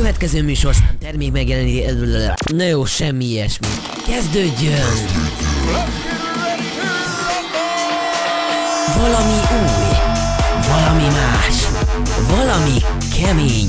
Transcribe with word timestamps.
következő 0.00 0.42
műsorszám 0.42 0.96
termék 1.00 1.32
megjeleníti... 1.32 1.84
Na 2.54 2.64
jó, 2.64 2.84
semmi 2.84 3.24
ilyesmi. 3.24 3.66
Kezdődjön! 4.06 4.80
Valami 8.96 9.38
új, 9.62 9.96
valami 10.68 11.02
más, 11.02 11.56
valami 12.28 12.78
kemény. 13.22 13.68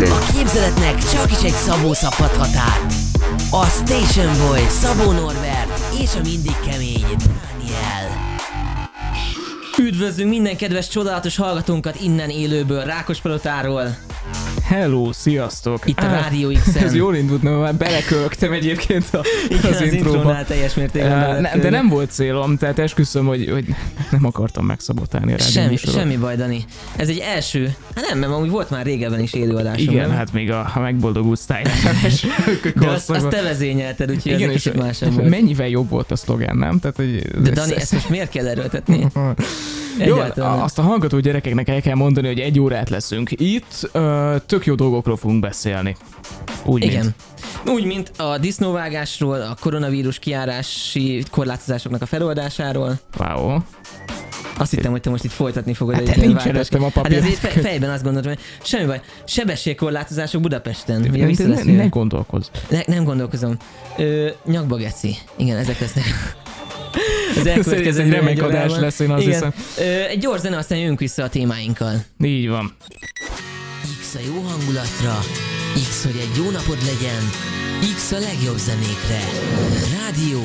A 0.00 0.32
képzeletnek 0.34 0.98
csak 1.12 1.30
is 1.30 1.42
egy 1.42 1.54
Szabó 1.54 1.92
szabhathat 1.92 2.54
át. 2.56 2.92
A 3.50 3.64
Station 3.66 4.46
Boy, 4.46 4.66
Szabó 4.68 5.12
Norbert 5.12 6.00
és 6.00 6.10
a 6.14 6.20
mindig 6.22 6.56
kemény 6.70 7.06
Daniel. 7.06 8.36
Üdvözlünk 9.78 10.30
minden 10.30 10.56
kedves, 10.56 10.88
csodálatos 10.88 11.36
hallgatónkat 11.36 12.00
innen 12.00 12.28
élőből, 12.28 12.84
Rákospalotáról. 12.84 13.96
Hello, 14.72 15.12
sziasztok! 15.12 15.88
Itt 15.88 15.98
a 15.98 16.04
Á, 16.04 16.20
Rádió 16.20 16.50
x 16.64 16.74
Ez 16.74 16.94
jól 16.94 17.16
indult, 17.16 17.42
mert 17.42 17.60
már 17.60 17.74
belekölögtem 17.74 18.52
egyébként 18.52 19.14
a, 19.14 19.20
Igen, 19.48 19.72
az, 19.72 19.80
az 19.80 19.92
intróba. 19.92 20.44
teljes 20.44 20.74
mértékben 20.74 21.34
Uh, 21.34 21.40
ne, 21.40 21.56
de 21.56 21.70
nem 21.70 21.88
volt 21.88 22.10
célom, 22.10 22.56
tehát 22.56 22.78
esküszöm, 22.78 23.26
hogy, 23.26 23.48
hogy 23.50 23.64
nem 24.10 24.24
akartam 24.24 24.66
megszabotálni 24.66 25.32
a 25.32 25.36
rádió 25.36 25.52
Semmi, 25.52 25.68
műsorot. 25.68 26.00
semmi 26.00 26.16
baj, 26.16 26.36
Dani. 26.36 26.64
Ez 26.96 27.08
egy 27.08 27.18
első... 27.18 27.74
Hát 27.94 28.06
nem, 28.08 28.18
mert 28.18 28.32
amúgy 28.32 28.50
volt 28.50 28.70
már 28.70 28.84
régebben 28.84 29.20
is 29.20 29.32
élőadásom. 29.32 29.88
Igen, 29.88 30.08
nem? 30.08 30.16
hát 30.16 30.32
még 30.32 30.50
a, 30.50 30.70
a 30.74 30.80
megboldogult 30.80 31.38
sztájlás 31.38 31.82
De 32.74 32.88
azt, 32.88 33.10
azt 33.10 33.28
te 33.28 33.42
vezényelted, 33.42 34.10
úgyhogy 34.10 34.32
Igen, 34.32 34.48
ez 34.48 34.54
kicsit 34.54 34.74
más 34.74 34.98
mennyivel 35.22 35.68
jobb 35.68 35.88
volt 35.88 36.10
a 36.10 36.16
szlogán, 36.16 36.56
nem? 36.56 36.78
Tehát, 36.78 36.96
hogy 36.96 37.22
De 37.42 37.50
Dani, 37.50 37.76
ezt 37.76 37.92
most 37.92 38.08
miért 38.08 38.30
kell 38.30 38.46
erőltetni? 38.46 39.06
Jó, 39.98 40.16
azt 40.36 40.78
a 40.78 40.82
hallgató 40.82 41.18
gyerekeknek 41.18 41.68
el 41.68 41.80
kell 41.80 41.94
mondani, 41.94 42.26
hogy 42.26 42.38
egy 42.40 42.60
órát 42.60 42.90
leszünk 42.90 43.30
itt, 43.30 43.88
ö, 43.92 44.36
tök 44.46 44.66
jó 44.66 44.74
dolgokról 44.74 45.16
fogunk 45.16 45.40
beszélni. 45.40 45.96
Úgy, 46.64 46.84
Igen. 46.84 47.00
Mint. 47.02 47.14
Úgy, 47.76 47.84
mint 47.84 48.12
a 48.16 48.38
disznóvágásról, 48.38 49.40
a 49.40 49.56
koronavírus 49.60 50.18
kiárási 50.18 51.22
korlátozásoknak 51.30 52.02
a 52.02 52.06
feloldásáról. 52.06 53.00
Wow. 53.18 53.58
Azt 54.58 54.70
hittem, 54.70 54.90
hogy 54.90 55.00
te 55.00 55.10
most 55.10 55.24
itt 55.24 55.30
folytatni 55.30 55.74
fogod. 55.74 55.94
Hát 55.94 56.08
előttem 56.08 56.80
a 56.80 56.84
Hát 56.84 56.92
papír. 56.92 57.16
ezért 57.16 57.34
fe- 57.38 57.60
fejben 57.60 57.90
azt 57.90 58.02
gondoltam, 58.02 58.32
hogy 58.32 58.40
semmi 58.62 58.86
baj. 58.86 59.00
Sebességkorlátozások 59.24 60.40
Budapesten. 60.40 61.00
Ugye 61.10 61.26
Ne, 61.46 61.62
ne, 61.62 61.72
ne 61.72 61.86
gondolkozz. 61.86 62.46
Ne, 62.68 62.80
nem 62.86 63.04
gondolkozom. 63.04 63.56
Ö, 63.98 64.28
nyakba 64.46 64.76
geci. 64.76 65.16
Igen, 65.36 65.56
ezek 65.56 65.80
lesznek. 65.80 66.04
Az 67.40 67.46
elkövetkező 67.46 67.88
Ez 67.88 67.96
egy 67.98 68.10
remek 68.10 68.34
négy 68.34 68.40
adás 68.40 68.62
órában. 68.64 68.80
lesz, 68.80 68.98
én 68.98 69.10
azt 69.10 69.22
Igen. 69.22 69.32
hiszem. 69.34 69.52
Ö, 69.78 70.02
egy 70.04 70.18
gyors 70.18 70.40
zene, 70.40 70.56
aztán 70.56 70.78
jönünk 70.78 70.98
vissza 70.98 71.22
a 71.22 71.28
témáinkkal. 71.28 72.04
Így 72.24 72.48
van. 72.48 72.76
X 74.00 74.14
a 74.14 74.18
jó 74.26 74.40
hangulatra, 74.40 75.18
X, 75.90 76.02
hogy 76.04 76.16
egy 76.20 76.36
jó 76.44 76.50
napod 76.50 76.78
legyen, 76.84 77.30
X 77.96 78.12
a 78.12 78.18
legjobb 78.18 78.58
zenékre. 78.58 79.22
Rádió 79.98 80.42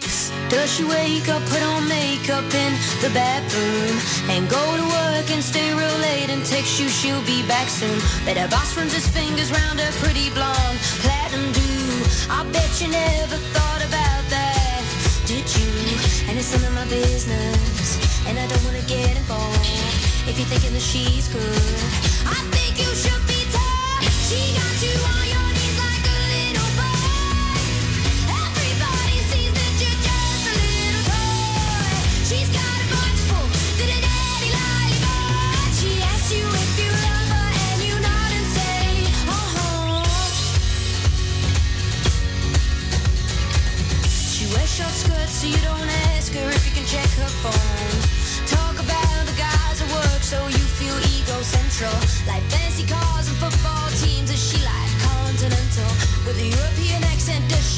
X. 0.00 0.32
Does 0.48 0.74
she 0.74 0.82
wake 0.84 1.28
up, 1.34 1.42
put 1.48 1.62
on 1.74 1.82
makeup 1.86 2.52
in 2.64 2.72
the 3.04 3.10
bathroom 3.18 3.94
And 4.34 4.42
go 4.48 4.62
to 4.80 4.84
work 4.98 5.28
and 5.34 5.42
stay 5.42 5.68
real 5.80 5.98
late 6.08 6.28
and 6.34 6.42
text 6.52 6.80
you 6.80 6.88
she'll 6.88 7.22
be 7.34 7.38
back 7.46 7.68
soon 7.78 7.98
Bet 8.26 8.36
her 8.36 8.48
boss 8.48 8.74
runs 8.76 8.92
his 8.98 9.06
fingers 9.18 9.50
round 9.58 9.78
her 9.78 9.92
pretty 10.02 10.28
blonde 10.36 10.78
platinum 11.04 11.46
do 11.54 11.68
I 12.38 12.40
bet 12.50 12.70
you 12.80 12.88
never 12.90 13.29
business 16.90 18.26
And 18.26 18.36
I 18.38 18.46
don't 18.48 18.64
wanna 18.64 18.82
get 18.82 19.16
involved. 19.16 19.64
If 20.26 20.36
you're 20.38 20.50
thinking 20.50 20.74
that 20.74 20.82
she's 20.82 21.28
good 21.28 21.78
I 22.26 22.38
think 22.50 22.78
you 22.82 22.90
should 23.02 23.24
be 23.26 23.40
tough. 23.54 24.02
She 24.28 24.54
got 24.58 24.69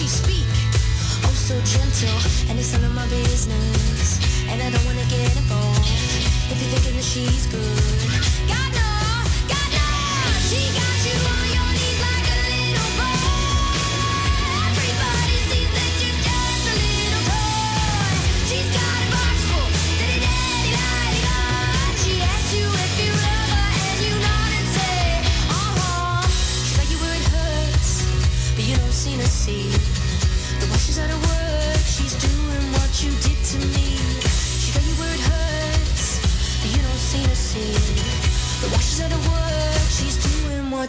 she 0.02 0.08
speak? 0.08 0.46
Oh, 1.22 1.34
so 1.34 1.54
gentle, 1.62 2.50
and 2.50 2.58
it's 2.58 2.72
none 2.72 2.84
of 2.84 2.94
my 2.94 3.06
business. 3.06 4.18
And 4.50 4.60
I 4.60 4.68
don't 4.70 4.84
wanna 4.84 5.06
get 5.06 5.30
involved 5.36 5.86
if 6.50 6.58
you're 6.60 6.70
thinking 6.74 6.96
that 6.96 7.04
she's 7.04 7.46
good. 7.46 8.50
God 8.50 8.70
no, 8.74 8.91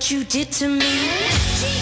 what 0.04 0.12
you 0.12 0.26
did 0.26 0.52
to 0.52 0.68
me. 0.68 1.73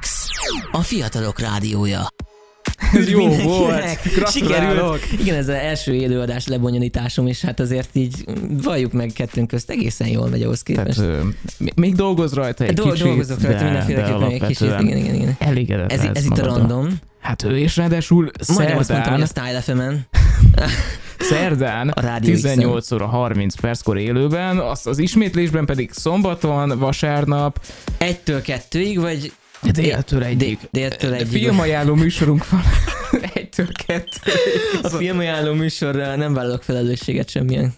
X. 0.00 0.26
A 0.72 0.80
fiatalok 0.80 1.40
rádiója. 1.40 2.06
Ez 2.92 3.08
jó 3.08 3.18
Mindenkinek. 3.18 3.56
volt. 3.56 4.00
Gratulálok. 4.14 4.30
Sikerült. 4.30 5.20
Igen, 5.20 5.34
ez 5.36 5.48
az 5.48 5.54
első 5.54 5.94
élőadás 5.94 6.46
lebonyolításom, 6.46 7.26
és 7.26 7.40
hát 7.40 7.60
azért 7.60 7.88
így 7.92 8.24
valljuk 8.62 8.92
meg 8.92 9.10
kettőnk 9.14 9.48
közt 9.48 9.70
egészen 9.70 10.08
jól 10.08 10.28
megy 10.28 10.42
ahhoz 10.42 10.62
képest. 10.62 10.98
Tehát, 10.98 11.24
még 11.74 11.94
dolgoz 11.94 12.32
rajta 12.32 12.64
egy 12.64 12.74
Dol- 12.74 12.90
kicsit, 12.92 13.06
dolgozok 13.06 13.42
rajta 13.42 13.58
de, 13.58 13.64
mindenféleképpen 13.64 14.28
de 14.28 14.34
egy 14.34 14.46
kicsit. 14.46 14.80
Igen, 14.80 14.96
igen, 14.96 15.14
igen. 15.14 15.36
Elégedett 15.38 15.92
Ez, 15.92 16.00
ez 16.14 16.24
itt 16.24 16.38
a 16.38 16.44
random. 16.44 16.88
Hát 17.20 17.42
ő 17.42 17.58
és 17.58 17.76
ráadásul 17.76 18.30
Majdnem 18.54 18.78
azt 18.78 18.88
mondtam, 18.90 19.12
hogy 19.12 19.26
szerdán, 19.26 19.54
a 19.54 19.60
Style 19.60 19.60
FM-en. 19.60 20.06
szerdán 21.30 21.88
A 21.88 22.00
Rádió 22.00 22.34
18 22.34 22.92
óra 22.92 23.06
30 23.06 23.54
perckor 23.54 23.98
élőben, 23.98 24.58
azt 24.58 24.86
az 24.86 24.98
ismétlésben 24.98 25.64
pedig 25.64 25.90
szombaton, 25.92 26.78
vasárnap, 26.78 27.64
Egytől 27.98 28.42
kettőig, 28.42 29.00
vagy 29.00 29.32
déltől. 29.72 30.34
Dél- 30.34 30.68
déltől 30.70 31.14
egyig. 31.14 31.26
Filmajánló 31.26 31.94
műsorunk 31.94 32.48
van. 32.50 32.62
Egytől 33.34 33.68
kettő. 33.86 34.30
A 34.82 34.88
filmajánló 34.88 35.52
műsorra 35.52 36.16
nem 36.16 36.34
vállalok 36.34 36.62
felelősséget 36.62 37.30
semmilyen. 37.30 37.74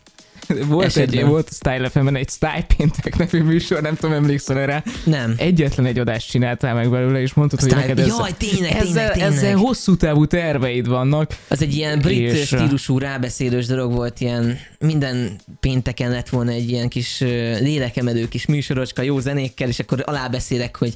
Volt 0.67 0.85
egy, 0.85 1.03
Esetben. 1.03 1.29
volt 1.29 1.49
a 1.51 1.53
Style 1.55 1.89
fm 1.89 2.15
egy 2.15 2.29
Style 2.29 2.67
Péntek 2.77 3.17
nevű 3.17 3.43
műsor, 3.43 3.83
nem 3.83 3.95
tudom, 3.95 4.13
emlékszel 4.13 4.67
rá. 4.67 4.83
Nem. 5.05 5.35
Egyetlen 5.37 5.87
egy 5.87 5.99
adást 5.99 6.31
csináltál 6.31 6.75
meg 6.75 6.91
belőle, 6.91 7.21
és 7.21 7.35
mondtad, 7.35 7.61
hogy 7.61 7.69
Style- 7.69 7.87
neked 7.87 8.05
ezzel, 8.05 8.17
Jaj, 8.19 8.31
tényleg, 8.39 8.59
tényleg, 8.71 8.87
ezzel, 8.87 9.13
tényleg. 9.13 9.33
ezzel 9.33 9.57
hosszú 9.57 9.97
távú 9.97 10.27
terveid 10.27 10.89
vannak. 10.89 11.31
Az 11.49 11.63
egy 11.63 11.75
ilyen 11.75 11.99
brit 11.99 12.33
És, 12.33 12.47
stílusú 12.47 12.99
rábeszélős 12.99 13.67
dolog 13.67 13.93
volt, 13.93 14.21
ilyen 14.21 14.59
minden 14.79 15.37
pénteken 15.61 16.11
lett 16.11 16.29
volna 16.29 16.51
egy 16.51 16.71
ilyen 16.71 16.89
kis 16.89 17.21
ö, 17.21 17.59
lélekemelő 17.59 18.29
kis 18.29 18.47
műsorocska, 18.47 19.03
jó 19.03 19.19
zenékkel, 19.19 19.69
és 19.69 19.79
akkor 19.79 20.03
alábeszélek, 20.05 20.77
hogy 20.77 20.95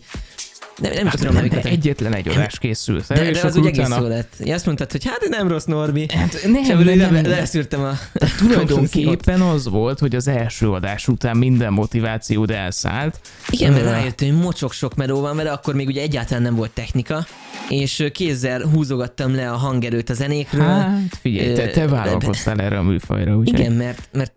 Nem, 0.80 0.92
nem 0.92 1.04
is 1.04 1.10
Hát 1.10 1.18
tudom, 1.18 1.34
nem, 1.34 1.44
melyiket. 1.44 1.72
egyetlen 1.72 2.14
egy 2.14 2.28
adás 2.28 2.58
készült 2.58 3.06
De, 3.06 3.28
és 3.30 3.40
de 3.40 3.46
az 3.46 3.56
úgy 3.56 3.66
egész 3.66 3.88
jó 3.98 4.06
lett. 4.06 4.32
Ja, 4.38 4.54
azt 4.54 4.66
mondtad, 4.66 4.90
hogy 4.90 5.04
hát 5.04 5.26
nem 5.28 5.48
rossz 5.48 5.64
Norbi. 5.64 6.06
Hát 6.14 6.38
nem, 6.44 6.54
És 6.54 6.66
nem, 6.68 6.78
nem, 6.78 6.86
nem, 6.86 7.12
nem, 7.12 7.22
nem. 7.22 7.30
leszűrtem 7.30 7.80
a... 7.80 7.92
Tulajdonképpen 8.38 9.40
az 9.54 9.68
volt, 9.68 9.98
hogy 9.98 10.14
az 10.14 10.28
első 10.28 10.70
adás 10.70 11.08
után 11.08 11.36
minden 11.36 11.72
motivációd 11.72 12.50
elszállt. 12.50 13.20
Igen, 13.50 13.72
mert 13.72 13.84
rájöttem, 13.84 14.28
hogy 14.28 14.38
mocsok 14.38 14.72
sok 14.72 14.94
meló 14.94 15.20
van 15.20 15.36
vele, 15.36 15.50
akkor 15.50 15.74
még 15.74 15.86
ugye 15.86 16.02
egyáltalán 16.02 16.42
nem 16.42 16.54
volt 16.54 16.70
technika, 16.70 17.26
és 17.68 18.08
kézzel 18.12 18.62
húzogattam 18.62 19.34
le 19.34 19.50
a 19.50 19.56
hangerőt 19.56 20.10
a 20.10 20.14
zenékről. 20.14 20.66
Hát 20.66 21.18
figyelj, 21.20 21.52
te, 21.52 21.66
te 21.68 21.86
vállalkoztál 21.86 22.60
erre 22.60 22.78
a 22.78 22.82
műfajra, 22.82 23.36
úgyhogy... 23.36 23.58
Igen, 23.58 23.72
mert, 23.72 24.08
mert 24.12 24.32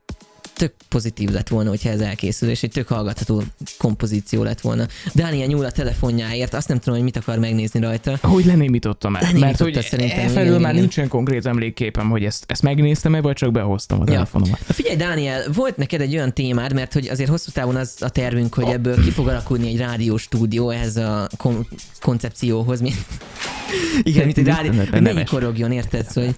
tök 0.56 0.74
pozitív 0.90 1.30
lett 1.30 1.48
volna, 1.48 1.70
hogyha 1.70 1.90
ez 1.90 2.00
elkészül, 2.00 2.50
és 2.50 2.64
egy 2.64 2.72
tök 2.72 2.88
hallgatható 2.88 3.44
kompozíció 3.78 4.44
lett 4.44 4.62
volna. 4.62 4.86
Dániel 5.14 5.48
nyúl 5.48 5.66
a 5.66 5.72
telefonjáért, 5.72 6.54
azt 6.54 6.68
nem 6.68 6.80
tudom, 6.80 6.96
hogy 6.96 7.04
mit 7.04 7.18
akar 7.18 7.38
megnézni 7.40 7.80
rajta. 7.80 8.18
Hogy 8.22 8.46
lenémítottam 8.46 9.16
el, 9.16 9.34
mert 9.34 9.60
hogy 9.60 9.82
szerintem, 9.82 10.38
e 10.38 10.42
igen, 10.42 10.48
már 10.48 10.60
igen. 10.60 10.76
nincsen 10.76 11.08
konkrét 11.08 11.46
emlékképem, 11.46 12.10
hogy 12.10 12.26
ezt, 12.26 12.44
ezt 12.48 12.62
megnéztem-e, 12.62 13.22
vagy 13.22 13.36
csak 13.36 13.52
behoztam 13.52 14.00
a 14.00 14.04
Ja. 14.06 14.12
telefonomat. 14.12 14.60
Figyelj, 14.60 14.96
Dániel, 14.96 15.44
volt 15.54 15.78
neked 15.78 16.02
egy 16.02 16.16
olyan 16.16 16.34
témád, 16.34 16.74
mert 16.74 16.94
hogy 16.94 17.08
azért 17.08 17.30
hosszú 17.30 17.52
távon 17.52 17.76
az 17.76 17.96
a 18.00 18.10
tervünk, 18.10 18.54
hogy 18.54 18.68
ebből 18.68 19.04
ki 19.04 19.12
fog 19.12 19.28
alakulni 19.28 19.68
egy 19.68 19.78
rádióstúdió 19.78 20.70
ehhez 20.70 20.98
a 20.98 21.30
kon- 21.38 21.68
koncepcióhoz. 22.02 22.82
Mi... 22.82 22.92
Igen, 24.04 24.26
mint 24.26 24.38
egy 24.38 24.46
rádió, 24.46 24.72
Ne- 24.72 24.90
ne- 24.90 25.00
ne 25.00 25.12
nyikorogjon, 25.12 25.72
érted? 25.72 26.06
Szóval 26.10 26.24
hogy 26.26 26.36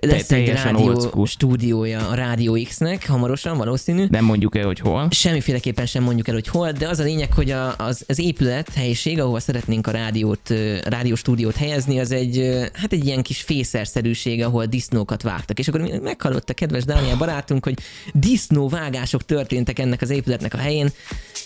lesz 0.00 0.20
egy 0.20 0.26
teljesen 0.26 0.76
old 0.76 1.02
rádió 1.04 1.24
stúdiója 1.24 2.08
a 2.08 2.14
Rádió 2.14 2.58
X-nek, 2.64 3.06
hamarosan 3.06 3.56
valószínű. 3.56 4.06
Nem 4.10 4.24
mondjuk 4.24 4.56
el, 4.56 4.66
hogy 4.66 4.78
hol. 4.78 5.08
Semmiféleképpen 5.10 5.86
sem 5.86 6.02
mondjuk 6.02 6.28
el, 6.28 6.34
hogy 6.34 6.48
hol, 6.48 6.72
de 6.72 6.88
az 6.88 6.98
a 6.98 7.02
lényeg, 7.02 7.32
hogy 7.32 7.50
a, 7.50 7.74
az, 7.76 8.04
az 8.06 8.18
épület, 8.18 8.74
helyiség, 8.74 9.20
ahova 9.20 9.40
szeretnénk 9.40 9.86
a 9.86 9.90
rádiót, 9.90 10.50
ö, 10.50 10.76
rádióstúdiót 10.84 11.56
helyezni, 11.56 11.98
az 11.98 12.12
egy, 12.12 12.68
hát 12.72 12.92
egy 12.92 13.06
ilyen 13.06 13.22
kis 13.22 13.42
fészerszerűség, 13.42 14.42
ahol 14.42 14.66
disznókat 14.66 15.22
vágtak. 15.22 15.58
És 15.58 15.68
akkor 15.68 15.80
meghallott 16.02 16.50
a 16.50 16.54
kedves 16.54 16.84
Dániel 16.84 17.16
barátunk, 17.16 17.64
hogy 17.64 17.78
disznóvágások 18.12 19.24
történtek 19.24 19.78
ennek 19.78 20.02
az 20.02 20.10
épületnek 20.10 20.54
a 20.54 20.58
helyén, 20.58 20.88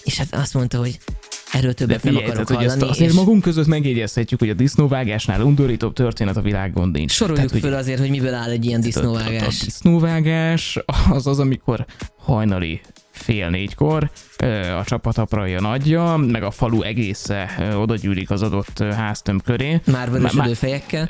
és 0.04 0.18
hát 0.18 0.34
azt 0.34 0.54
mondta, 0.54 0.78
hogy 0.78 0.98
erről 1.52 1.68
De 1.68 1.74
többet 1.74 2.02
nem 2.02 2.12
figyelj, 2.12 2.30
akarok 2.30 2.46
tehát, 2.46 2.62
hallani. 2.62 2.90
azért 2.90 3.10
és 3.10 3.16
magunk 3.16 3.42
között 3.42 3.66
megjegyezhetjük, 3.66 4.40
hogy 4.40 4.50
a 4.50 4.54
disznóvágásnál 4.54 5.40
undorítóbb 5.40 5.92
történet 5.92 6.36
a 6.36 6.40
világon 6.40 6.88
nincs. 6.88 7.12
soroljuk 7.12 7.46
Tehát, 7.46 7.64
föl 7.64 7.74
azért, 7.74 7.98
hogy 8.00 8.10
miből 8.10 8.34
áll 8.34 8.50
egy 8.50 8.64
ilyen 8.64 8.80
A, 8.80 8.82
a, 8.82 8.84
a 8.84 8.90
disznóvágás. 8.90 9.58
disznóvágás 9.58 10.78
az 11.10 11.26
az, 11.26 11.38
amikor 11.38 11.84
hajnali 12.18 12.80
fél 13.10 13.48
négykor 13.48 14.10
a 14.78 14.84
csapat 14.84 15.18
aprai 15.18 15.54
a 15.54 15.60
nagyja, 15.60 16.16
meg 16.16 16.42
a 16.42 16.50
falu 16.50 16.82
egésze 16.82 17.70
oda 17.76 17.96
gyűlik 17.96 18.30
az 18.30 18.42
adott 18.42 18.78
háztömb 18.78 19.42
köré. 19.42 19.80
Már 19.86 20.10
vörösödő 20.10 20.54
fejekkel. 20.54 21.08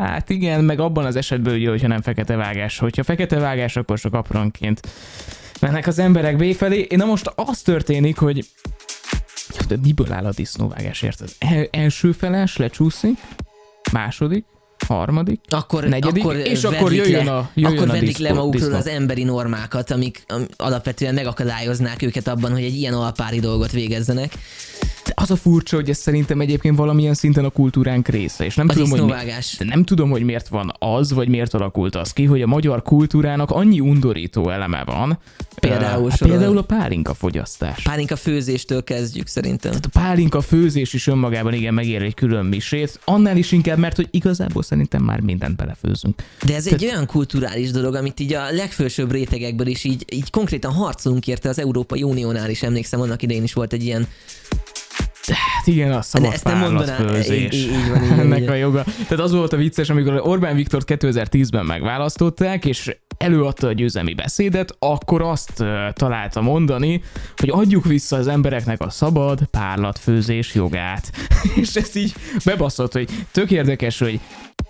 Hát 0.00 0.30
igen, 0.30 0.64
meg 0.64 0.80
abban 0.80 1.04
az 1.04 1.16
esetben 1.16 1.54
ugye, 1.54 1.68
hogyha 1.68 1.88
nem 1.88 2.02
fekete 2.02 2.36
vágás. 2.36 2.78
Hogyha 2.78 3.02
fekete 3.02 3.38
vágás, 3.38 3.76
akkor 3.76 3.98
csak 3.98 4.14
apronként 4.14 4.80
mennek 5.60 5.86
az 5.86 5.98
emberek 5.98 6.36
B 6.36 6.54
felé. 6.54 6.86
Na 6.96 7.04
most 7.04 7.32
az 7.34 7.62
történik, 7.62 8.18
hogy 8.18 8.46
de 9.68 9.76
miből 9.82 10.12
áll 10.12 10.24
a 10.24 10.32
disznóvágás, 10.32 11.02
érted? 11.02 11.28
El, 11.38 11.68
első 11.70 12.12
feles 12.12 12.56
lecsúszik, 12.56 13.18
második, 13.92 14.44
harmadik, 14.86 15.40
Akkor, 15.48 15.84
negyedik, 15.84 16.24
akkor 16.24 16.36
és 16.36 16.64
akkor 16.64 16.92
jöjjön 16.92 17.24
le, 17.24 17.32
a, 17.32 17.50
jöjjön 17.54 17.78
akkor 17.78 17.88
a 17.88 17.92
vedik 17.92 18.08
disznó, 18.08 18.24
le 18.24 18.32
magukról 18.32 18.60
disznó. 18.60 18.76
az 18.76 18.86
emberi 18.86 19.24
normákat, 19.24 19.90
amik 19.90 20.24
am, 20.28 20.46
alapvetően 20.56 21.14
megakadályoznák 21.14 22.02
őket 22.02 22.28
abban, 22.28 22.52
hogy 22.52 22.62
egy 22.62 22.74
ilyen 22.74 22.94
alpári 22.94 23.40
dolgot 23.40 23.72
végezzenek. 23.72 24.32
Az 25.14 25.30
a 25.30 25.36
furcsa, 25.36 25.76
hogy 25.76 25.90
ez 25.90 25.98
szerintem 25.98 26.40
egyébként 26.40 26.76
valamilyen 26.76 27.14
szinten 27.14 27.44
a 27.44 27.50
kultúránk 27.50 28.08
része, 28.08 28.44
és 28.44 28.54
nem 28.54 28.68
A 28.68 28.72
tudom, 28.72 28.90
hogy 28.90 29.00
mi, 29.00 29.06
disznóvágás. 29.06 29.56
de 29.58 29.64
nem 29.64 29.84
tudom, 29.84 30.10
hogy 30.10 30.22
miért 30.22 30.48
van 30.48 30.72
az, 30.78 31.12
vagy 31.12 31.28
miért 31.28 31.54
alakult 31.54 31.96
az 31.96 32.12
ki, 32.12 32.24
hogy 32.24 32.42
a 32.42 32.46
magyar 32.46 32.82
kultúrának 32.82 33.50
annyi 33.50 33.80
undorító 33.80 34.50
eleme 34.50 34.84
van. 34.84 35.18
Például 35.60 36.08
hát 36.08 36.18
sorol. 36.18 36.36
például 36.36 36.58
a 36.58 36.62
pálinka 36.62 37.14
fogyasztás. 37.14 37.82
Pálinka 37.82 38.16
főzéstől 38.16 38.84
kezdjük 38.84 39.26
szerintem. 39.26 39.70
Tehát 39.70 39.86
a 39.86 39.98
pálinka 40.00 40.40
főzés 40.40 40.92
is 40.92 41.06
önmagában 41.06 41.54
igen 41.54 41.74
megér 41.74 42.02
egy 42.02 42.14
külön 42.14 42.44
misét, 42.44 43.00
annál 43.04 43.36
is 43.36 43.52
inkább, 43.52 43.78
mert 43.78 43.96
hogy 43.96 44.08
igazából 44.10 44.62
szerintem 44.62 45.02
már 45.02 45.20
mindent 45.20 45.56
belefőzünk. 45.56 46.22
De 46.46 46.54
ez 46.54 46.66
egy 46.66 46.84
olyan 46.84 47.06
kulturális 47.06 47.70
dolog, 47.70 47.94
amit 47.94 48.20
így 48.20 48.34
a 48.34 48.50
legfelsőbb 48.50 49.10
rétegekből 49.12 49.66
is 49.66 49.84
így, 49.84 50.04
így 50.12 50.30
konkrétan 50.30 50.72
harcolunk 50.72 51.26
érte 51.26 51.48
az 51.48 51.58
Európai 51.58 52.02
Uniónál 52.02 52.50
is, 52.50 52.62
emlékszem, 52.62 53.00
annak 53.00 53.22
idején 53.22 53.42
is 53.42 53.52
volt 53.52 53.72
egy 53.72 53.84
ilyen, 53.84 54.06
Hát 55.34 55.66
igen, 55.66 55.92
a 55.92 56.02
szabad 56.02 56.32
ezt 56.32 56.44
nem 56.44 56.58
mondaná, 56.58 56.96
főzés. 56.96 57.36
így, 57.36 57.54
így, 57.54 57.72
így 57.72 57.88
van, 57.88 58.02
így 58.04 58.08
van, 58.08 58.18
Ennek 58.18 58.48
a 58.50 58.54
joga. 58.54 58.82
Tehát 58.82 59.24
az 59.24 59.32
volt 59.32 59.52
a 59.52 59.56
vicces, 59.56 59.90
amikor 59.90 60.20
Orbán 60.24 60.56
Viktort 60.56 60.86
2010-ben 60.94 61.64
megválasztották, 61.64 62.64
és 62.64 62.96
előadta 63.16 63.66
a 63.66 63.72
győzelmi 63.72 64.14
beszédet, 64.14 64.76
akkor 64.78 65.22
azt 65.22 65.64
találta 65.92 66.40
mondani, 66.40 67.02
hogy 67.36 67.48
adjuk 67.48 67.84
vissza 67.84 68.16
az 68.16 68.26
embereknek 68.26 68.80
a 68.80 68.90
szabad 68.90 69.42
párlatfőzés 69.50 70.54
jogát. 70.54 71.10
és 71.60 71.74
ez 71.74 71.96
így 71.96 72.14
bebaszott, 72.44 72.92
hogy 72.92 73.08
tök 73.32 73.50
érdekes, 73.50 73.98
hogy 73.98 74.20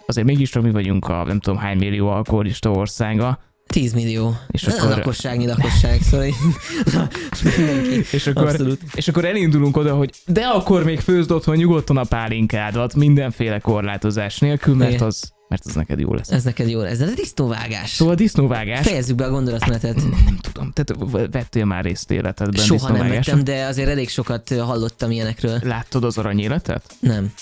azért 0.06 0.26
mégiscsak 0.26 0.62
mi 0.62 0.70
vagyunk 0.70 1.08
a 1.08 1.24
nem 1.24 1.40
tudom 1.40 1.58
hány 1.58 1.76
millió 1.76 2.08
alkoholista 2.08 2.70
országa, 2.70 3.38
10 3.70 3.92
millió. 3.92 4.36
És 4.50 4.62
akkor- 4.62 4.90
a 4.92 4.96
lakosságnyi 4.96 5.46
lakosság, 5.46 6.00
szóval 6.02 6.26
mindenki. 7.56 8.04
És 8.16 8.26
akkor, 8.26 8.46
Abszolút. 8.48 8.80
és 8.94 9.08
akkor 9.08 9.24
elindulunk 9.24 9.76
oda, 9.76 9.94
hogy 9.94 10.10
de 10.26 10.40
akkor 10.44 10.84
még 10.84 11.00
főzd 11.00 11.30
otthon 11.30 11.56
nyugodtan 11.56 11.96
a 11.96 12.04
pálinkádat, 12.04 12.94
mindenféle 12.94 13.58
korlátozás 13.58 14.38
nélkül, 14.38 14.74
mert 14.74 14.92
Igen. 14.92 15.06
az, 15.06 15.32
mert 15.48 15.62
az 15.66 15.74
neked 15.74 15.98
jó 16.00 16.14
lesz. 16.14 16.30
Ez 16.30 16.44
neked 16.44 16.68
jó 16.70 16.80
lesz. 16.80 17.00
Ez 17.00 17.08
a 17.08 17.14
disznóvágás. 17.14 17.90
Szóval 17.90 18.14
a 18.14 18.16
disznóvágás, 18.16 18.86
Fejezzük 18.86 19.16
be 19.16 19.24
a 19.24 19.30
gondolatmenetet. 19.30 19.96
nem 19.96 20.38
tudom, 20.40 20.72
tehát 20.74 21.30
vettél 21.30 21.64
már 21.64 21.84
részt 21.84 22.10
életedben 22.10 22.64
Soha 22.64 22.92
nem 22.92 23.08
vettem, 23.08 23.44
de 23.44 23.64
azért 23.64 23.88
elég 23.88 24.08
sokat 24.08 24.54
hallottam 24.58 25.10
ilyenekről. 25.10 25.58
Láttad 25.62 26.04
az 26.04 26.18
aranyéletet? 26.18 26.82
Nem. 27.00 27.32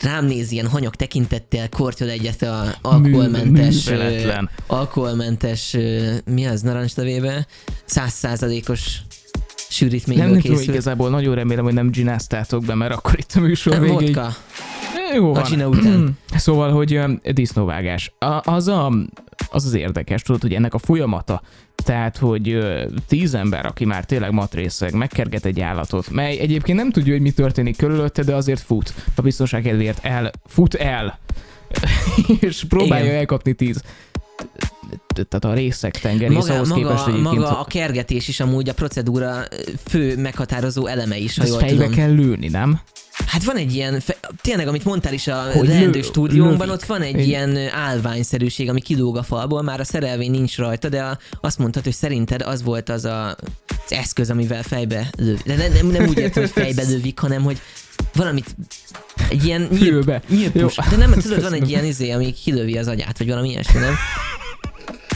Rám 0.00 0.24
néz 0.24 0.50
ilyen 0.50 0.66
hanyag 0.66 0.94
tekintettel, 0.94 1.68
kortyol 1.68 2.08
egyet 2.08 2.42
a 2.42 2.64
alkoholmentes, 2.82 3.84
műveletlen. 3.84 4.50
alkoholmentes, 4.66 5.76
mi 6.24 6.46
az 6.46 6.60
narancstevébe? 6.60 7.46
Százszázalékos 7.84 9.00
Nem, 9.00 9.08
sűrítményből 9.68 10.26
nem 10.26 10.40
tudom, 10.40 10.56
készült. 10.56 10.74
igazából 10.74 11.10
nagyon 11.10 11.34
remélem, 11.34 11.64
hogy 11.64 11.74
nem 11.74 11.90
gináztátok 11.90 12.64
be, 12.64 12.74
mert 12.74 12.92
akkor 12.92 13.18
itt 13.18 13.32
a 13.34 13.40
műsor 13.40 13.72
Nem, 13.72 13.82
végéig... 13.82 14.14
Vodka. 14.14 14.34
Jó 15.14 15.30
A 15.30 15.32
van. 15.32 15.42
csina 15.42 15.68
után. 15.68 16.18
Szóval, 16.36 16.72
hogy 16.72 16.94
ö, 16.94 17.12
disznóvágás. 17.32 18.12
A, 18.18 18.50
az, 18.52 18.68
a, 18.68 18.92
az 19.50 19.64
az 19.64 19.74
érdekes, 19.74 20.22
tudod, 20.22 20.40
hogy 20.40 20.54
ennek 20.54 20.74
a 20.74 20.78
folyamata, 20.78 21.42
tehát, 21.74 22.16
hogy 22.16 22.58
tíz 23.08 23.34
ember, 23.34 23.66
aki 23.66 23.84
már 23.84 24.04
tényleg 24.04 24.32
matrészeg, 24.32 24.92
megkerget 24.94 25.44
egy 25.44 25.60
állatot, 25.60 26.10
mely 26.10 26.38
egyébként 26.38 26.78
nem 26.78 26.90
tudja, 26.90 27.12
hogy 27.12 27.22
mi 27.22 27.30
történik 27.30 27.76
körülötte, 27.76 28.22
de 28.22 28.34
azért 28.34 28.60
fut. 28.60 28.94
A 29.14 29.22
biztonság 29.22 29.62
kedvéért 29.62 30.04
el, 30.04 30.30
fut 30.46 30.74
el, 30.74 31.18
és 32.40 32.64
próbálja 32.68 33.04
Igen. 33.04 33.16
elkapni 33.16 33.52
tíz. 33.52 33.82
Tehát 35.14 35.44
a 35.44 35.54
részek 35.54 36.00
tengerész 36.00 36.36
Maga, 36.36 36.54
ahhoz 36.54 36.72
képest 36.72 36.90
maga, 37.06 37.10
egyébként 37.10 37.34
maga 37.38 37.60
a 37.60 37.64
kergetés 37.64 38.28
is 38.28 38.40
amúgy 38.40 38.68
a 38.68 38.74
procedúra 38.74 39.42
fő 39.88 40.16
meghatározó 40.16 40.86
eleme 40.86 41.16
is, 41.16 41.36
ha 41.36 41.42
ezt 41.42 41.50
jól 41.50 41.60
fejbe 41.60 41.74
tudom. 41.84 41.98
kell 41.98 42.10
lőni, 42.10 42.48
nem? 42.48 42.80
Hát 43.26 43.44
van 43.44 43.56
egy 43.56 43.74
ilyen, 43.74 44.02
tényleg, 44.40 44.68
amit 44.68 44.84
mondtál 44.84 45.12
is 45.12 45.26
a 45.26 45.44
lő- 45.62 46.02
stúdiónkban, 46.02 46.66
lövik. 46.66 46.72
ott 46.82 46.84
van 46.88 47.02
egy 47.02 47.14
Egy- 47.18 47.26
ilyen 47.26 47.56
állványszerűség, 47.72 48.68
ami 48.68 48.80
kilóg 48.80 49.16
a 49.16 49.22
falból, 49.22 49.62
már 49.62 49.80
a 49.80 49.84
szerelvény 49.84 50.30
nincs 50.30 50.56
rajta, 50.56 50.88
de 50.88 51.02
a, 51.02 51.18
azt 51.40 51.58
mondtad, 51.58 51.82
hogy 51.84 51.92
szerinted 51.92 52.42
az 52.42 52.62
volt 52.62 52.88
az 52.88 53.04
a, 53.04 53.26
az 53.68 53.92
eszköz, 53.92 54.30
amivel 54.30 54.62
fejbe 54.62 55.10
löv. 55.16 55.38
De 55.44 55.56
nem, 55.56 55.72
nem, 55.72 55.86
nem 55.86 56.08
úgy 56.08 56.18
értem, 56.18 56.42
hogy 56.42 56.52
fejbe 56.52 56.82
lövik, 56.92 57.18
hanem 57.18 57.42
hogy 57.42 57.60
valamit, 58.14 58.56
egy 59.30 59.44
ilyen 59.44 59.68
nyílpus. 60.28 60.74
De 60.90 60.96
nem, 60.96 61.10
tudod, 61.12 61.42
van 61.42 61.52
egy 61.52 61.68
ilyen 61.68 61.84
izé, 61.84 62.10
ami 62.10 62.32
kilövi 62.32 62.78
az 62.78 62.86
agyát, 62.86 63.18
vagy 63.18 63.28
valami 63.28 63.48
ilyesmi, 63.50 63.80
nem? 63.80 63.94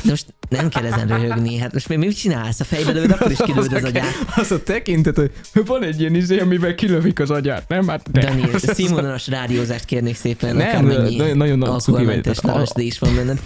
Most 0.05 0.35
nem 0.49 0.69
kell 0.69 0.85
ezen 0.85 1.07
röhögni, 1.09 1.57
hát 1.59 1.73
most 1.73 1.89
mi- 1.89 1.97
mit 1.97 2.17
csinálsz? 2.19 2.61
A 2.61 2.65
fejbe 2.65 2.93
lövöd, 2.93 3.11
akkor 3.11 3.31
is 3.31 3.39
kilövöd 3.45 3.73
az 3.73 3.85
agyát. 3.85 4.05
az 4.37 4.51
a 4.53 4.63
tekintet, 4.63 5.17
hogy 5.17 5.31
van 5.67 5.83
egy 5.83 6.01
ilyen 6.01 6.15
izé, 6.15 6.39
amivel 6.39 6.75
kilövik 6.75 7.21
az 7.21 7.31
agyát, 7.31 7.69
nem? 7.69 7.89
Hát 7.89 8.11
de. 8.11 8.21
Dani, 8.21 8.45
színvonalas 8.57 9.29
rádiózást 9.29 9.85
kérnék 9.85 10.17
szépen, 10.17 10.57
Nem, 10.57 10.69
akármennyi 10.69 11.17
nagyon- 11.17 11.37
nagyon 11.37 11.63
alkoholmentes 11.63 12.39
is 12.75 12.99
van 12.99 13.15
benned. 13.15 13.41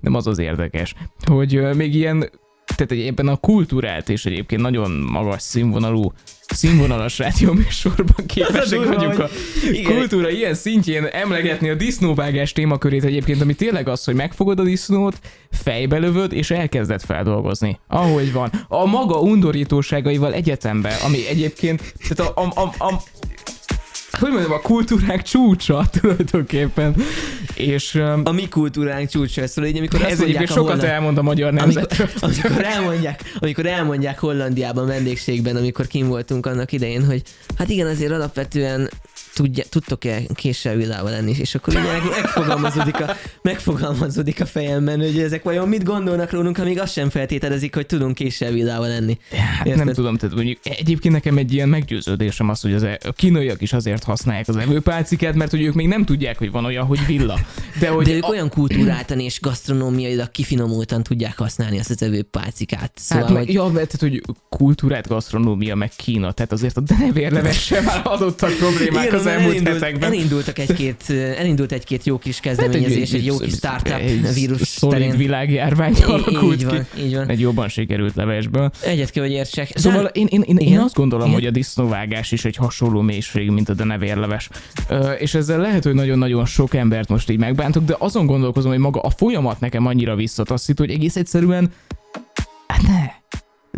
Nem 0.00 0.14
az 0.14 0.26
az 0.26 0.38
érdekes, 0.38 0.94
hogy 1.24 1.60
még 1.74 1.94
ilyen 1.94 2.30
tehát 2.74 3.06
ebben 3.06 3.28
a 3.28 3.36
kultúrát 3.36 4.08
és 4.08 4.26
egyébként 4.26 4.60
nagyon 4.60 4.90
magas 4.90 5.42
színvonalú 5.42 6.12
színvonalas 6.52 7.18
rádióműsorban 7.18 8.26
képesek 8.26 8.78
durva, 8.78 8.94
vagyunk 8.94 9.18
a 9.18 9.28
igen. 9.72 9.94
kultúra 9.94 10.30
ilyen 10.30 10.54
szintjén 10.54 11.04
emlegetni 11.04 11.68
a 11.68 11.74
disznóvágás 11.74 12.52
témakörét 12.52 13.04
egyébként, 13.04 13.40
ami 13.40 13.54
tényleg 13.54 13.88
az, 13.88 14.04
hogy 14.04 14.14
megfogod 14.14 14.60
a 14.60 14.62
disznót, 14.62 15.18
fejbe 15.50 15.98
lövöd, 15.98 16.32
és 16.32 16.50
elkezded 16.50 17.02
feldolgozni. 17.02 17.80
Ahogy 17.88 18.32
van. 18.32 18.50
A 18.68 18.84
maga 18.84 19.20
undorítóságaival 19.20 20.32
egyetembe, 20.32 20.96
ami 21.04 21.26
egyébként, 21.28 21.94
tehát 22.08 22.32
a, 22.32 22.40
a, 22.40 22.62
a, 22.78 22.84
a 22.84 23.02
hogy 24.18 24.30
mondjam, 24.30 24.52
a 24.52 24.60
kultúrák 24.60 25.22
csúcsa 25.22 25.86
tulajdonképpen. 26.00 26.94
És 27.54 27.94
um, 27.94 28.20
A 28.24 28.32
mi 28.32 28.48
kultúránk 28.48 29.08
csúcsra 29.08 29.46
szól, 29.46 29.64
így 29.64 29.78
amikor 29.78 30.00
azt 30.00 30.10
ez 30.10 30.20
egyébként 30.20 30.48
sokat 30.48 30.62
holland- 30.64 30.82
elmond 30.84 31.18
a 31.18 31.22
magyar 31.22 31.48
amikor, 31.48 31.66
nemzetről. 31.66 32.08
amikor, 32.20 32.64
elmondják, 32.64 33.22
amikor 33.38 33.66
elmondják 33.66 34.18
Hollandiában 34.18 34.86
vendégségben, 34.86 35.56
amikor 35.56 35.86
kim 35.86 36.06
voltunk 36.08 36.46
annak 36.46 36.72
idején, 36.72 37.04
hogy 37.04 37.22
hát 37.58 37.68
igen, 37.68 37.86
azért 37.86 38.12
alapvetően 38.12 38.90
tudja, 39.34 39.64
tudtok-e 39.68 40.20
késsel 40.34 40.76
villával 40.76 41.10
lenni, 41.10 41.34
és 41.40 41.54
akkor 41.54 41.74
ugye 41.74 41.92
meg- 41.92 42.22
megfogalmazódik 42.22 43.00
a, 43.00 43.16
megfogalmazódik 43.42 44.40
a 44.40 44.46
fejemben, 44.46 44.98
hogy 45.00 45.18
ezek 45.18 45.42
vajon 45.42 45.68
mit 45.68 45.84
gondolnak 45.84 46.30
rólunk, 46.30 46.58
amíg 46.58 46.80
azt 46.80 46.92
sem 46.92 47.10
feltételezik, 47.10 47.74
hogy 47.74 47.86
tudunk 47.86 48.14
késsel 48.14 48.52
villával 48.52 48.88
lenni. 48.88 49.18
Hát 49.58 49.74
nem 49.74 49.92
tudom, 49.92 50.16
tehát 50.16 50.34
mondjuk 50.34 50.58
egyébként 50.62 51.14
nekem 51.14 51.36
egy 51.36 51.52
ilyen 51.52 51.68
meggyőződésem 51.68 52.48
az, 52.48 52.60
hogy 52.60 52.74
az 52.74 52.82
e- 52.82 52.98
a 53.04 53.12
kínaiak 53.12 53.60
is 53.60 53.72
azért 53.72 54.01
használják 54.04 54.48
az 54.48 54.56
evőpálcikát, 54.56 55.34
mert 55.34 55.50
hogy 55.50 55.62
ők 55.62 55.74
még 55.74 55.86
nem 55.86 56.04
tudják, 56.04 56.38
hogy 56.38 56.50
van 56.50 56.64
olyan, 56.64 56.86
hogy 56.86 57.06
villa. 57.06 57.38
De 57.80 57.88
hogy 57.88 58.06
De 58.06 58.12
ők 58.12 58.24
a, 58.24 58.28
olyan 58.28 58.48
kultúráltan 58.48 59.18
és 59.20 59.40
gasztronómiailag 59.40 60.30
kifinomultan 60.30 61.02
tudják 61.02 61.38
használni 61.38 61.78
azt 61.78 61.90
az 61.90 62.02
evőpálcikát. 62.02 62.92
Szóval, 62.94 63.26
Hát, 63.26 63.36
hogy 63.36 63.52
ja, 63.52 63.62
mert 63.64 63.74
tehát, 63.98 64.00
hogy 64.00 64.22
kultúrát, 64.48 65.08
gasztronómia, 65.08 65.74
meg 65.74 65.90
Kína, 65.96 66.32
tehát 66.32 66.52
azért 66.52 66.76
a 66.76 66.80
denevérlevessel 66.80 67.82
már 67.82 68.00
adottak 68.04 68.52
problémák 68.56 69.04
Igen, 69.06 69.18
az 69.18 69.26
elmúlt 69.26 69.50
elindult, 69.54 69.78
hetekben. 69.80 70.10
elindultak 70.10 70.58
egy-két, 70.58 71.10
elindult 71.10 71.72
egy-két 71.72 72.04
jó 72.04 72.18
kis 72.18 72.40
kezdeményezés, 72.40 73.12
egy, 73.12 73.24
jó 73.24 73.36
kis 73.36 73.52
startup 73.52 74.00
vírus 74.34 74.60
szolid 74.68 74.98
terén. 74.98 75.16
világjárvány 75.16 75.94
alakult 76.06 76.52
így 76.54 76.58
ki. 76.58 76.64
van, 76.64 76.86
így 76.98 77.14
van. 77.14 77.28
Egy 77.28 77.40
jobban 77.40 77.68
sikerült 77.68 78.14
levesből. 78.14 78.70
Egyet 78.84 79.10
kell, 79.10 79.22
hogy 79.22 79.32
értsek. 79.32 79.70
Szóval 79.74 80.04
én, 80.04 80.26
én, 80.30 80.42
én, 80.46 80.56
én 80.56 80.66
Igen. 80.66 80.80
azt 80.80 80.94
gondolom, 80.94 81.32
hogy 81.32 81.46
a 81.46 81.50
disznóvágás 81.50 82.32
is 82.32 82.44
egy 82.44 82.56
hasonló 82.56 83.00
mélység, 83.00 83.50
mint 83.50 83.68
a 83.68 83.74
denevérleves. 83.92 84.48
Ö, 84.88 85.12
és 85.12 85.34
ezzel 85.34 85.58
lehet, 85.58 85.84
hogy 85.84 85.94
nagyon-nagyon 85.94 86.44
sok 86.46 86.74
embert 86.74 87.08
most 87.08 87.30
így 87.30 87.38
megbántok, 87.38 87.84
de 87.84 87.96
azon 87.98 88.26
gondolkozom, 88.26 88.70
hogy 88.70 88.80
maga 88.80 89.00
a 89.00 89.10
folyamat 89.10 89.60
nekem 89.60 89.86
annyira 89.86 90.14
visszataszít, 90.14 90.78
hogy 90.78 90.90
egész 90.90 91.16
egyszerűen 91.16 91.72
hát 92.66 92.82
ne. 92.82 93.20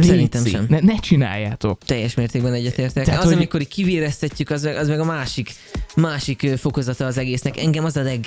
Szerintem 0.04 0.42
Léci, 0.42 0.54
sem. 0.54 0.66
Ne, 0.68 0.80
ne 0.80 0.96
csináljátok. 0.96 1.78
teljes 1.84 2.14
mértékben 2.14 2.52
egyetértek. 2.52 3.04
Tehát, 3.04 3.20
az, 3.20 3.26
hogy- 3.26 3.34
amikor 3.34 3.62
kivéreztetjük, 3.62 4.50
az, 4.50 4.62
meg- 4.62 4.76
az 4.76 4.88
meg 4.88 5.00
a 5.00 5.04
másik, 5.04 5.52
másik 5.96 6.50
fokozata 6.56 7.06
az 7.06 7.18
egésznek. 7.18 7.58
Engem 7.58 7.84
az 7.84 7.96
a 7.96 8.02
leg... 8.02 8.26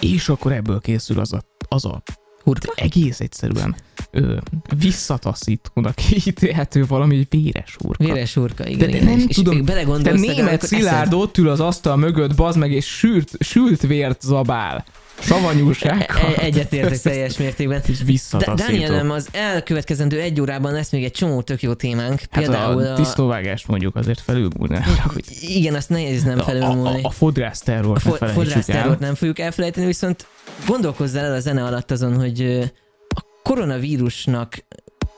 És 0.00 0.28
akkor 0.28 0.52
ebből 0.52 0.80
készül 0.80 1.18
az 1.20 1.32
a, 1.32 1.42
az 1.68 1.84
a 1.84 2.02
Hurka? 2.44 2.72
egész 2.76 3.20
egyszerűen 3.20 3.74
ö, 4.10 4.36
visszataszítónak 4.78 6.10
ítélhető 6.26 6.86
valami 6.86 7.26
véres 7.30 7.76
hurka. 7.78 8.04
Véres 8.04 8.34
hurka, 8.34 8.66
igen. 8.66 8.78
De, 8.78 8.86
de 8.86 8.92
igen. 8.92 9.04
nem 9.04 9.18
és, 9.18 9.24
és 9.28 9.36
tudom, 9.36 9.56
még 9.56 9.64
te 10.02 10.12
német 10.12 10.62
Szilárd 10.66 11.14
ott 11.14 11.38
ül 11.38 11.48
az 11.48 11.60
asztal 11.60 11.96
mögött, 11.96 12.34
bazd 12.34 12.58
meg, 12.58 12.72
és 12.72 12.86
sült, 12.86 13.30
sült 13.40 13.80
vért 13.80 14.20
zabál. 14.20 14.84
Savanyúsákkal. 15.20 16.34
E- 16.36 16.42
Egyetértek 16.42 17.00
teljes 17.00 17.36
mértékben. 17.36 17.82
És 17.86 17.98
visszataszító. 18.04 18.72
Danielem, 18.72 19.10
az 19.10 19.28
elkövetkezendő 19.32 20.20
egy 20.20 20.40
órában 20.40 20.72
lesz 20.72 20.90
még 20.90 21.04
egy 21.04 21.10
csomó 21.12 21.42
tök 21.42 21.62
jó 21.62 21.72
témánk. 21.72 22.18
Hát 22.18 22.28
Például 22.42 22.82
a 22.86 22.94
disznóvágást 22.94 23.68
mondjuk 23.68 23.96
azért 23.96 24.20
felülmúlni. 24.20 24.78
hogy 25.12 25.24
Igen, 25.40 25.74
azt 25.74 25.88
nehéz 25.88 26.22
nem 26.22 26.38
a, 26.38 26.42
a, 26.42 26.44
felülmúlni. 26.44 27.02
a, 27.02 27.06
a 27.06 27.10
fodrász 27.10 27.60
terrort 27.60 27.96
A 28.06 28.08
fo- 28.08 28.18
felejtsük 28.18 28.42
el. 28.42 28.52
fodrászterrort 28.52 28.98
nem 29.00 29.14
fogjuk 29.14 29.38
elfelejteni, 29.38 29.86
viszont 29.86 30.26
gondolkozzál 30.66 31.24
el 31.24 31.34
a 31.34 31.40
zene 31.40 31.64
alatt 31.64 31.90
azon, 31.90 32.16
hogy 32.16 32.70
a 33.08 33.20
koronavírusnak 33.42 34.64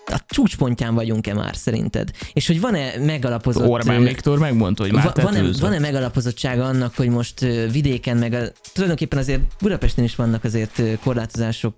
a 0.07 0.21
csúcspontján 0.27 0.95
vagyunk-e 0.95 1.35
már 1.35 1.57
szerinted? 1.57 2.11
És 2.33 2.47
hogy 2.47 2.61
van-e 2.61 2.93
megalapozott... 2.99 3.69
Orbán 3.69 4.03
Viktor 4.03 4.39
megmondta, 4.39 4.83
hogy 4.83 4.93
már 4.93 5.05
Va- 5.05 5.23
van-e, 5.23 5.43
van-e 5.61 5.79
megalapozottsága 5.79 6.65
annak, 6.65 6.97
hogy 6.97 7.09
most 7.09 7.41
vidéken, 7.71 8.17
meg 8.17 8.33
a, 8.33 8.43
tulajdonképpen 8.73 9.19
azért 9.19 9.41
Budapesten 9.61 10.05
is 10.05 10.17
vannak 10.17 10.45
azért 10.45 10.83
korlátozások 11.03 11.75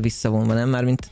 visszavonva, 0.00 0.54
nem? 0.54 0.68
Mármint 0.68 1.10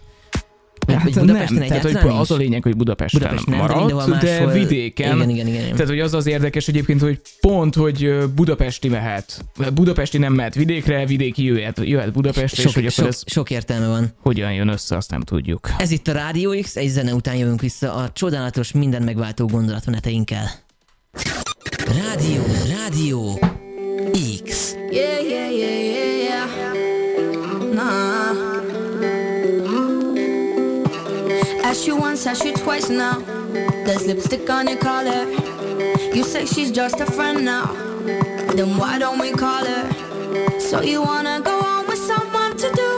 Hát 0.86 1.02
vagy 1.02 1.14
Budapesten 1.14 1.58
nem, 1.58 1.68
tehát 1.68 1.82
hogy 1.82 2.12
az 2.18 2.30
a 2.30 2.36
lényeg, 2.36 2.62
hogy 2.62 2.76
Budapesten, 2.76 3.20
Budapesten 3.20 3.54
nem, 3.56 3.66
de 3.66 3.72
maradt, 3.72 3.86
mindenhol 3.92 4.18
de, 4.18 4.30
máshol- 4.30 4.52
vidéken 4.52 5.16
Igen, 5.16 5.30
igen, 5.30 5.46
igen. 5.46 5.62
igen. 5.62 5.72
Tehát, 5.72 5.88
hogy 5.88 6.00
az 6.00 6.14
az 6.14 6.26
érdekes 6.26 6.68
egyébként, 6.68 7.00
hogy 7.00 7.20
pont, 7.40 7.74
hogy 7.74 8.14
budapesti 8.34 8.88
mehet. 8.88 9.44
Budapesti 9.74 10.18
nem 10.18 10.32
mehet 10.32 10.54
vidékre, 10.54 11.06
vidéki 11.06 11.44
jöhet, 11.44 11.80
jöhet 11.82 12.12
Budapestre, 12.12 12.62
sok, 12.62 12.76
és 12.76 12.82
hogy 12.82 12.92
sok, 12.92 13.06
ez 13.06 13.22
sok 13.26 13.50
értelme 13.50 13.86
van. 13.86 14.12
hogyan 14.20 14.52
jön 14.52 14.68
össze, 14.68 14.96
azt 14.96 15.10
nem 15.10 15.20
tudjuk. 15.20 15.70
Ez 15.78 15.90
itt 15.90 16.08
a 16.08 16.12
Rádió 16.12 16.54
X, 16.60 16.76
egy 16.76 16.88
zene 16.88 17.14
után 17.14 17.36
jövünk 17.36 17.60
vissza 17.60 17.94
a 17.94 18.10
csodálatos, 18.12 18.72
minden 18.72 19.02
megváltó 19.02 19.46
gondolatmeneteinkkel. 19.46 20.50
Rádió, 21.86 22.42
Rádió 22.78 23.38
Ask 31.76 31.86
you 31.86 31.96
once, 31.96 32.26
ask 32.26 32.42
you 32.42 32.54
twice 32.54 32.88
now. 32.88 33.18
There's 33.84 34.06
lipstick 34.06 34.48
on 34.48 34.66
your 34.66 34.78
collar. 34.78 35.30
You 36.16 36.24
say 36.24 36.46
she's 36.46 36.72
just 36.72 37.00
a 37.00 37.04
friend 37.04 37.44
now. 37.44 37.66
Then 38.56 38.78
why 38.78 38.98
don't 38.98 39.18
we 39.18 39.30
call 39.32 39.62
her? 39.62 40.58
So 40.58 40.80
you 40.80 41.02
wanna 41.02 41.42
go 41.42 41.60
on 41.60 41.86
with 41.86 41.98
someone 41.98 42.56
to 42.56 42.72
do 42.72 42.95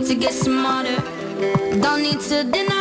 take 0.00 0.08
to 0.08 0.14
get 0.14 0.32
smarter? 0.32 0.96
Don't 1.80 2.02
need 2.02 2.20
to 2.20 2.44
deny 2.44 2.75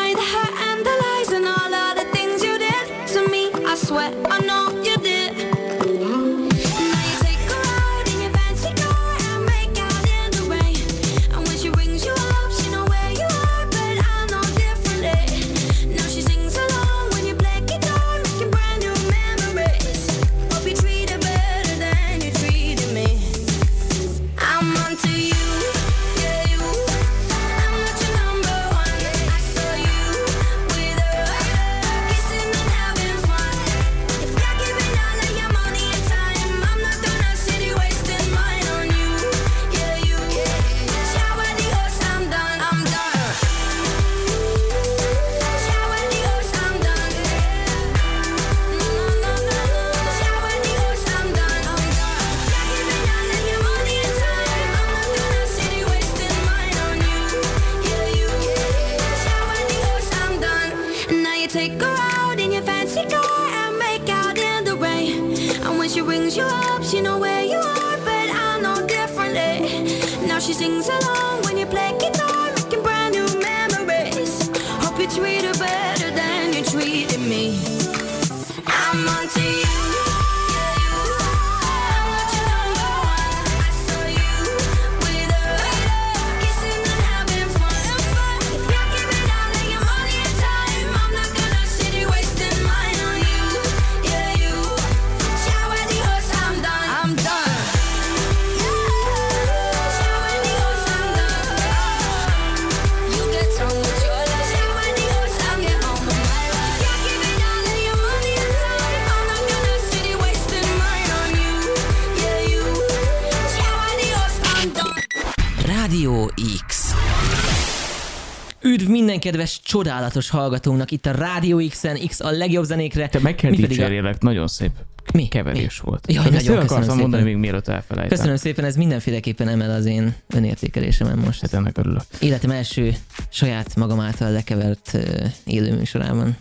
csodálatos 119.75 120.29
hallgatónak 120.29 120.91
itt 120.91 121.05
a 121.05 121.12
Rádió 121.12 121.62
X-en, 121.70 121.98
X 122.08 122.20
a 122.20 122.32
legjobb 122.32 122.63
zenékre. 122.63 123.08
Te 123.08 123.20
meg 123.20 123.36
kell 123.36 123.50
mi 123.50 123.55
pedig 123.55 123.72
a- 123.72 123.82
dicsérjelek, 123.82 124.22
nagyon 124.22 124.48
szép 124.48 124.72
Mi? 125.13 125.27
keverés 125.27 125.79
volt. 125.79 126.12
Jaj, 126.12 126.24
Csak 126.24 126.34
ezt 126.34 126.46
nagyon 126.46 126.62
el 126.62 126.67
akartam 126.67 126.98
mondani 126.98 127.24
még 127.24 127.36
mielőtt 127.36 127.67
elfelejtem. 127.67 128.17
Köszönöm 128.17 128.36
szépen, 128.36 128.65
ez 128.65 128.75
mindenféleképpen 128.75 129.48
emel 129.48 129.72
az 129.72 129.86
én 129.86 130.13
önértékelésemen 130.34 131.17
most. 131.17 131.41
Hát 131.41 131.53
ennek 131.53 131.77
örülök. 131.77 132.01
Életem 132.20 132.51
első 132.51 132.96
saját 133.29 133.75
magam 133.75 134.00
által 134.00 134.32
lekevert 134.32 134.91
uh, 134.94 135.01
élőműsorában. 135.46 136.38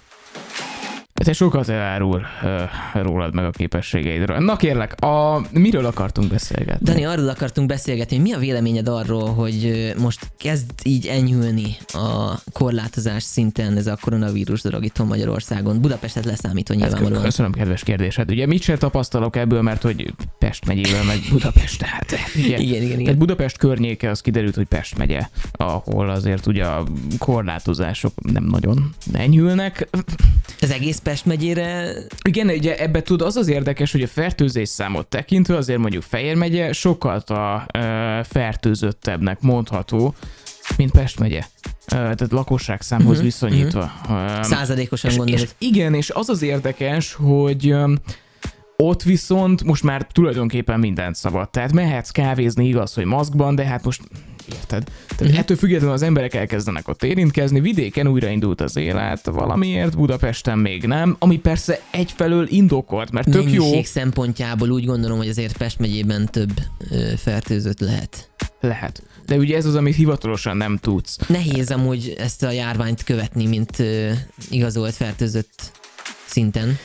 Te 1.23 1.33
sokat 1.33 1.69
elárul 1.69 2.27
uh, 2.43 3.03
rólad 3.03 3.35
meg 3.35 3.45
a 3.45 3.51
képességeidről. 3.51 4.39
Na 4.39 4.57
kérlek, 4.57 5.01
a, 5.01 5.43
miről 5.51 5.85
akartunk 5.85 6.31
beszélgetni? 6.31 6.85
Dani, 6.85 7.05
arról 7.05 7.29
akartunk 7.29 7.69
beszélgetni, 7.69 8.17
hogy 8.17 8.25
mi 8.25 8.33
a 8.33 8.39
véleményed 8.39 8.89
arról, 8.89 9.35
hogy 9.35 9.93
most 9.99 10.33
kezd 10.39 10.71
így 10.83 11.07
enyhülni 11.07 11.77
a 11.93 12.39
korlátozás 12.53 13.23
szinten 13.23 13.77
ez 13.77 13.87
a 13.87 13.97
koronavírus 14.01 14.63
dolog 14.63 14.85
itt 14.85 15.05
Magyarországon. 15.05 15.81
Budapestet 15.81 16.25
leszámítva 16.25 16.75
Hát 16.75 16.83
nyilvánvalóan. 16.83 17.23
köszönöm, 17.23 17.53
kedves 17.53 17.83
kérdés. 17.83 18.17
Hát 18.17 18.31
ugye 18.31 18.47
mit 18.47 18.63
sem 18.63 18.77
tapasztalok 18.79 19.37
ebből, 19.37 19.63
mert 19.63 19.83
hogy 19.83 20.15
Pest 20.39 20.67
megyével 20.67 21.05
meg 21.05 21.19
Budapest, 21.31 21.79
tehát 21.79 22.13
ugye, 22.37 22.59
Igen, 22.59 22.61
igen, 22.61 22.83
Tehát 22.87 23.01
igen. 23.01 23.19
Budapest 23.19 23.59
környéke, 23.59 24.11
az 24.11 24.21
kiderült, 24.21 24.55
hogy 24.55 24.67
Pest 24.67 24.99
megye, 24.99 25.29
ahol 25.53 26.11
azért 26.11 26.47
ugye 26.47 26.65
a 26.65 26.85
korlátozások 27.19 28.13
nem 28.33 28.45
nagyon 28.45 28.95
enyhülnek. 29.13 29.89
Az 30.61 30.71
egész 30.71 31.03
Pest 31.05 31.27
megyére 31.27 31.93
Igen, 32.23 32.49
ugye 32.49 32.79
ebbe 32.79 33.03
tud 33.03 33.23
az 33.23 33.37
az 33.37 33.49
érdekes, 33.49 33.93
hogy 33.93 34.03
a 34.03 34.07
fertőzés 34.07 34.69
számot 34.69 35.07
tekintve 35.07 35.57
azért 35.57 35.79
mondjuk 35.79 36.03
Fejér 36.03 36.35
megye 36.37 36.73
sokkal 36.73 37.17
a 37.19 37.67
ö, 37.79 38.21
fertőzöttebbnek 38.25 39.41
mondható, 39.41 40.15
mint 40.77 40.91
Pest 40.91 41.19
megye. 41.19 41.41
Ö, 41.87 41.89
tehát 41.89 42.27
lakosság 42.31 42.81
számhoz 42.81 43.17
Mhm, 43.17 43.25
viszonyítva. 43.25 43.93
Ö, 44.09 44.43
százalékosan 44.43 45.11
és, 45.11 45.17
gondolod. 45.17 45.41
és 45.43 45.49
igen, 45.59 45.95
és 45.95 46.11
az 46.11 46.29
az 46.29 46.43
érdekes, 46.43 47.13
hogy 47.13 47.75
ott 48.77 49.03
viszont 49.03 49.65
most 49.65 49.83
már 49.83 50.07
tulajdonképpen 50.13 50.79
mindent 50.81 51.15
szabad. 51.15 51.51
Tehát 51.51 51.73
mehetsz 51.73 52.11
kávézni, 52.11 52.67
igaz, 52.67 52.95
hogy 52.95 53.05
maszkban, 53.05 53.55
de 53.55 53.65
hát 53.65 53.85
most 53.85 54.03
érted? 54.53 54.85
Tehát 55.17 55.33
Mhm. 55.33 55.43
ettől 55.43 55.57
függetlenül 55.57 55.95
az 55.95 56.03
emberek 56.03 56.35
elkezdenek 56.35 56.89
ott 56.89 57.03
érintkezni, 57.03 57.61
vidéken 57.61 58.07
újraindult 58.09 58.61
az 58.61 58.77
élet, 58.77 59.25
valamiért 59.27 59.97
Budapesten 59.97 60.59
még 60.59 60.85
nem, 60.87 61.17
ami 61.19 61.39
persze 61.39 61.81
egyfelől 61.91 62.47
indokolt, 62.49 63.11
mert 63.11 63.31
tök 63.31 63.53
jó 63.53 63.83
szempontjából 63.83 64.71
úgy 64.71 64.85
gondolom, 64.85 65.19
hogy 65.19 65.29
azért 65.29 65.57
Pest 65.57 65.79
megyében 65.79 66.27
több 66.31 66.53
ö, 66.91 67.13
fertőzött 67.17 67.81
lehet. 67.81 68.31
lehet. 68.61 69.03
De 69.27 69.37
ugye 69.37 69.57
ez 69.57 69.65
az, 69.67 69.75
amit 69.75 69.95
hivatalosan 69.95 70.57
nem 70.57 70.77
tudsz. 70.77 71.19
Nehéz 71.27 71.71
amúgy 71.71 72.15
ezt 72.19 72.43
a 72.43 72.51
járványt 72.51 73.03
követni, 73.05 73.47
mint 73.47 73.79
ö, 73.79 74.11
igazolt 74.51 74.95
fertőzött 74.95 75.73
szinten. 76.27 76.79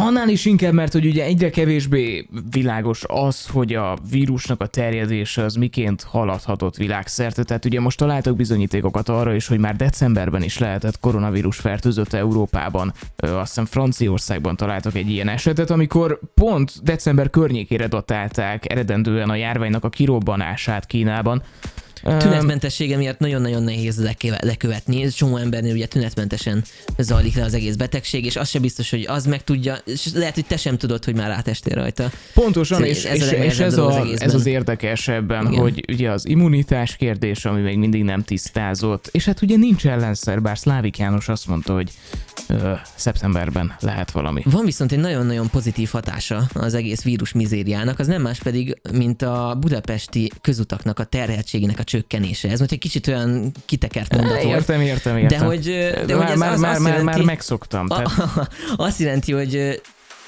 Annál 0.00 0.28
is 0.28 0.44
inkább, 0.44 0.72
mert 0.72 0.92
hogy 0.92 1.06
ugye 1.06 1.24
egyre 1.24 1.50
kevésbé 1.50 2.28
világos 2.50 3.04
az, 3.06 3.46
hogy 3.46 3.74
a 3.74 3.96
vírusnak 4.10 4.60
a 4.60 4.66
terjedése 4.66 5.42
az 5.42 5.54
miként 5.54 6.02
haladhatott 6.02 6.76
világszerte. 6.76 7.42
Tehát 7.42 7.64
ugye 7.64 7.80
most 7.80 7.98
találtak 7.98 8.36
bizonyítékokat 8.36 9.08
arra 9.08 9.34
is, 9.34 9.46
hogy 9.46 9.58
már 9.58 9.76
decemberben 9.76 10.42
is 10.42 10.58
lehetett 10.58 11.00
koronavírus 11.00 11.56
fertőzött 11.56 12.12
Európában. 12.12 12.92
Ö, 13.16 13.26
Azt 13.36 13.48
hiszem 13.48 13.64
Franciaországban 13.64 14.56
találtak 14.56 14.94
egy 14.94 15.10
ilyen 15.10 15.28
esetet, 15.28 15.70
amikor 15.70 16.20
pont 16.34 16.72
december 16.82 17.30
környékére 17.30 17.86
datálták 17.86 18.72
eredendően 18.72 19.30
a 19.30 19.34
járványnak 19.34 19.84
a 19.84 19.88
kirobbanását 19.88 20.86
Kínában. 20.86 21.42
Tünetmentessége 22.02 22.96
miatt 22.96 23.18
nagyon-nagyon 23.18 23.62
nehéz 23.62 24.02
lekövetni. 24.40 25.02
Ez 25.02 25.12
Csomó 25.14 25.36
embernél 25.36 25.74
ugye 25.74 25.86
tünetmentesen 25.86 26.64
zajlik 26.98 27.34
le 27.34 27.44
az 27.44 27.54
egész 27.54 27.74
betegség, 27.74 28.24
és 28.24 28.36
az 28.36 28.48
se 28.48 28.58
biztos, 28.58 28.90
hogy 28.90 29.04
az 29.08 29.26
meg 29.26 29.44
tudja, 29.44 29.78
és 29.84 30.08
lehet, 30.14 30.34
hogy 30.34 30.46
te 30.46 30.56
sem 30.56 30.76
tudod, 30.76 31.04
hogy 31.04 31.14
már 31.14 31.30
átestél 31.30 31.74
rajta. 31.74 32.10
Pontosan, 32.34 32.82
Ez- 32.82 32.88
és, 32.88 33.04
ez 33.04 33.20
a 33.22 33.30
és, 33.30 33.44
és 33.44 33.58
ez, 33.58 33.78
az 33.78 33.94
a, 33.94 34.00
egészben. 34.00 34.28
ez 34.28 34.34
az 34.34 34.46
érdekes 34.46 35.08
ebben, 35.08 35.46
Igen. 35.46 35.60
hogy 35.60 35.84
ugye 35.92 36.10
az 36.10 36.28
immunitás 36.28 36.96
kérdés, 36.96 37.44
ami 37.44 37.60
még 37.60 37.76
mindig 37.78 38.02
nem 38.02 38.22
tisztázott, 38.22 39.08
és 39.12 39.24
hát 39.24 39.42
ugye 39.42 39.56
nincs 39.56 39.86
ellenszer, 39.86 40.42
bár 40.42 40.58
Szlávik 40.58 40.98
János 40.98 41.28
azt 41.28 41.46
mondta, 41.46 41.74
hogy 41.74 41.90
ö, 42.48 42.72
szeptemberben 42.96 43.76
lehet 43.80 44.10
valami. 44.10 44.42
Van 44.44 44.64
viszont 44.64 44.92
egy 44.92 44.98
nagyon-nagyon 44.98 45.50
pozitív 45.50 45.88
hatása 45.90 46.48
az 46.54 46.74
egész 46.74 47.02
vírus 47.02 47.32
mizériának, 47.32 47.98
az 47.98 48.06
nem 48.06 48.22
más 48.22 48.38
pedig, 48.38 48.80
mint 48.92 49.22
a 49.22 49.56
budapesti 49.60 50.30
közutaknak 50.40 50.98
a 50.98 51.04
terheltségének 51.04 51.78
a 51.78 51.82
csökkenése. 51.88 52.50
Ez 52.50 52.58
most 52.58 52.72
egy 52.72 52.78
kicsit 52.78 53.06
olyan 53.06 53.52
kitekert 53.66 54.16
mondat 54.16 54.42
volt. 54.42 54.54
Értem, 54.54 54.80
értem, 54.80 55.16
értem. 55.16 55.38
De 55.38 55.44
hogy, 55.44 55.64
de 56.06 56.14
hogy 56.14 56.16
már, 56.16 56.30
ez 56.30 56.38
már, 56.38 56.52
az, 56.52 56.60
már, 56.60 56.74
azt 56.74 56.82
jelenti, 56.86 57.04
már 57.04 57.20
megszoktam. 57.20 57.86
Tehát, 57.86 58.10
azt 58.76 58.98
jelenti, 58.98 59.32
hogy 59.32 59.80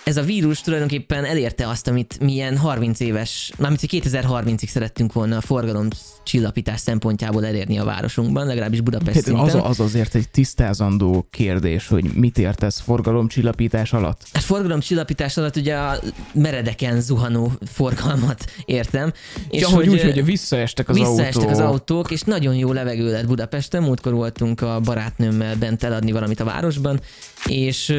ez 0.04 0.16
a 0.16 0.22
vírus 0.22 0.60
tulajdonképpen 0.60 1.24
elérte 1.24 1.68
azt, 1.68 1.88
amit 1.88 2.18
milyen 2.20 2.56
30 2.56 3.00
éves, 3.00 3.52
mármint 3.58 3.80
hogy 3.80 4.02
2030-ig 4.04 4.68
szerettünk 4.68 5.12
volna 5.12 5.36
a 5.36 5.40
forgalom 5.40 5.88
csillapítás 6.24 6.80
szempontjából 6.80 7.46
elérni 7.46 7.78
a 7.78 7.84
városunkban, 7.84 8.46
legalábbis 8.46 8.80
Budapest 8.80 9.14
Hát 9.14 9.24
szinten. 9.24 9.44
az, 9.44 9.54
az 9.54 9.80
azért 9.80 10.14
egy 10.14 10.28
tisztázandó 10.30 11.26
kérdés, 11.30 11.86
hogy 11.86 12.04
mit 12.14 12.38
értesz 12.38 12.80
forgalomcsillapítás 12.80 13.92
alatt? 13.92 14.20
Hát 14.32 14.42
forgalom 14.42 14.80
csillapítás 14.80 15.36
alatt 15.36 15.56
ugye 15.56 15.76
a 15.76 15.98
meredeken 16.32 17.00
zuhanó 17.00 17.52
forgalmat 17.66 18.44
értem. 18.64 19.12
És 19.48 19.62
ahogy 19.62 19.88
úgy, 19.88 20.00
ö, 20.00 20.02
hogy 20.02 20.24
visszaestek 20.24 20.88
az 20.88 20.96
visszaestek 20.96 21.42
autó. 21.42 21.48
az 21.48 21.58
autók, 21.58 22.10
és 22.10 22.22
nagyon 22.22 22.54
jó 22.54 22.72
levegő 22.72 23.10
lett 23.10 23.26
Budapesten. 23.26 23.82
Múltkor 23.82 24.12
voltunk 24.12 24.60
a 24.60 24.80
barátnőmmel 24.80 25.56
bent 25.56 25.82
eladni 25.82 26.12
valamit 26.12 26.40
a 26.40 26.44
városban, 26.44 27.00
és 27.46 27.94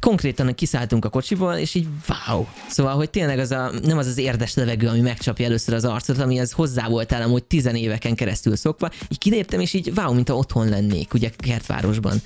konkrétan 0.00 0.54
kiszálltunk 0.54 1.04
a 1.04 1.08
kocsiból, 1.08 1.54
és 1.54 1.74
így 1.74 1.86
wow. 2.08 2.46
Szóval, 2.68 2.94
hogy 2.94 3.10
tényleg 3.10 3.38
az 3.38 3.50
a, 3.50 3.70
nem 3.82 3.98
az 3.98 4.06
az 4.06 4.18
érdes 4.18 4.54
levegő, 4.54 4.88
ami 4.88 5.00
megcsapja 5.00 5.46
először 5.46 5.74
az 5.74 5.84
arcot, 5.84 6.18
amihez 6.18 6.52
hozzá 6.52 6.88
voltál 6.88 7.22
amúgy 7.22 7.44
tizenéveken 7.44 8.14
keresztül 8.14 8.56
szokva, 8.56 8.90
így 9.08 9.18
kiléptem, 9.18 9.60
és 9.60 9.72
így 9.72 9.92
wow, 9.96 10.14
mint 10.14 10.28
a 10.28 10.34
otthon 10.34 10.68
lennék, 10.68 11.14
ugye 11.14 11.30
kertvárosban. 11.36 12.22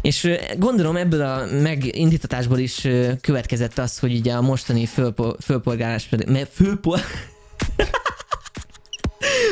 És 0.00 0.28
gondolom 0.58 0.96
ebből 0.96 1.22
a 1.22 1.44
megindítatásból 1.62 2.58
is 2.58 2.88
következett 3.20 3.78
az, 3.78 3.98
hogy 3.98 4.16
ugye 4.16 4.32
a 4.32 4.40
mostani 4.40 4.86
fölpo, 4.86 5.34
fölpolgárás, 5.40 6.08
me- 6.26 6.48
fölpol, 6.52 7.00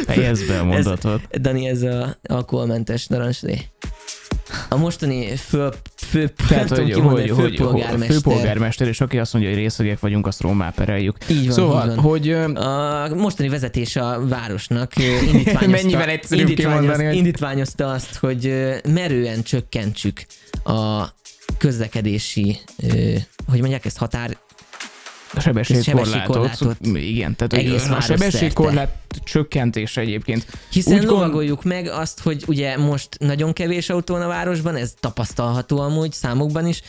Fejezd 0.07 0.47
be 0.47 0.59
a 0.59 0.65
mondatot. 0.65 1.41
Dani, 1.41 1.67
ez 1.67 1.83
a 1.83 2.17
alkoholmentes 2.23 3.07
narancslé. 3.07 3.61
A 4.69 4.77
mostani 4.77 5.37
föl, 5.37 5.75
fő, 6.15 6.33
Tehát, 6.49 6.57
nem 6.57 6.67
tudom 6.67 6.85
hogy, 6.85 6.95
kimondani, 6.95 7.29
hogy, 7.29 7.39
hogy, 7.41 7.57
főpolgármester. 7.57 8.15
főpolgármester, 8.17 8.89
és 8.89 9.01
aki 9.01 9.19
azt 9.19 9.33
mondja, 9.33 9.51
hogy 9.53 9.61
részegek 9.61 10.01
vagyunk, 10.01 10.27
azt 10.27 10.41
rommá 10.41 10.71
pereljük. 10.71 11.17
Így 11.29 11.45
van, 11.47 11.55
szóval, 11.55 11.89
így 11.89 11.95
van. 11.95 12.05
hogy 12.05 12.31
A 12.55 13.15
mostani 13.15 13.49
vezetés 13.49 13.97
a 13.97 14.27
városnak 14.29 14.93
indítványozta, 15.33 15.67
Mennyivel 15.67 16.09
egyszerűbb 16.09 16.49
indítványoz, 16.49 16.81
kimondani, 16.81 17.05
hogy- 17.09 17.17
indítványozta 17.17 17.91
azt, 17.91 18.17
hogy 18.17 18.55
merően 18.89 19.43
csökkentsük 19.43 20.25
a 20.65 21.05
közlekedési, 21.59 22.59
hogy 23.49 23.59
mondják 23.59 23.85
ezt, 23.85 23.99
határ, 23.99 24.37
a 25.37 25.41
sebességkorlátot. 25.41 26.77
Igen, 26.93 27.37
tehát 27.37 27.53
Egész 27.53 27.89
a 27.89 28.01
sebességkorlát 28.01 29.05
csökkentése 29.25 30.01
egyébként. 30.01 30.47
Hiszen 30.71 30.93
Úgy 30.93 31.05
gond- 31.05 31.13
lovagoljuk 31.13 31.65
meg 31.65 31.89
azt, 31.89 32.21
hogy 32.21 32.45
ugye 32.47 32.79
most 32.79 33.09
nagyon 33.19 33.53
kevés 33.53 33.91
autó 33.91 34.15
van 34.15 34.23
a 34.23 34.27
városban, 34.27 34.77
ez 34.77 34.95
tapasztalható 35.01 35.81
amúgy 35.81 36.13
számokban 36.13 36.67
is, 36.67 36.83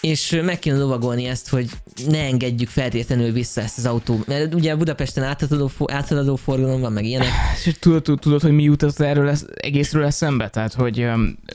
és 0.00 0.40
meg 0.44 0.58
kéne 0.58 0.78
lovagolni 0.78 1.24
ezt, 1.24 1.48
hogy 1.48 1.68
ne 2.08 2.22
engedjük 2.24 2.68
feltétlenül 2.68 3.32
vissza 3.32 3.60
ezt 3.60 3.78
az 3.78 3.86
autó. 3.86 4.20
Mert 4.26 4.54
ugye 4.54 4.76
Budapesten 4.76 5.24
áthaladó, 5.24 5.70
áthaladó 5.86 6.36
forgalom 6.36 6.80
van, 6.80 6.92
meg 6.92 7.04
ilyenek. 7.04 7.28
És 7.64 7.74
tudod, 7.80 8.18
tudod, 8.20 8.42
hogy 8.42 8.52
mi 8.52 8.62
jutott 8.62 9.00
erről 9.00 9.24
lesz, 9.24 9.44
egészről 9.54 10.04
eszembe? 10.04 10.48
Tehát, 10.48 10.74
hogy 10.74 11.06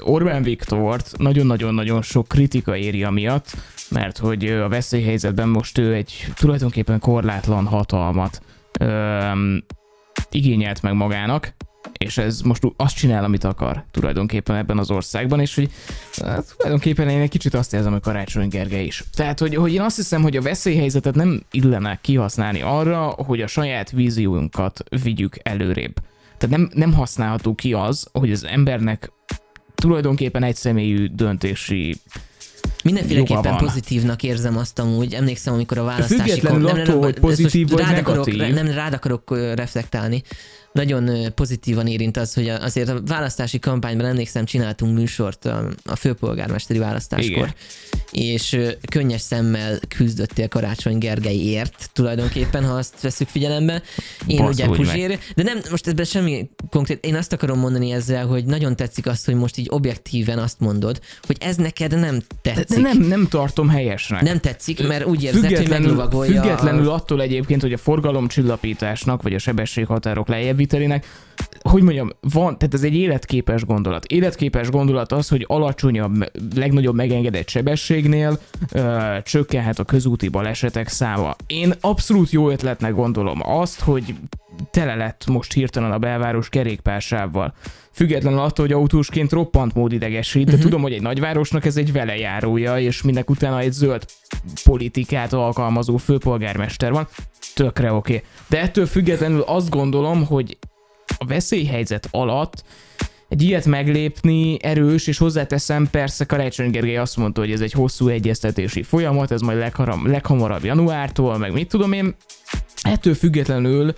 Orbán 0.03 0.43
Viktort 0.43 1.17
nagyon-nagyon-nagyon 1.17 2.01
sok 2.01 2.27
kritika 2.27 2.75
éri 2.75 3.03
amiatt, 3.03 3.55
mert 3.89 4.17
hogy 4.17 4.47
a 4.47 4.69
veszélyhelyzetben 4.69 5.47
most 5.47 5.77
ő 5.77 5.93
egy 5.93 6.30
tulajdonképpen 6.35 6.99
korlátlan 6.99 7.65
hatalmat 7.65 8.41
um, 8.79 9.63
igényelt 10.31 10.81
meg 10.81 10.93
magának, 10.93 11.53
és 11.97 12.17
ez 12.17 12.41
most 12.41 12.63
azt 12.77 12.95
csinál, 12.95 13.23
amit 13.23 13.43
akar 13.43 13.83
tulajdonképpen 13.91 14.55
ebben 14.55 14.77
az 14.77 14.91
országban, 14.91 15.39
és 15.39 15.55
hogy 15.55 15.71
hát, 16.23 16.53
tulajdonképpen 16.57 17.09
én 17.09 17.21
egy 17.21 17.29
kicsit 17.29 17.53
azt 17.53 17.73
érzem, 17.73 17.91
hogy 17.91 18.01
Karácsony 18.01 18.47
Gergely 18.47 18.85
is. 18.85 19.03
Tehát, 19.13 19.39
hogy, 19.39 19.55
hogy 19.55 19.73
én 19.73 19.81
azt 19.81 19.95
hiszem, 19.95 20.21
hogy 20.21 20.37
a 20.37 20.41
veszélyhelyzetet 20.41 21.15
nem 21.15 21.43
illene 21.51 21.99
kihasználni 22.01 22.61
arra, 22.61 23.05
hogy 23.05 23.41
a 23.41 23.47
saját 23.47 23.91
víziónkat 23.91 24.83
vigyük 25.03 25.35
előrébb. 25.43 25.93
Tehát 26.37 26.57
nem, 26.57 26.69
nem 26.73 26.93
használható 26.93 27.55
ki 27.55 27.73
az, 27.73 28.07
hogy 28.11 28.31
az 28.31 28.45
embernek 28.45 29.11
tulajdonképpen 29.75 30.43
egy 30.43 30.55
személyű 30.55 31.07
döntési 31.07 31.95
Mindenféleképpen 32.83 33.57
pozitívnak 33.57 34.23
érzem 34.23 34.57
azt 34.57 34.79
amúgy. 34.79 35.13
Emlékszem, 35.13 35.53
amikor 35.53 35.77
a 35.77 35.83
választási... 35.83 36.21
Függetlenül 36.21 36.67
kom- 36.67 36.79
attól, 36.79 36.97
hogy 37.01 37.13
ezt 37.13 37.21
most 37.21 37.35
pozitív 37.35 37.69
vagy 37.69 37.81
rád 37.81 37.97
akarok, 37.97 38.25
negatív. 38.25 38.55
Nem, 38.55 38.67
rád 38.67 38.93
akarok 38.93 39.37
reflektálni. 39.55 40.23
Nagyon 40.71 41.33
pozitívan 41.35 41.87
érint 41.87 42.17
az, 42.17 42.33
hogy 42.33 42.49
azért 42.49 42.89
a 42.89 43.01
választási 43.05 43.59
kampányban 43.59 44.05
emlékszem, 44.05 44.45
csináltunk 44.45 44.97
műsort 44.97 45.45
a, 45.45 45.67
a 45.85 45.95
főpolgármesteri 45.95 46.79
választáskor, 46.79 47.31
Igen. 47.31 47.53
és 48.11 48.57
könnyes 48.89 49.21
szemmel 49.21 49.79
küzdöttél 49.87 50.47
Karácsony 50.47 50.97
Gergelyért 50.97 51.89
tulajdonképpen, 51.93 52.65
ha 52.65 52.73
azt 52.73 53.01
veszük 53.01 53.27
figyelembe. 53.27 53.81
Én 54.27 54.37
Basz, 54.37 54.53
ugye 54.53 54.65
hogy. 54.65 54.77
Puzsér, 54.77 55.19
de 55.35 55.43
nem, 55.43 55.59
most 55.69 55.87
ebben 55.87 56.05
semmi 56.05 56.49
konkrét, 56.69 57.05
én 57.05 57.15
azt 57.15 57.33
akarom 57.33 57.59
mondani 57.59 57.91
ezzel, 57.91 58.25
hogy 58.25 58.45
nagyon 58.45 58.75
tetszik 58.75 59.07
azt, 59.07 59.25
hogy 59.25 59.35
most 59.35 59.57
így 59.57 59.67
objektíven 59.69 60.37
azt 60.37 60.59
mondod, 60.59 60.99
hogy 61.21 61.37
ez 61.39 61.55
neked 61.55 61.99
nem 61.99 62.21
de, 62.41 62.51
tetszik. 62.51 62.75
de 62.75 62.81
nem, 62.81 62.97
nem 62.97 63.27
tartom 63.27 63.69
helyesnek. 63.69 64.21
Nem 64.21 64.39
tetszik, 64.39 64.87
mert 64.87 65.05
úgy 65.05 65.23
érzed, 65.23 65.41
hogy 65.41 65.53
Függetlenül, 65.53 65.87
meglovagolja 65.87 66.41
függetlenül 66.41 66.89
attól 66.89 67.21
egyébként, 67.21 67.61
hogy 67.61 67.73
a 67.73 67.77
forgalomcsillapításnak, 67.77 69.21
vagy 69.21 69.33
a 69.33 69.39
sebességhatárok 69.39 70.27
lejjebbvitelének, 70.61 71.05
hogy 71.61 71.83
mondjam, 71.83 72.09
van, 72.19 72.57
tehát 72.57 72.73
ez 72.73 72.83
egy 72.83 72.95
életképes 72.95 73.65
gondolat. 73.65 74.05
Életképes 74.05 74.69
gondolat 74.69 75.11
az, 75.11 75.27
hogy 75.29 75.45
alacsonyabb, 75.47 76.31
legnagyobb 76.55 76.95
megengedett 76.95 77.49
sebességnél 77.49 78.39
ö, 78.71 79.17
csökkenhet 79.23 79.79
a 79.79 79.83
közúti 79.83 80.27
balesetek 80.27 80.87
száma. 80.87 81.35
Én 81.47 81.73
abszolút 81.81 82.29
jó 82.29 82.49
ötletnek 82.49 82.93
gondolom 82.93 83.39
azt, 83.43 83.79
hogy 83.79 84.15
tele 84.71 84.95
lett 84.95 85.25
most 85.25 85.53
hirtelen 85.53 85.91
a 85.91 85.97
belváros 85.97 86.49
kerékpársával. 86.49 87.53
Függetlenül 87.91 88.39
attól, 88.39 88.65
hogy 88.65 88.75
autósként 88.75 89.31
roppant 89.31 89.73
mód 89.73 89.91
idegesít, 89.91 90.45
de 90.45 90.51
uh-huh. 90.51 90.63
tudom, 90.63 90.81
hogy 90.81 90.93
egy 90.93 91.01
nagyvárosnak 91.01 91.65
ez 91.65 91.77
egy 91.77 91.91
velejárója, 91.91 92.79
és 92.79 93.01
mindenek 93.01 93.29
utána 93.29 93.59
egy 93.59 93.71
zöld 93.71 94.05
politikát 94.63 95.33
alkalmazó 95.33 95.97
főpolgármester 95.97 96.91
van. 96.91 97.07
Tökre 97.55 97.93
oké. 97.93 98.15
Okay. 98.15 98.27
De 98.47 98.61
ettől 98.61 98.85
függetlenül 98.85 99.41
azt 99.41 99.69
gondolom, 99.69 100.25
hogy 100.25 100.57
a 101.17 101.25
veszélyhelyzet 101.25 102.07
alatt 102.11 102.63
egy 103.31 103.41
ilyet 103.41 103.65
meglépni 103.65 104.57
erős, 104.61 105.07
és 105.07 105.17
hozzáteszem, 105.17 105.89
persze 105.89 106.25
Karácsony 106.25 106.69
Gergely 106.69 106.97
azt 106.97 107.17
mondta, 107.17 107.41
hogy 107.41 107.51
ez 107.51 107.61
egy 107.61 107.71
hosszú 107.71 108.07
egyeztetési 108.07 108.83
folyamat, 108.83 109.31
ez 109.31 109.41
majd 109.41 109.57
legharam, 109.57 110.07
leghamarabb 110.07 110.63
januártól, 110.63 111.37
meg 111.37 111.53
mit 111.53 111.67
tudom 111.67 111.91
én. 111.91 112.15
Ettől 112.81 113.13
függetlenül 113.13 113.93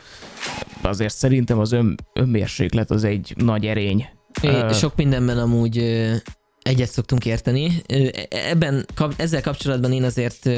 azért 0.82 1.16
szerintem 1.16 1.60
az 1.60 1.72
ön, 1.72 1.98
önmérséklet 2.14 2.92
az 2.92 3.04
egy 3.04 3.34
nagy 3.38 3.66
erény. 3.66 4.06
É, 4.42 4.74
Sok 4.74 4.96
mindenben 4.96 5.38
amúgy 5.38 5.78
ö, 5.78 6.14
egyet 6.62 6.90
szoktunk 6.90 7.26
érteni. 7.26 7.72
Ö, 7.88 8.08
Ebben, 8.30 8.86
kap- 8.96 9.22
ezzel 9.22 9.42
kapcsolatban 9.42 9.92
én 9.92 10.04
azért 10.04 10.50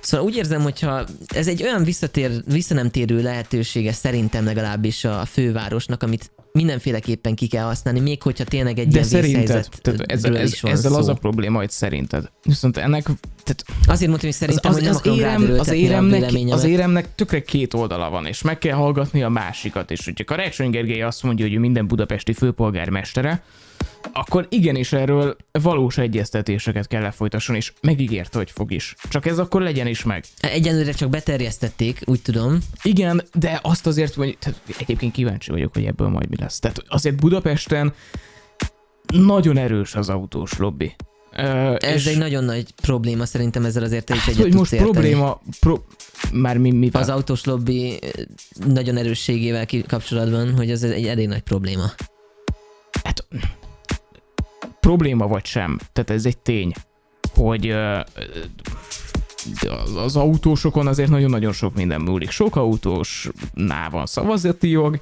Szóval 0.00 0.26
úgy 0.26 0.36
érzem, 0.36 0.62
hogyha 0.62 1.04
ez 1.26 1.48
egy 1.48 1.62
olyan 1.62 1.84
visszatér, 1.84 2.30
visszanemtérő 2.46 3.22
lehetősége 3.22 3.92
szerintem 3.92 4.44
legalábbis 4.44 5.04
a 5.04 5.24
fővárosnak, 5.24 6.02
amit 6.02 6.30
mindenféleképpen 6.52 7.34
ki 7.34 7.46
kell 7.46 7.64
használni, 7.64 8.00
még 8.00 8.22
hogyha 8.22 8.44
tényleg 8.44 8.78
egy 8.78 8.86
De 8.86 8.92
ilyen 8.92 9.04
szerinted, 9.04 9.68
tehát 9.82 10.00
ez, 10.00 10.24
ez, 10.24 10.52
is 10.52 10.60
van 10.60 10.72
ezzel 10.72 10.90
szó. 10.90 10.96
az 10.96 11.08
a 11.08 11.14
probléma, 11.14 11.58
hogy 11.58 11.70
szerinted. 11.70 12.30
Viszont 12.42 12.76
ennek, 12.76 13.02
tehát 13.44 13.64
Azért 13.86 14.08
mondtam, 14.08 14.30
hogy 14.30 14.38
szerintem, 14.38 14.70
az, 14.70 14.76
hogy 14.76 14.86
nem 14.86 14.94
az, 14.94 15.18
érem, 15.18 15.58
az, 15.58 15.68
éremnek, 15.68 16.32
az 16.50 16.64
éremnek 16.64 17.14
tökre 17.14 17.42
két 17.42 17.74
oldala 17.74 18.10
van, 18.10 18.26
és 18.26 18.42
meg 18.42 18.58
kell 18.58 18.76
hallgatni 18.76 19.22
a 19.22 19.28
másikat. 19.28 19.90
És 19.90 20.04
hogyha 20.04 20.24
Karácsony 20.24 20.70
Gergely 20.70 21.02
azt 21.02 21.22
mondja, 21.22 21.44
hogy 21.44 21.54
ő 21.54 21.58
minden 21.58 21.86
budapesti 21.86 22.32
főpolgármestere, 22.32 23.42
akkor 24.12 24.46
igenis 24.50 24.92
erről 24.92 25.36
valós 25.52 25.98
egyeztetéseket 25.98 26.86
kell 26.86 27.02
lefolytasson, 27.02 27.56
és 27.56 27.72
megígérte, 27.80 28.38
hogy 28.38 28.50
fog 28.50 28.72
is. 28.72 28.94
Csak 29.08 29.26
ez 29.26 29.38
akkor 29.38 29.62
legyen 29.62 29.86
is 29.86 30.02
meg. 30.04 30.24
Egyelőre 30.40 30.92
csak 30.92 31.10
beterjesztették, 31.10 32.00
úgy 32.04 32.22
tudom. 32.22 32.58
Igen, 32.82 33.22
de 33.34 33.58
azt 33.62 33.86
azért, 33.86 34.14
hogy 34.14 34.38
tehát 34.38 34.60
egyébként 34.78 35.12
kíváncsi 35.12 35.50
vagyok, 35.50 35.72
hogy 35.74 35.84
ebből 35.84 36.08
majd 36.08 36.28
mi 36.28 36.36
lesz. 36.38 36.58
Tehát 36.58 36.82
azért 36.88 37.16
Budapesten 37.16 37.92
nagyon 39.06 39.56
erős 39.56 39.94
az 39.94 40.08
autós 40.08 40.58
lobby. 40.58 40.96
Ö, 41.36 41.76
Ez 41.78 42.06
egy 42.06 42.18
nagyon 42.18 42.44
nagy 42.44 42.74
probléma 42.82 43.24
szerintem 43.26 43.64
ezzel 43.64 43.82
azért 43.82 44.08
hát, 44.08 44.28
egyet 44.28 44.42
hogy 44.42 44.54
most 44.54 44.72
érteni. 44.72 44.90
probléma, 44.90 45.40
pro, 45.60 45.78
már 46.32 46.58
mi, 46.58 46.70
mi 46.70 46.88
Az 46.92 47.08
autós 47.08 47.44
lobby 47.44 47.98
nagyon 48.66 48.96
erősségével 48.96 49.66
kapcsolatban, 49.86 50.54
hogy 50.54 50.70
ez 50.70 50.82
egy 50.82 51.06
elég 51.06 51.28
nagy 51.28 51.40
probléma. 51.42 51.90
hát, 53.04 53.26
probléma 54.80 55.26
vagy 55.26 55.44
sem, 55.44 55.78
tehát 55.92 56.10
ez 56.10 56.26
egy 56.26 56.38
tény, 56.38 56.72
hogy 57.34 57.76
az- 59.84 59.96
az 59.96 60.16
autósokon 60.16 60.86
azért 60.86 61.10
nagyon-nagyon 61.10 61.52
sok 61.52 61.74
minden 61.74 62.00
múlik. 62.00 62.30
Sok 62.30 62.56
autósnál 62.56 63.90
van 63.90 64.06
szavazati 64.06 64.68
jog, 64.68 64.98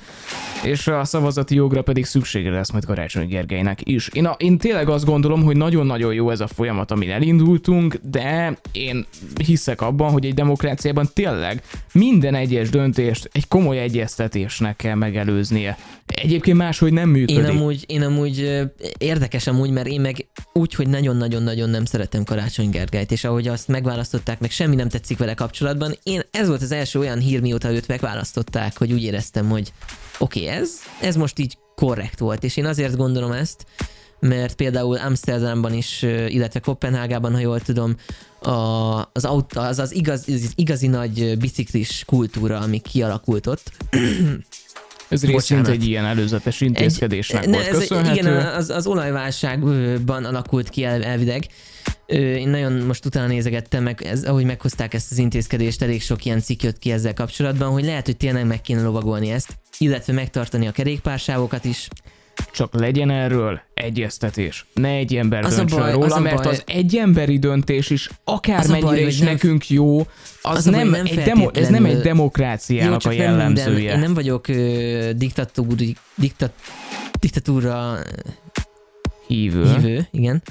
és 0.64 0.87
a 0.87 1.05
szavazati 1.05 1.55
jogra 1.55 1.83
pedig 1.83 2.05
szüksége 2.05 2.51
lesz 2.51 2.70
majd 2.70 2.85
Karácsony 2.85 3.29
Gergelynek 3.29 3.79
is. 3.83 4.09
Én, 4.09 4.27
a, 4.27 4.35
én 4.38 4.59
tényleg 4.59 4.88
azt 4.88 5.05
gondolom, 5.05 5.42
hogy 5.42 5.57
nagyon-nagyon 5.57 6.14
jó 6.14 6.31
ez 6.31 6.40
a 6.40 6.46
folyamat, 6.46 6.90
amin 6.90 7.11
elindultunk, 7.11 7.98
de 8.03 8.59
én 8.72 9.07
hiszek 9.44 9.81
abban, 9.81 10.11
hogy 10.11 10.27
egy 10.27 10.35
demokráciában 10.35 11.09
tényleg 11.14 11.62
minden 11.92 12.35
egyes 12.35 12.68
döntést 12.70 13.31
egy 13.33 13.48
komoly 13.48 13.79
egyeztetésnek 13.79 14.77
kell 14.77 14.94
megelőznie. 14.94 15.79
Egyébként 16.07 16.57
máshogy 16.57 16.92
nem 16.92 17.09
működik. 17.09 17.37
Én 17.37 17.44
amúgy, 17.44 17.85
én 17.87 18.03
amúgy 18.03 18.62
érdekes 18.98 19.46
amúgy, 19.46 19.70
mert 19.70 19.87
én 19.87 20.01
meg 20.01 20.27
úgy, 20.59 20.75
hogy 20.75 20.88
nagyon-nagyon-nagyon 20.88 21.71
nem 21.71 21.85
szeretem 21.85 22.25
Karácsony 22.25 22.71
Gergelyt, 22.71 23.12
és 23.12 23.25
ahogy 23.25 23.49
azt 23.49 23.68
megválasztották, 23.68 24.40
meg 24.40 24.51
semmi 24.51 24.75
nem 24.75 24.88
tetszik 24.88 25.18
vele 25.18 25.35
kapcsolatban, 25.35 25.94
én 26.03 26.21
ez 26.31 26.49
volt 26.49 26.62
az 26.62 26.73
első 26.73 26.99
olyan 26.99 27.18
hír, 27.18 27.40
mióta 27.40 27.73
őt 27.73 27.88
megválasztották, 27.88 28.79
hogy 28.79 28.92
úgy 28.92 29.03
éreztem, 29.03 29.49
hogy 29.49 29.73
oké, 30.18 30.44
okay, 30.44 30.57
ez, 30.61 30.71
ez 31.01 31.16
most 31.16 31.38
így 31.38 31.59
korrekt 31.75 32.18
volt, 32.18 32.44
és 32.44 32.57
én 32.57 32.66
azért 32.66 32.97
gondolom 32.97 33.33
ezt, 33.33 33.66
mert 34.21 34.55
például 34.55 34.97
Amsterdamban 34.97 35.73
is, 35.73 36.03
illetve 36.03 36.61
Kopenhágában, 36.61 37.33
ha 37.33 37.38
jól 37.38 37.61
tudom, 37.61 37.97
a, 38.40 38.51
az, 39.12 39.25
autó, 39.25 39.61
az, 39.61 39.79
az 39.79 39.94
igaz, 39.94 40.25
az 40.27 40.53
igazi 40.55 40.87
nagy 40.87 41.38
biciklis 41.38 42.03
kultúra, 42.07 42.59
ami 42.59 42.79
kialakult 42.79 43.47
ott, 43.47 43.73
Ez 45.09 45.21
részint 45.21 45.33
Bocsánat. 45.33 45.68
egy 45.68 45.87
ilyen 45.87 46.05
előzetes 46.05 46.61
intézkedésnek 46.61 47.47
ne, 47.47 47.51
volt 47.51 47.66
ez, 47.66 47.79
köszönhető. 47.79 48.21
Igen, 48.21 48.37
az, 48.37 48.71
az 48.71 48.87
olajválságban 48.87 50.25
alakult 50.25 50.68
ki 50.68 50.85
el, 50.85 51.05
elvileg. 51.05 51.47
Én 52.16 52.49
nagyon 52.49 52.73
most 52.73 53.05
utána 53.05 53.27
nézegettem, 53.27 53.83
meg 53.83 54.03
ez, 54.03 54.25
ahogy 54.25 54.44
meghozták 54.44 54.94
ezt 54.94 55.11
az 55.11 55.18
intézkedést, 55.18 55.83
elég 55.83 56.03
sok 56.03 56.25
ilyen 56.25 56.40
cikk 56.40 56.62
jött 56.62 56.79
ki 56.79 56.90
ezzel 56.90 57.14
kapcsolatban, 57.14 57.71
hogy 57.71 57.85
lehet, 57.85 58.07
hogy 58.07 58.16
tényleg 58.16 58.47
meg 58.47 58.61
kéne 58.61 58.83
lovagolni 58.83 59.31
ezt, 59.31 59.59
illetve 59.79 60.12
megtartani 60.12 60.66
a 60.66 60.71
kerékpársávokat 60.71 61.64
is. 61.64 61.88
Csak 62.53 62.74
legyen 62.74 63.11
erről 63.11 63.61
egyeztetés. 63.74 64.66
Ne 64.74 64.88
egy 64.88 65.16
ember 65.16 65.44
Az 65.44 65.53
a 65.53 65.57
döntsön 65.57 65.79
baj- 65.79 65.92
róla, 65.92 66.05
az 66.07 66.12
a 66.12 66.20
mert 66.20 66.37
baj- 66.37 66.46
az 66.46 66.62
egy 66.66 66.96
emberi 66.96 67.38
döntés 67.38 67.90
is, 67.90 68.11
akármennyire 68.24 68.87
baj, 68.87 69.01
is 69.03 69.18
nem- 69.18 69.29
nekünk 69.29 69.68
jó, 69.70 69.98
az, 69.98 70.07
az 70.42 70.66
a 70.66 70.70
baj, 70.70 70.81
nem, 70.81 70.90
nem 70.90 71.07
egy 71.07 71.18
demo, 71.22 71.51
ez 71.55 71.68
nem 71.68 71.85
egy 71.85 72.01
demokráciának 72.01 72.94
a 72.94 72.98
csak 72.98 73.12
nem 73.12 73.20
jellemzője. 73.22 73.70
minden, 73.72 73.94
én 73.94 74.01
nem 74.01 74.14
vagyok 74.14 74.48
ö, 74.48 75.11
diktatúri, 75.16 75.96
diktat, 76.14 76.53
diktatúra 77.20 77.98
Hívő, 79.27 79.74
hívő, 79.74 80.09
igen. 80.11 80.42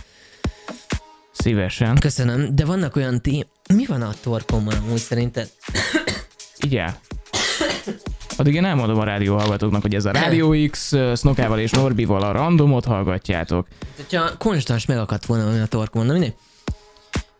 szívesen. 1.31 1.97
Köszönöm, 1.99 2.55
de 2.55 2.65
vannak 2.65 2.95
olyan 2.95 3.21
té- 3.21 3.47
Mi 3.73 3.85
van 3.85 4.01
a 4.01 4.13
torkommal 4.21 4.73
amúgy 4.85 4.97
szerinted? 4.99 5.49
Igen. 6.59 6.95
Addig 8.39 8.53
én 8.53 8.65
elmondom 8.65 8.99
a 8.99 9.03
rádió 9.03 9.35
hallgatóknak, 9.37 9.81
hogy 9.81 9.95
ez 9.95 10.05
a 10.05 10.11
Rádió 10.11 10.55
X, 10.69 10.93
Snokával 11.15 11.59
és 11.59 11.71
Norbival 11.71 12.21
a 12.21 12.31
randomot 12.31 12.85
hallgatjátok. 12.85 13.67
Hogyha 13.95 14.37
konstans 14.37 14.85
megakadt 14.85 15.25
volna 15.25 15.61
a 15.61 15.65
torkomon, 15.65 16.07
na 16.07 16.13
mindegy. 16.13 16.35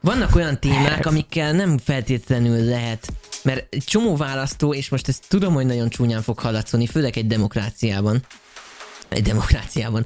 Vannak 0.01 0.35
olyan 0.35 0.59
témák, 0.59 1.05
amikkel 1.05 1.51
nem 1.51 1.77
feltétlenül 1.77 2.65
lehet, 2.65 3.13
mert 3.43 3.73
egy 3.73 3.83
csomó 3.83 4.15
választó, 4.15 4.73
és 4.73 4.89
most 4.89 5.07
ezt 5.07 5.23
tudom, 5.27 5.53
hogy 5.53 5.65
nagyon 5.65 5.89
csúnyán 5.89 6.21
fog 6.21 6.39
hallatszani, 6.39 6.87
főleg 6.87 7.17
egy 7.17 7.27
demokráciában. 7.27 8.25
Egy 9.09 9.21
demokráciában. 9.21 10.05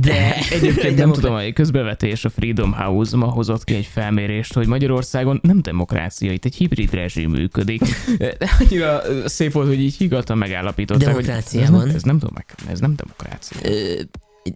De 0.00 0.36
Egyébként 0.50 0.96
nem 0.96 1.12
tudom, 1.12 1.34
hogy 1.34 1.52
közbevetés 1.52 2.24
a 2.24 2.30
Freedom 2.30 2.72
House 2.72 3.16
ma 3.16 3.26
hozott 3.26 3.64
ki 3.64 3.74
egy 3.74 3.86
felmérést, 3.86 4.52
hogy 4.52 4.66
Magyarországon 4.66 5.40
nem 5.42 5.62
demokrácia, 5.62 6.32
itt 6.32 6.44
egy 6.44 6.54
hibrid 6.54 6.94
rezsim 6.94 7.30
működik. 7.30 7.80
De 8.18 8.36
annyira 8.60 9.02
szép 9.24 9.52
volt, 9.52 9.66
hogy 9.66 9.80
így 9.80 9.96
higgadtan 9.96 10.38
megállapították, 10.38 11.14
hogy 11.14 11.18
ez 11.18 11.26
Demokráciában. 11.26 11.86
nem, 11.86 11.96
ez 11.96 12.02
nem, 12.02 12.18
demok- 12.18 12.54
ez 12.70 12.80
nem 12.80 12.94
demokrácia. 12.96 13.58
ö, 13.62 14.00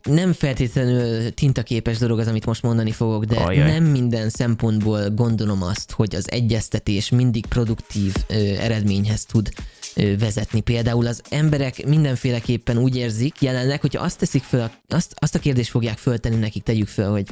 nem 0.02 0.32
feltétlenül 0.32 1.34
tintaképes 1.34 1.98
dolog 1.98 2.18
az, 2.18 2.26
amit 2.26 2.46
most 2.46 2.62
mondani 2.62 2.90
fogok, 2.90 3.24
de 3.24 3.36
Ajaj. 3.36 3.70
nem 3.70 3.84
minden 3.84 4.28
szempontból 4.28 5.10
gondolom 5.10 5.62
azt, 5.62 5.92
hogy 5.92 6.14
az 6.14 6.30
egyeztetés 6.30 7.10
mindig 7.10 7.46
produktív 7.46 8.14
ö, 8.28 8.34
eredményhez 8.34 9.24
tud 9.24 9.48
vezetni. 9.94 10.60
Például 10.60 11.06
az 11.06 11.22
emberek 11.30 11.86
mindenféleképpen 11.86 12.78
úgy 12.78 12.96
érzik 12.96 13.42
jelenleg, 13.42 13.80
hogyha 13.80 14.02
azt 14.02 14.18
teszik 14.18 14.42
föl, 14.42 14.70
azt, 14.88 15.14
azt 15.18 15.34
a 15.34 15.38
kérdést 15.38 15.70
fogják 15.70 15.98
föltenni 15.98 16.36
nekik, 16.36 16.62
tegyük 16.62 16.88
föl, 16.88 17.10
hogy 17.10 17.26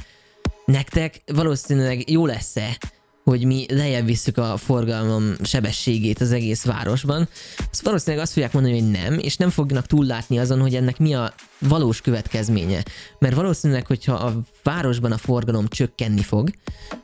nektek 0.64 1.22
valószínűleg 1.26 2.10
jó 2.10 2.26
lesz-e, 2.26 2.78
hogy 3.24 3.44
mi 3.44 3.66
lejjebb 3.68 4.06
visszük 4.06 4.38
a 4.38 4.56
forgalmam 4.56 5.34
sebességét 5.42 6.20
az 6.20 6.32
egész 6.32 6.64
városban, 6.64 7.28
azt 7.70 7.82
valószínűleg 7.82 8.24
azt 8.24 8.32
fogják 8.32 8.52
mondani, 8.52 8.80
hogy 8.80 8.90
nem, 8.90 9.18
és 9.18 9.36
nem 9.36 9.50
fognak 9.50 9.86
túllátni 9.86 10.38
azon, 10.38 10.60
hogy 10.60 10.74
ennek 10.74 10.98
mi 10.98 11.14
a 11.14 11.34
valós 11.68 12.00
következménye. 12.00 12.82
Mert 13.18 13.34
valószínűleg, 13.34 13.86
hogyha 13.86 14.14
a 14.14 14.40
városban 14.62 15.12
a 15.12 15.16
forgalom 15.16 15.68
csökkenni 15.68 16.22
fog, 16.22 16.50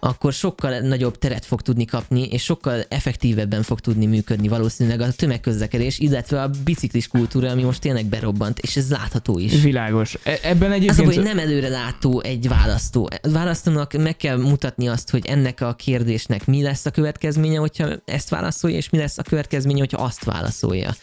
akkor 0.00 0.32
sokkal 0.32 0.78
nagyobb 0.78 1.18
teret 1.18 1.44
fog 1.44 1.62
tudni 1.62 1.84
kapni, 1.84 2.22
és 2.22 2.42
sokkal 2.42 2.82
effektívebben 2.88 3.62
fog 3.62 3.80
tudni 3.80 4.06
működni 4.06 4.48
valószínűleg 4.48 5.00
a 5.00 5.12
tömegközlekedés, 5.12 5.98
illetve 5.98 6.42
a 6.42 6.50
biciklis 6.64 7.08
kultúra, 7.08 7.50
ami 7.50 7.62
most 7.62 7.80
tényleg 7.80 8.06
berobbant, 8.06 8.58
és 8.58 8.76
ez 8.76 8.90
látható 8.90 9.38
is. 9.38 9.62
Világos. 9.62 10.18
E- 10.22 10.38
Ebben 10.42 10.70
Az 10.70 10.76
egyébként... 10.76 11.04
baj, 11.06 11.14
hogy 11.14 11.24
nem 11.24 11.38
előre 11.38 11.68
látó 11.68 12.20
egy 12.20 12.48
választó. 12.48 13.08
A 13.22 13.28
választónak 13.30 13.92
meg 13.92 14.16
kell 14.16 14.36
mutatni 14.36 14.88
azt, 14.88 15.10
hogy 15.10 15.26
ennek 15.26 15.60
a 15.60 15.74
kérdésnek 15.74 16.46
mi 16.46 16.62
lesz 16.62 16.86
a 16.86 16.90
következménye, 16.90 17.58
hogyha 17.58 17.88
ezt 18.04 18.28
válaszolja, 18.28 18.76
és 18.76 18.90
mi 18.90 18.98
lesz 18.98 19.18
a 19.18 19.22
következménye, 19.22 19.78
hogyha 19.78 20.02
azt 20.02 20.24
válaszolja. 20.24 20.94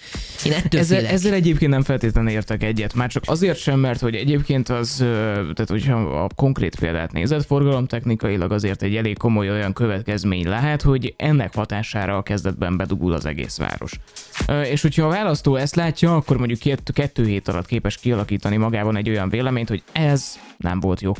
Én 0.46 0.52
ettől 0.52 0.82
Ezzel, 0.82 0.98
félek. 0.98 1.14
ezzel 1.14 1.34
egyébként 1.34 1.72
nem 1.72 1.84
feltétlenül 1.84 2.30
értek 2.32 2.64
egyet, 2.64 2.94
már 2.94 3.10
csak 3.10 3.24
azért 3.28 3.45
sem, 3.54 3.80
mert 3.80 4.00
hogy 4.00 4.16
egyébként 4.16 4.70
az, 4.70 4.96
tehát 4.98 5.68
hogyha 5.68 5.96
a 5.96 6.30
konkrét 6.36 6.80
példát 6.80 7.12
nézed, 7.12 7.44
forgalomtechnikailag 7.44 8.52
azért 8.52 8.82
egy 8.82 8.96
elég 8.96 9.18
komoly 9.18 9.50
olyan 9.50 9.74
következmény 9.74 10.48
lehet, 10.48 10.82
hogy 10.82 11.14
ennek 11.18 11.56
hatására 11.56 12.18
a 12.18 12.22
kezdetben 12.22 12.78
bedugul 12.78 13.14
az 13.14 13.26
egész 13.26 13.58
város. 13.58 14.00
És 14.70 14.82
hogyha 14.82 15.06
a 15.06 15.10
választó 15.10 15.56
ezt 15.56 15.76
látja, 15.76 16.16
akkor 16.16 16.38
mondjuk 16.38 16.60
két, 16.60 16.82
kettő 16.94 17.26
hét 17.26 17.48
alatt 17.48 17.66
képes 17.66 17.98
kialakítani 17.98 18.58
magában 18.58 18.98
egy 18.98 19.10
olyan 19.10 19.30
véleményt, 19.30 19.70
hogy 19.70 19.84
ez 19.92 20.40
nem 20.58 20.80
volt 20.80 21.02
jó. 21.02 21.12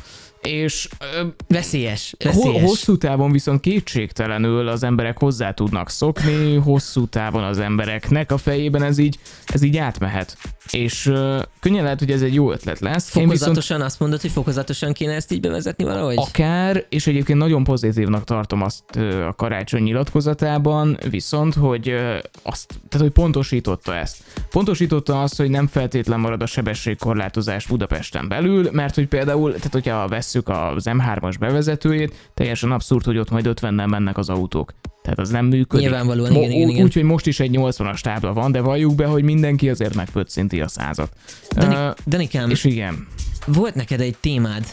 És 0.42 0.90
ö, 1.16 1.26
Veszélyes. 1.48 2.16
Veszélyes. 2.24 2.62
hosszú 2.62 2.98
távon 2.98 3.32
viszont 3.32 3.60
kétségtelenül 3.60 4.68
az 4.68 4.84
emberek 4.84 5.20
hozzá 5.20 5.52
tudnak 5.52 5.90
szokni, 5.90 6.56
hosszú 6.56 7.08
távon 7.08 7.44
az 7.44 7.60
embereknek 7.60 8.32
a 8.32 8.38
fejében 8.38 8.84
ez 8.84 8.98
így, 8.98 9.20
ez 9.46 9.62
így 9.62 9.78
átmehet. 9.78 10.38
És 10.72 11.06
uh, 11.06 11.42
könnyen 11.60 11.84
lehet, 11.84 12.00
hogy 12.00 12.12
ez 12.12 12.22
egy 12.22 12.34
jó 12.34 12.52
ötlet 12.52 12.80
lesz. 12.80 13.16
Én 13.16 13.30
viszont 13.30 13.40
Fokozatosan 13.40 13.82
azt 13.82 14.00
mondod, 14.00 14.22
hogy 14.22 14.32
fokozatosan 14.32 14.94
kéne 14.94 15.14
ezt 15.14 15.32
így 15.32 15.40
bevezetni 15.40 15.84
valahogy? 15.84 16.18
akár, 16.18 16.86
és 16.90 17.08
egyébként 17.08 17.40
nagyon 17.40 17.64
pozitívnak 17.64 18.24
tartom 18.24 18.62
azt 18.62 18.84
ö, 18.96 19.26
a 19.26 19.34
karácsony 19.34 19.82
nyilatkozatában, 19.82 20.98
viszont, 21.10 21.54
hogy 21.54 21.90
ö, 21.90 22.18
azt, 22.44 22.68
tehát 22.68 23.08
hogy 23.08 23.10
pontosította 23.10 23.96
ezt. 23.96 24.24
Pontosította 24.50 25.22
azt, 25.22 25.38
hogy 25.38 25.50
nem 25.50 25.68
feltétlen 25.68 26.20
marad 26.20 26.42
a 26.42 26.46
sebességkorlátozás 26.46 27.68
Budapesten 27.68 28.28
belül, 28.28 28.70
mert 28.72 28.96
hogy 28.96 29.08
például, 29.08 29.50
tehát 29.54 29.74
hogyha 29.74 30.08
vesszük 30.08 30.50
az 30.50 30.86
M3-as 30.90 31.36
bevezetőjét, 31.40 32.30
teljesen 32.34 32.72
abszurd, 32.72 33.06
hogy 33.06 33.18
ott 33.18 33.30
majd 33.30 33.48
50-nel 33.50 33.90
mennek 33.90 34.18
az 34.18 34.30
autók. 34.30 34.74
Tehát 35.06 35.20
az 35.20 35.30
nem 35.30 35.46
működik. 35.46 35.86
Nyilvánvalóan, 35.88 36.32
igen, 36.32 36.52
igen, 36.52 36.70
igen. 36.70 36.84
Úgyhogy 36.84 37.04
most 37.04 37.28
is 37.28 37.40
egy 37.40 37.52
80-as 37.58 38.00
tábla 38.00 38.34
van, 38.34 38.52
de 38.52 38.62
valljuk 38.62 38.96
be, 38.96 39.06
hogy 39.06 39.24
mindenki 39.24 39.70
azért 39.70 39.96
megpöccinti 39.96 40.62
a 40.62 40.68
százat. 40.68 41.12
Dani, 41.56 41.94
Danikám, 42.08 42.50
és 42.50 42.64
igen, 42.64 43.08
volt 43.46 43.76
neked 43.76 44.02
egy 44.02 44.16
témád 44.20 44.66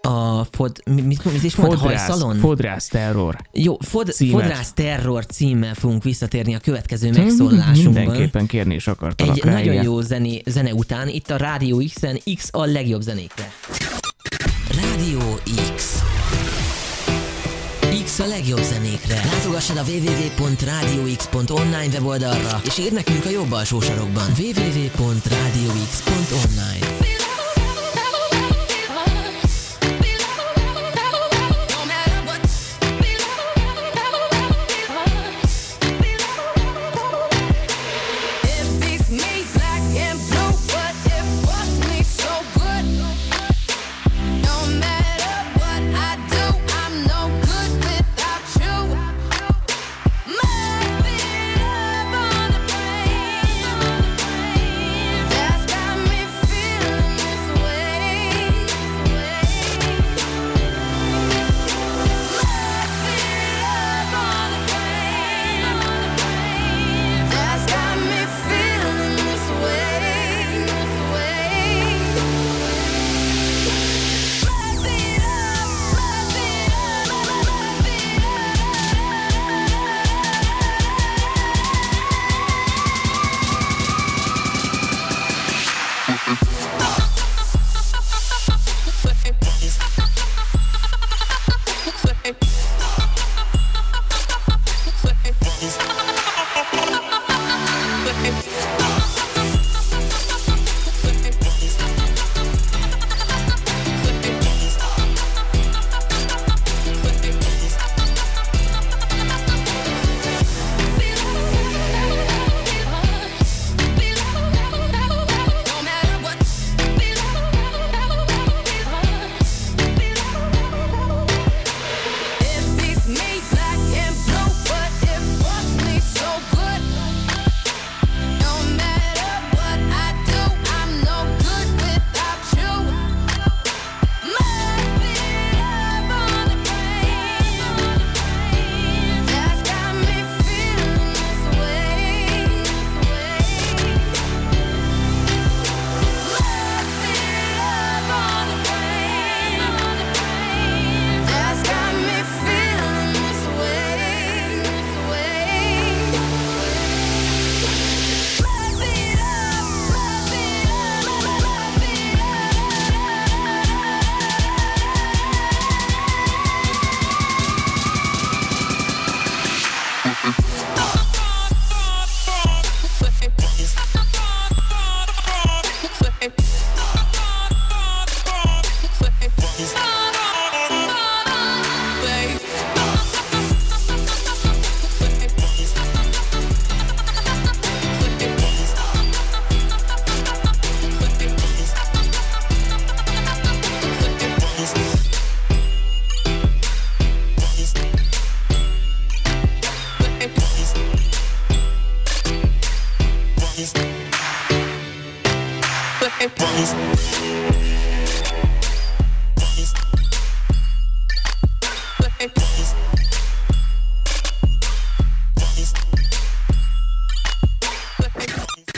a 0.00 0.44
fod, 0.50 0.82
mi- 0.84 1.00
mit, 1.00 1.24
mit 1.32 1.42
is 1.42 1.56
mondta? 1.56 1.78
fodrász, 1.78 2.06
Hajszalon? 2.06 2.36
fodrász 2.36 2.88
terror. 2.88 3.36
Jó, 3.52 3.76
fod, 3.80 4.12
Címet. 4.12 4.40
Fodrász 4.40 4.72
Terror 4.72 5.26
címmel 5.26 5.74
fogunk 5.74 6.02
visszatérni 6.02 6.54
a 6.54 6.58
következő 6.58 7.10
megszólalásunkban. 7.10 8.02
Mindenképpen 8.02 8.46
kérni 8.46 8.74
is 8.74 8.86
akartalak 8.86 9.36
Egy 9.36 9.42
rá, 9.44 9.52
nagyon 9.52 9.72
igen. 9.72 9.84
jó 9.84 10.00
zené, 10.00 10.42
zene 10.46 10.72
után, 10.74 11.08
itt 11.08 11.30
a 11.30 11.36
Rádió 11.36 11.82
X-en 11.94 12.18
X 12.34 12.48
a 12.52 12.64
legjobb 12.64 13.00
zenékre. 13.00 13.50
Rádió 14.82 15.38
X. 15.76 16.02
X 18.14 18.20
a 18.20 18.26
legjobb 18.26 18.62
zenékre. 18.62 19.20
Látogassad 19.24 19.76
a 19.76 19.82
www.radiox.online 19.82 21.88
weboldalra, 21.92 22.60
és 22.64 22.78
írd 22.78 22.92
nekünk 22.92 23.24
a 23.24 23.30
jobb 23.30 23.52
alsó 23.52 23.80
sarokban. 23.80 24.32
www.radiox.online 24.38 27.13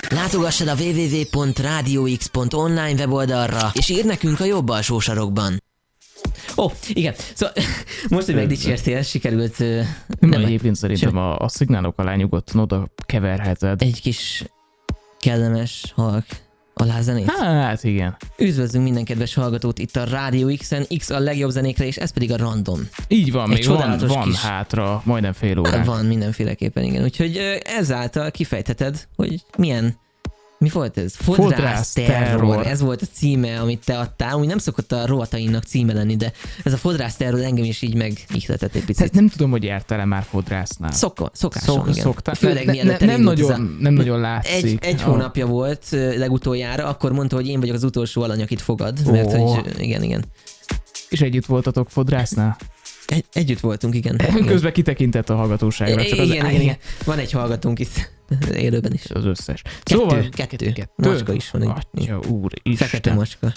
Látogassad 0.09 0.69
a 0.69 0.75
www.radiox.online 0.75 2.93
weboldalra, 2.93 3.71
és 3.73 3.89
ír 3.89 4.05
nekünk 4.05 4.41
a 4.41 4.45
jobb 4.45 4.69
alsó 4.69 4.99
sarokban. 4.99 5.63
Ó, 6.57 6.65
oh, 6.65 6.73
igen. 6.89 7.15
Szóval 7.35 7.55
most, 8.09 8.27
hogy 8.27 8.35
megdicsértél, 8.35 9.03
sikerült... 9.03 9.59
Nem, 10.21 10.45
egyébként 10.45 10.77
szerintem 10.77 11.17
a, 11.17 11.39
a 11.39 11.49
szignálok 11.49 11.99
alá 11.99 12.15
nyugodtan 12.15 12.61
oda 12.61 12.89
keverheted. 13.05 13.83
Egy 13.83 14.01
kis 14.01 14.45
kellemes 15.21 15.93
halk 15.95 16.25
alázenét. 16.81 17.31
Hát 17.31 17.85
igen. 17.85 18.17
Üdvözlünk 18.39 18.85
minden 18.85 19.05
kedves 19.05 19.35
hallgatót 19.35 19.79
itt 19.79 19.97
a 19.97 20.05
Rádió 20.05 20.57
X-en, 20.57 20.87
X 20.99 21.11
a 21.11 21.19
legjobb 21.19 21.51
zenékre, 21.51 21.87
és 21.87 21.97
ez 21.97 22.11
pedig 22.11 22.33
a 22.33 22.37
Random. 22.37 22.81
Így 23.09 23.33
van, 23.33 23.51
Egy 23.51 23.57
még 23.69 23.77
van, 23.79 23.99
van 23.99 24.23
kis- 24.29 24.37
hátra 24.37 25.03
majdnem 25.05 25.33
fél 25.33 25.59
óránk. 25.59 25.85
Van 25.85 26.05
mindenféleképpen, 26.07 26.83
igen. 26.85 27.03
Úgyhogy 27.03 27.61
ezáltal 27.79 28.31
kifejtheted, 28.31 29.09
hogy 29.17 29.43
milyen 29.59 29.95
mi 30.59 30.69
volt 30.69 30.99
ez? 30.99 31.15
Fodrász, 31.17 31.45
Fodrász 31.51 31.93
terror. 31.93 32.19
terror. 32.19 32.67
Ez 32.67 32.81
volt 32.81 33.03
a 33.03 33.07
címe, 33.13 33.61
amit 33.61 33.85
te 33.85 33.99
adtál. 33.99 34.35
Úgy 34.39 34.47
nem 34.47 34.59
szokott 34.59 34.93
a 34.93 35.07
rovataimnak 35.07 35.65
címe 35.65 35.93
lenni, 35.93 36.17
de 36.17 36.33
ez 36.65 36.73
a 36.73 36.77
fodrász 36.77 37.17
terror 37.17 37.41
engem 37.41 37.65
is 37.65 37.83
így 37.83 37.95
megihletett 37.95 38.75
egy 38.75 38.85
picit. 38.85 38.97
Tehát 38.97 39.13
nem 39.13 39.29
tudom, 39.29 39.51
hogy 39.51 39.63
jártál-e 39.65 40.05
már 40.05 40.23
fodrásznál. 40.23 40.93
Szokva, 40.93 41.31
szokásom, 41.33 41.75
Szok, 41.77 41.89
igen. 41.89 42.03
szoktál. 42.03 42.35
Főleg 42.35 42.65
ne, 42.67 42.83
ne, 42.83 42.97
nem, 43.07 43.21
nagyon, 43.21 43.53
a- 43.53 43.81
nem 43.81 43.93
nagyon 43.95 44.21
látszik. 44.21 44.65
Egy, 44.65 44.79
egy 44.81 45.01
A- 45.01 45.05
hónapja 45.05 45.47
volt 45.47 45.87
legutoljára, 46.17 46.87
akkor 46.87 47.13
mondta, 47.13 47.37
hogy 47.37 47.47
én 47.47 47.61
vagyok 47.61 47.75
az 47.75 47.85
utolsó 47.85 48.23
alany, 48.23 48.43
akit 48.43 48.61
fogad, 48.61 49.11
mert 49.11 49.35
Ó. 49.35 49.47
hogy 49.47 49.75
igen, 49.83 50.03
igen. 50.03 50.25
És 51.09 51.21
együtt 51.21 51.47
voltatok 51.47 51.91
fodrásznál? 51.91 52.57
Egy, 53.07 53.25
együtt 53.33 53.61
voltunk, 53.61 53.95
igen. 54.05 54.17
Közben 54.47 54.73
kitekintett 54.73 55.31
a 55.31 55.35
hallgatóságra. 55.35 56.05
Csak 56.05 56.19
az, 56.19 56.29
igen, 56.29 56.51
igen, 56.51 56.61
igen. 56.61 56.77
Van 57.05 57.19
egy 57.19 57.33
hallgatónk 57.33 57.79
itt 57.79 58.11
élőben 58.55 58.93
is. 58.93 59.11
Az 59.11 59.25
összes. 59.25 59.63
Kettő, 59.63 59.81
szóval, 59.83 60.29
kettő. 60.29 60.73
Macska 60.97 61.33
is 61.33 61.51
van. 61.51 61.63
Egy, 61.63 61.71
Atya 62.03 62.21
úr, 62.29 62.53
fekete 62.77 63.15
macska. 63.15 63.53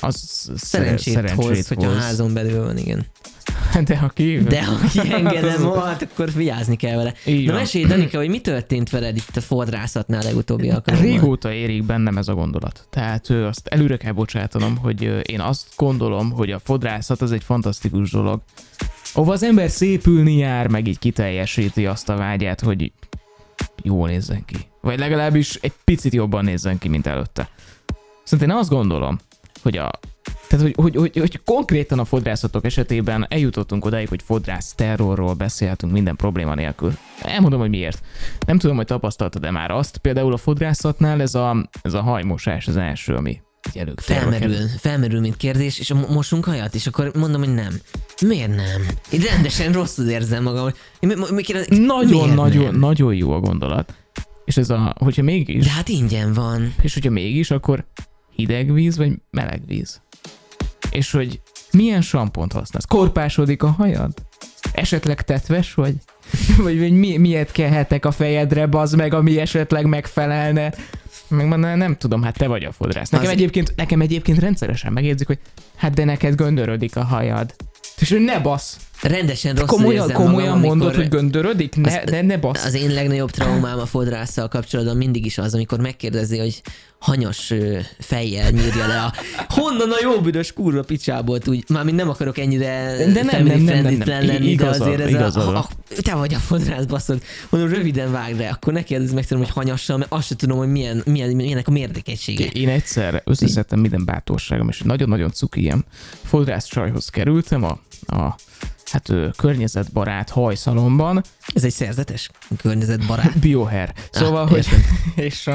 Az 0.00 0.50
Szerencsét, 0.56 1.14
szerencsét 1.14 1.44
hoz, 1.44 1.68
hogyha 1.68 1.92
hoz. 1.92 1.98
házon 2.02 2.32
belül 2.34 2.64
van, 2.64 2.76
igen. 2.78 3.06
De 3.84 3.96
ha 3.98 4.08
kívül. 4.08 4.48
De 4.48 4.64
ha 4.64 4.74
kiengedem, 4.88 5.66
Az- 5.70 5.84
hát 5.84 6.02
akkor 6.12 6.32
vigyázni 6.32 6.76
kell 6.76 6.96
vele. 6.96 7.14
Így 7.26 7.44
Na 7.46 7.52
van. 7.52 7.60
mesélj, 7.60 7.84
Danika, 7.84 8.18
hogy 8.18 8.28
mi 8.28 8.40
történt 8.40 8.90
veled 8.90 9.16
itt 9.16 9.36
a 9.36 9.40
fodrászatnál 9.40 10.22
legutóbbi 10.22 10.70
alkalommal? 10.70 11.06
Régóta 11.10 11.52
érik 11.52 11.84
bennem 11.84 12.18
ez 12.18 12.28
a 12.28 12.34
gondolat. 12.34 12.86
Tehát 12.90 13.30
azt 13.30 13.66
előre 13.66 13.96
kell 13.96 14.12
bocsátanom, 14.12 14.76
hogy 14.76 15.02
én 15.30 15.40
azt 15.40 15.66
gondolom, 15.76 16.30
hogy 16.30 16.50
a 16.50 16.58
fodrászat 16.58 17.20
az 17.22 17.32
egy 17.32 17.44
fantasztikus 17.44 18.10
dolog. 18.10 18.40
Ahova 19.14 19.32
az 19.32 19.42
ember 19.42 19.70
szépülni 19.70 20.36
jár, 20.36 20.66
meg 20.66 20.86
így 20.86 20.98
kiteljesíti 20.98 21.86
azt 21.86 22.08
a 22.08 22.16
vágyát, 22.16 22.60
hogy 22.60 22.92
jól 23.82 24.08
nézzen 24.08 24.44
ki. 24.44 24.56
Vagy 24.80 24.98
legalábbis 24.98 25.54
egy 25.54 25.72
picit 25.84 26.12
jobban 26.14 26.44
nézzen 26.44 26.78
ki, 26.78 26.88
mint 26.88 27.06
előtte. 27.06 27.48
Szóval 28.24 28.48
én 28.48 28.54
azt 28.54 28.68
gondolom, 28.70 29.18
hogy 29.62 29.76
a 29.76 29.90
tehát, 30.48 30.64
hogy, 30.64 30.74
hogy, 30.76 30.96
hogy, 30.96 31.18
hogy 31.18 31.40
konkrétan 31.44 31.98
a 31.98 32.04
fodrászatok 32.04 32.64
esetében 32.64 33.26
eljutottunk 33.28 33.84
odáig, 33.84 34.08
hogy 34.08 34.22
fodrász 34.22 34.74
terrorról 34.74 35.34
beszélhetünk 35.34 35.92
minden 35.92 36.16
probléma 36.16 36.54
nélkül. 36.54 36.92
Elmondom, 37.22 37.60
hogy 37.60 37.68
miért. 37.68 38.02
Nem 38.46 38.58
tudom, 38.58 38.76
hogy 38.76 38.86
tapasztaltad-e 38.86 39.50
már 39.50 39.70
azt, 39.70 39.96
például 39.96 40.32
a 40.32 40.36
fodrászatnál 40.36 41.20
ez 41.20 41.34
a, 41.34 41.68
ez 41.82 41.94
a 41.94 42.02
hajmosás 42.02 42.68
az 42.68 42.76
első, 42.76 43.14
ami 43.14 43.40
kerül. 43.72 43.94
Felmerül, 43.96 44.56
felmerül, 44.78 45.20
mint 45.20 45.36
kérdés, 45.36 45.78
és 45.78 45.92
mo- 45.92 46.08
mosunk 46.08 46.44
hajat, 46.44 46.74
és 46.74 46.86
akkor 46.86 47.10
mondom, 47.14 47.40
hogy 47.44 47.54
nem. 47.54 47.74
Miért 48.26 48.56
nem? 48.56 48.86
Én 49.10 49.20
rendesen 49.20 49.72
rosszul 49.72 50.08
érzem 50.08 50.42
magam. 50.42 50.68
mi, 51.00 51.14
mi, 51.30 51.42
Nagyon, 51.68 52.28
nagyon, 52.28 52.64
nem? 52.64 52.78
nagyon 52.78 53.14
jó 53.14 53.32
a 53.32 53.40
gondolat. 53.40 53.94
És 54.44 54.56
ez 54.56 54.70
a, 54.70 54.94
hogyha 54.98 55.22
mégis, 55.22 55.64
De 55.64 55.70
hát 55.70 55.88
ingyen 55.88 56.32
van. 56.32 56.74
és 56.80 56.94
hogyha 56.94 57.10
mégis, 57.10 57.50
akkor 57.50 57.84
hideg 58.38 58.72
víz, 58.72 58.96
vagy 58.96 59.12
meleg 59.30 59.60
víz? 59.66 60.00
És 60.90 61.10
hogy 61.10 61.40
milyen 61.72 62.00
sampont 62.02 62.52
használsz? 62.52 62.84
Korpásodik 62.84 63.62
a 63.62 63.70
hajad? 63.70 64.12
Esetleg 64.72 65.22
tetves 65.22 65.74
vagy? 65.74 65.94
vagy, 66.64 66.78
vagy 66.78 66.92
mi, 66.92 67.16
miért 67.16 67.52
kelhetek 67.52 68.04
a 68.04 68.10
fejedre, 68.10 68.66
bazd 68.66 68.96
meg, 68.96 69.14
ami 69.14 69.38
esetleg 69.38 69.86
megfelelne? 69.86 70.74
Meg 71.28 71.46
ma 71.46 71.56
ne- 71.56 71.74
nem 71.74 71.96
tudom, 71.96 72.22
hát 72.22 72.36
te 72.36 72.46
vagy 72.46 72.64
a 72.64 72.72
fodrász. 72.72 73.10
Nekem 73.10 73.26
Az- 73.26 73.32
egyébként, 73.32 73.72
nekem 73.76 74.00
egyébként 74.00 74.38
rendszeresen 74.38 74.92
megjegyzik, 74.92 75.26
hogy 75.26 75.38
hát 75.76 75.94
de 75.94 76.04
neked 76.04 76.34
göndörödik 76.34 76.96
a 76.96 77.04
hajad. 77.04 77.54
És 77.98 78.10
hogy 78.10 78.20
ne 78.20 78.38
basz. 78.40 78.76
Rendesen 79.02 79.54
rosszul 79.54 79.76
Komolyan, 79.76 80.08
érzem 80.08 80.24
komolyan 80.24 80.48
magam, 80.48 80.68
mondod, 80.68 80.94
hogy 80.94 81.08
göndörödik? 81.08 81.76
Ne, 81.76 81.96
Az- 81.96 82.10
ne, 82.10 82.20
ne 82.20 82.36
basz. 82.36 82.64
Az 82.64 82.74
én 82.74 82.90
legnagyobb 82.90 83.30
traumám 83.30 83.78
a 83.78 83.86
fodrásszal 83.86 84.48
kapcsolatban 84.48 84.96
mindig 84.96 85.24
is 85.26 85.38
az, 85.38 85.54
amikor 85.54 85.80
megkérdezi, 85.80 86.38
hogy 86.38 86.62
hanyas 86.98 87.54
fejjel 87.98 88.50
nyírja 88.50 88.86
le 88.86 89.02
a 89.02 89.12
honnan 89.48 89.90
a 89.90 89.96
jó 90.02 90.20
büdös 90.20 90.52
kurva 90.52 90.82
picsából 90.82 91.38
úgy, 91.46 91.64
mármint 91.68 91.96
nem 91.96 92.08
akarok 92.08 92.38
ennyire 92.38 92.96
De 92.96 93.06
nem, 93.06 93.26
nem, 93.26 93.44
nem, 93.44 93.82
nem, 93.82 93.94
nem. 93.94 94.26
lenni, 94.26 94.46
Igazad, 94.50 94.78
de 94.78 94.84
azért 94.84 95.00
ez 95.00 95.08
igazad 95.08 95.54
a, 95.54 95.58
a, 95.58 95.68
te 96.02 96.14
vagy 96.14 96.34
a 96.34 96.38
fodrász 96.38 96.84
baszod, 96.84 97.22
mondom 97.48 97.70
röviden 97.70 98.12
vágd 98.12 98.38
le, 98.38 98.48
akkor 98.48 98.72
ne 98.72 98.82
kérdezz 98.82 99.12
meg 99.12 99.26
tőlem, 99.26 99.44
hogy 99.44 99.52
hanyassal, 99.52 99.96
mert 99.96 100.12
azt 100.12 100.26
sem 100.26 100.36
tudom, 100.36 100.58
hogy 100.58 100.68
milyen, 100.68 101.02
milyen, 101.04 101.30
milyenek 101.30 101.68
a 101.68 101.70
mértékegysége. 101.70 102.46
Én 102.46 102.68
egyszer 102.68 103.22
összeszedtem 103.24 103.80
minden 103.80 104.04
bátorságom, 104.04 104.68
és 104.68 104.80
nagyon-nagyon 104.80 105.30
cuki 105.30 105.60
ilyen 105.60 105.84
fodrász 106.24 106.66
csajhoz 106.66 107.08
kerültem 107.08 107.62
a, 107.62 107.78
a 108.16 108.34
hát 108.90 109.10
környezetbarát 109.36 110.30
hajszalomban, 110.30 111.22
Ez 111.54 111.64
egy 111.64 111.72
szerzetes 111.72 112.30
környezetbarát. 112.56 113.38
bioher. 113.44 113.94
Szóval, 114.10 114.42
Ah, 114.42 114.50
hogy, 114.50 114.68
és, 115.28 115.46
ö, 115.46 115.54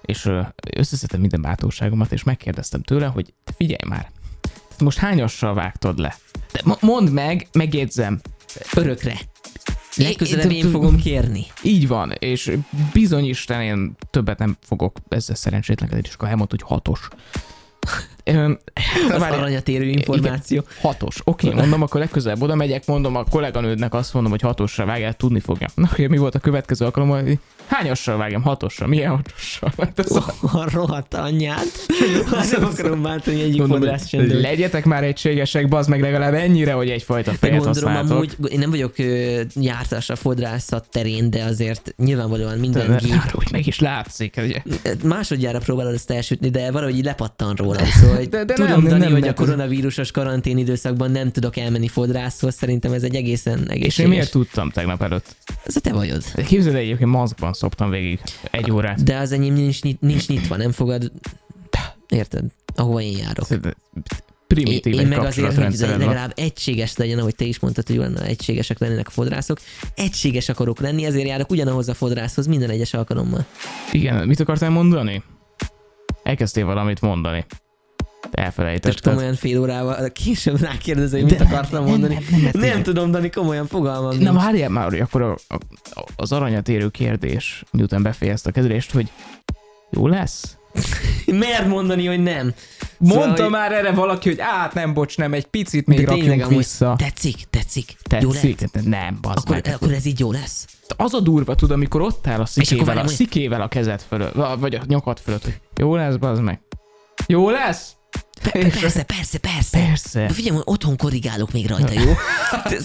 és 0.00 0.28
összeszedtem 0.76 1.20
minden 1.20 1.40
bátorságomat, 1.42 2.12
és 2.12 2.22
megkérdeztem 2.22 2.82
tőle, 2.82 3.06
hogy 3.06 3.32
figyelj 3.56 3.88
már, 3.88 4.10
tehát 4.42 4.80
most 4.82 4.98
hányassal 4.98 5.54
vágtad 5.54 5.98
le? 5.98 6.16
De 6.52 6.60
mo- 6.64 6.80
mondd 6.82 7.10
meg, 7.10 7.48
megjegyzem, 7.52 8.20
Örökre. 8.74 9.18
Legközelebb 9.96 10.50
én 10.50 10.70
fogom 10.70 10.96
kérni. 10.96 11.46
így 11.62 11.88
van, 11.88 12.12
és 12.18 12.56
bizony 12.92 13.24
Isten, 13.28 13.60
én 13.62 13.96
többet 14.10 14.38
nem 14.38 14.56
fogok 14.62 14.96
ezzel 15.08 15.36
szerencsétlenkedni, 15.36 16.04
és 16.08 16.14
akkor 16.14 16.28
elmondta, 16.28 16.56
hogy 16.58 16.68
hatos. 16.68 17.08
Az 18.26 19.18
várj, 19.20 19.34
aranyatérő 19.36 19.88
információ. 19.88 20.60
Igen, 20.60 20.80
hatos. 20.80 21.16
Oké, 21.24 21.46
okay, 21.46 21.60
mondom, 21.60 21.82
akkor 21.82 22.00
legközelebb 22.00 22.42
oda 22.42 22.54
megyek, 22.54 22.86
mondom 22.86 23.16
a 23.16 23.24
kolléganődnek 23.24 23.94
azt 23.94 24.12
mondom, 24.14 24.30
hogy 24.30 24.40
hatosra 24.40 24.84
vágját 24.84 25.16
tudni 25.16 25.40
fogja. 25.40 25.66
Na, 25.74 25.88
oké, 25.92 26.06
mi 26.06 26.16
volt 26.16 26.34
a 26.34 26.38
következő 26.38 26.84
alkalom, 26.84 27.08
hogy 27.08 27.38
hányassal 27.66 28.16
vágjam? 28.16 28.42
Hatosra. 28.42 28.86
Milyen 28.86 29.10
hatossal? 29.10 29.72
Hát 29.86 29.98
ez 29.98 30.10
a- 30.10 30.34
A 30.52 30.68
rohadt 30.72 31.14
anyját. 31.14 31.86
Nem 32.52 32.64
akarom 32.64 33.02
bántani 33.02 33.42
egyik 33.42 33.58
Mondom, 33.58 33.88
hogy 34.10 34.40
legyetek 34.40 34.84
már 34.84 35.04
egységesek, 35.04 35.68
bazd 35.68 35.88
meg 35.88 36.00
legalább 36.00 36.34
ennyire, 36.34 36.72
hogy 36.72 36.90
egyfajta 36.90 37.32
fejet 37.32 37.64
használtok. 37.64 38.10
amúgy, 38.10 38.36
én 38.48 38.58
nem 38.58 38.70
vagyok 38.70 38.94
jártas 39.54 40.10
a 40.10 40.16
fodrászat 40.16 40.86
terén, 40.90 41.30
de 41.30 41.42
azért 41.44 41.94
nyilvánvalóan 41.96 42.58
minden 42.58 42.88
De, 42.88 42.96
gép 42.96 43.20
úgy 43.32 43.48
meg 43.52 43.66
is 43.66 43.78
látszik, 43.78 44.34
ugye? 44.44 44.62
másodjára 45.02 45.58
próbálod 45.58 45.94
ezt 45.94 46.10
elsütni, 46.10 46.48
de 46.48 46.70
valahogy 46.70 46.96
így 46.96 47.04
lepattan 47.04 47.54
róla. 47.54 47.84
Szóval 47.84 48.15
hogy 48.16 48.28
De- 48.28 48.44
de 48.44 48.54
tudom, 48.54 48.70
nem, 48.70 48.88
Dani, 48.88 48.98
nem, 48.98 49.12
hogy 49.12 49.20
nem, 49.20 49.30
a 49.30 49.34
koronavírusos 49.34 50.10
karantén 50.10 50.58
időszakban 50.58 51.10
nem 51.10 51.30
tudok 51.30 51.56
elmenni 51.56 51.88
fodrászhoz, 51.88 52.54
szerintem 52.54 52.92
ez 52.92 53.02
egy 53.02 53.14
egészen 53.14 53.58
És 53.58 53.68
egészséges. 53.68 53.98
én 53.98 54.08
miért 54.08 54.30
tudtam 54.30 54.70
tegnap 54.70 55.02
előtt? 55.02 55.36
Ez 55.64 55.76
a 55.76 55.80
te 55.80 55.92
vagyod. 55.92 56.22
Képzeld, 56.46 56.74
el, 56.74 56.80
egyébként 56.80 57.10
maszkban 57.10 57.52
szoptam 57.52 57.90
végig 57.90 58.20
egy 58.50 58.70
órát. 58.70 59.02
De 59.02 59.16
az 59.16 59.32
enyém 59.32 59.54
nincs, 59.54 59.80
nincs 60.00 60.28
nyitva, 60.28 60.56
nem 60.56 60.72
fogad... 60.72 61.12
Érted? 62.08 62.44
Ahova 62.74 63.00
én 63.00 63.16
járok. 63.16 63.50
Én, 63.50 63.60
Primitív 64.46 64.92
én 64.92 64.98
egy 64.98 65.08
meg 65.08 65.18
azért, 65.18 65.54
hogy 65.56 65.78
legalább 65.78 66.32
egységes 66.34 66.96
legyen, 66.96 67.18
ahogy 67.18 67.34
te 67.34 67.44
is 67.44 67.58
mondtad, 67.58 67.86
hogy 67.86 67.96
lenne, 67.96 68.22
egységesek 68.24 68.78
lennének 68.78 69.06
a 69.06 69.10
fodrászok. 69.10 69.58
Egységes 69.94 70.48
akarok 70.48 70.80
lenni, 70.80 71.04
ezért 71.04 71.26
járok 71.26 71.50
ugyanahoz 71.50 71.88
a 71.88 71.94
fodrászhoz 71.94 72.46
minden 72.46 72.70
egyes 72.70 72.94
alkalommal. 72.94 73.46
Igen, 73.92 74.26
mit 74.26 74.40
akartál 74.40 74.70
mondani? 74.70 75.22
Elkezdtél 76.22 76.64
valamit 76.64 77.00
mondani. 77.00 77.44
Most 78.22 78.34
Elfelejtetted. 78.46 79.12
komolyan 79.12 79.34
fél 79.34 79.60
órával 79.60 80.12
később 80.12 80.60
rákérdező, 80.60 81.20
hogy 81.20 81.30
mit 81.30 81.40
akartam 81.40 81.84
mondani. 81.84 82.14
Nem, 82.14 82.40
nem, 82.40 82.50
nem, 82.52 82.70
nem 82.70 82.82
tudom, 82.82 83.10
Dani, 83.10 83.30
komolyan 83.30 83.66
fogalmam 83.66 84.18
Na 84.18 84.32
várjál 84.32 84.68
már, 84.68 84.88
hogy 84.88 85.00
akkor 85.00 85.22
a, 85.22 85.36
a, 85.48 86.04
az 86.16 86.32
aranyat 86.32 86.68
érő 86.68 86.88
kérdés, 86.88 87.64
miután 87.70 88.02
befejezte 88.02 88.48
a 88.48 88.52
kezdést, 88.52 88.90
hogy 88.92 89.10
jó 89.90 90.06
lesz? 90.06 90.56
Miért 91.26 91.66
mondani, 91.66 92.06
hogy 92.06 92.22
nem? 92.22 92.52
Mondta 92.98 93.36
Szóval, 93.36 93.48
már 93.48 93.72
erre 93.72 93.92
valaki, 93.92 94.28
hogy 94.28 94.40
át 94.40 94.74
nem, 94.74 94.94
bocs, 94.94 95.16
nem, 95.16 95.32
egy 95.32 95.46
picit 95.46 95.86
De 95.86 95.94
még 95.94 96.06
tényleg 96.06 96.38
rakjunk 96.38 96.56
vissza. 96.60 96.94
Tetszik, 96.98 97.36
tetszik. 97.50 97.96
Jó 98.20 98.30
Tetszik? 98.30 98.60
lett? 98.60 98.84
Nem, 98.84 99.18
bazd 99.20 99.38
Akkor, 99.38 99.60
meg. 99.64 99.74
akkor 99.74 99.92
ez 99.92 100.04
így 100.04 100.20
jó 100.20 100.32
lesz. 100.32 100.66
Az 100.96 101.14
a 101.14 101.20
durva, 101.20 101.54
tud, 101.54 101.70
amikor 101.70 102.00
ott 102.00 102.26
áll 102.26 102.40
a 102.40 102.46
szikével, 102.46 102.98
a 102.98 103.06
szikével 103.06 103.60
a 103.62 103.68
kezed 103.68 104.00
fölött, 104.08 104.34
vagy 104.58 104.74
a 104.74 104.80
nyakad 104.86 105.18
fölött, 105.18 105.42
hogy 105.42 105.60
jó 105.76 105.96
lesz, 105.96 106.16
bazd 106.16 106.42
meg. 106.42 106.60
Jó 107.26 107.50
lesz? 107.50 107.95
Pe- 108.52 108.80
Persze, 108.80 109.02
persze, 109.02 109.38
persze. 109.38 109.78
Persze. 109.86 110.28
Figyelj, 110.28 110.58
otthon 110.64 110.96
korrigálok 110.96 111.52
még 111.52 111.66
rajta, 111.66 111.92
jó? 111.92 112.12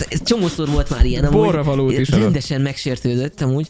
Ez 0.10 0.24
csomószor 0.24 0.70
volt 0.70 0.90
már 0.90 1.06
ilyen, 1.06 1.32
Borra 1.32 1.64
valót 1.64 1.98
is 1.98 2.10
rendesen 2.10 2.62
megsértődött 2.62 3.42
amúgy. 3.42 3.68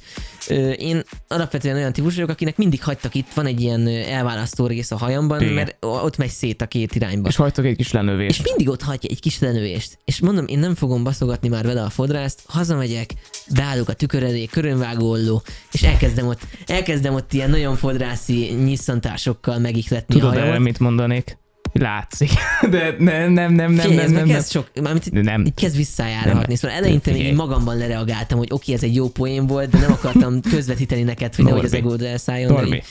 Én 0.78 1.02
alapvetően 1.28 1.76
olyan 1.76 1.94
típus 1.94 2.14
vagyok, 2.16 2.30
akinek 2.30 2.58
mindig 2.58 2.84
hagytak 2.84 3.16
itt, 3.16 3.28
van 3.34 3.46
egy 3.46 3.62
ilyen 3.62 3.88
elválasztó 3.88 4.68
rész 4.68 4.92
a 4.92 4.98
hajamban, 4.98 5.42
Igen. 5.42 5.54
mert 5.54 5.76
ott 5.80 6.18
megy 6.18 6.30
szét 6.30 6.62
a 6.62 6.66
két 6.66 6.96
irányba. 6.96 7.28
És 7.30 7.36
hagytok 7.36 7.66
egy 7.66 7.76
kis 7.76 7.86
És 7.86 7.92
lenövést. 7.92 8.44
mindig 8.44 8.70
ott 8.70 8.82
hagyja 8.82 9.10
egy 9.10 9.20
kis 9.20 9.40
lenövést. 9.40 9.98
És 10.06 10.20
mondom, 10.20 10.46
én 10.48 10.60
nem 10.60 10.76
fogom 10.76 11.04
baszogatni 11.04 11.48
már 11.48 11.66
vele 11.66 11.84
a 11.84 11.90
fodrászt, 11.90 12.42
hazamegyek, 12.48 13.14
beállok 13.56 13.90
a 13.90 13.94
tükör 13.94 14.24
elé, 14.24 14.46
körönvágó 14.46 15.10
olló, 15.10 15.42
és 15.72 15.84
elkezdem 15.84 16.28
ott, 16.28 16.42
elkezdem 16.68 17.14
ott 17.14 17.34
ilyen 17.34 17.50
nagyon 17.50 17.76
fodrászi 17.76 18.54
nyisszantásokkal 18.64 19.58
megikletni 19.60 20.16
Tudod 20.16 20.36
a 20.36 20.40
hajamat. 20.40 20.60
mit 20.60 20.80
mondanék? 20.80 21.40
Látszik. 21.74 22.30
De 22.70 22.96
nem, 23.00 23.32
nem, 23.32 23.54
nem, 23.54 23.72
nem, 23.72 23.86
Figyelj, 23.88 23.96
nem, 23.96 24.06
ez 24.06 24.12
nem, 24.12 24.26
nem. 24.26 24.36
kezd 24.36 24.52
sok, 24.52 24.68
mármint 24.82 25.12
De 25.14 25.22
nem. 25.22 25.46
így 25.46 25.54
kezd 25.54 25.76
visszájárhatni. 25.76 26.44
Nem. 26.48 26.56
Szóval 26.56 26.78
eleinte 26.78 27.12
még 27.12 27.36
magamban 27.36 27.78
lereagáltam, 27.78 28.38
hogy 28.38 28.48
oké, 28.52 28.74
ez 28.74 28.84
egy 28.84 28.96
jó 28.96 29.10
poén 29.10 29.48
volt, 29.48 29.70
de 29.70 29.78
nem 29.80 29.92
akartam 29.92 30.42
közvetíteni 30.52 31.02
neked, 31.04 31.36
hogy 31.36 31.46
nehogy 31.46 31.66
az 31.66 31.72
Norbi. 31.72 31.88
egód 31.88 32.02
elszálljon. 32.02 32.52
Norbi. 32.52 32.76
így- 32.76 32.84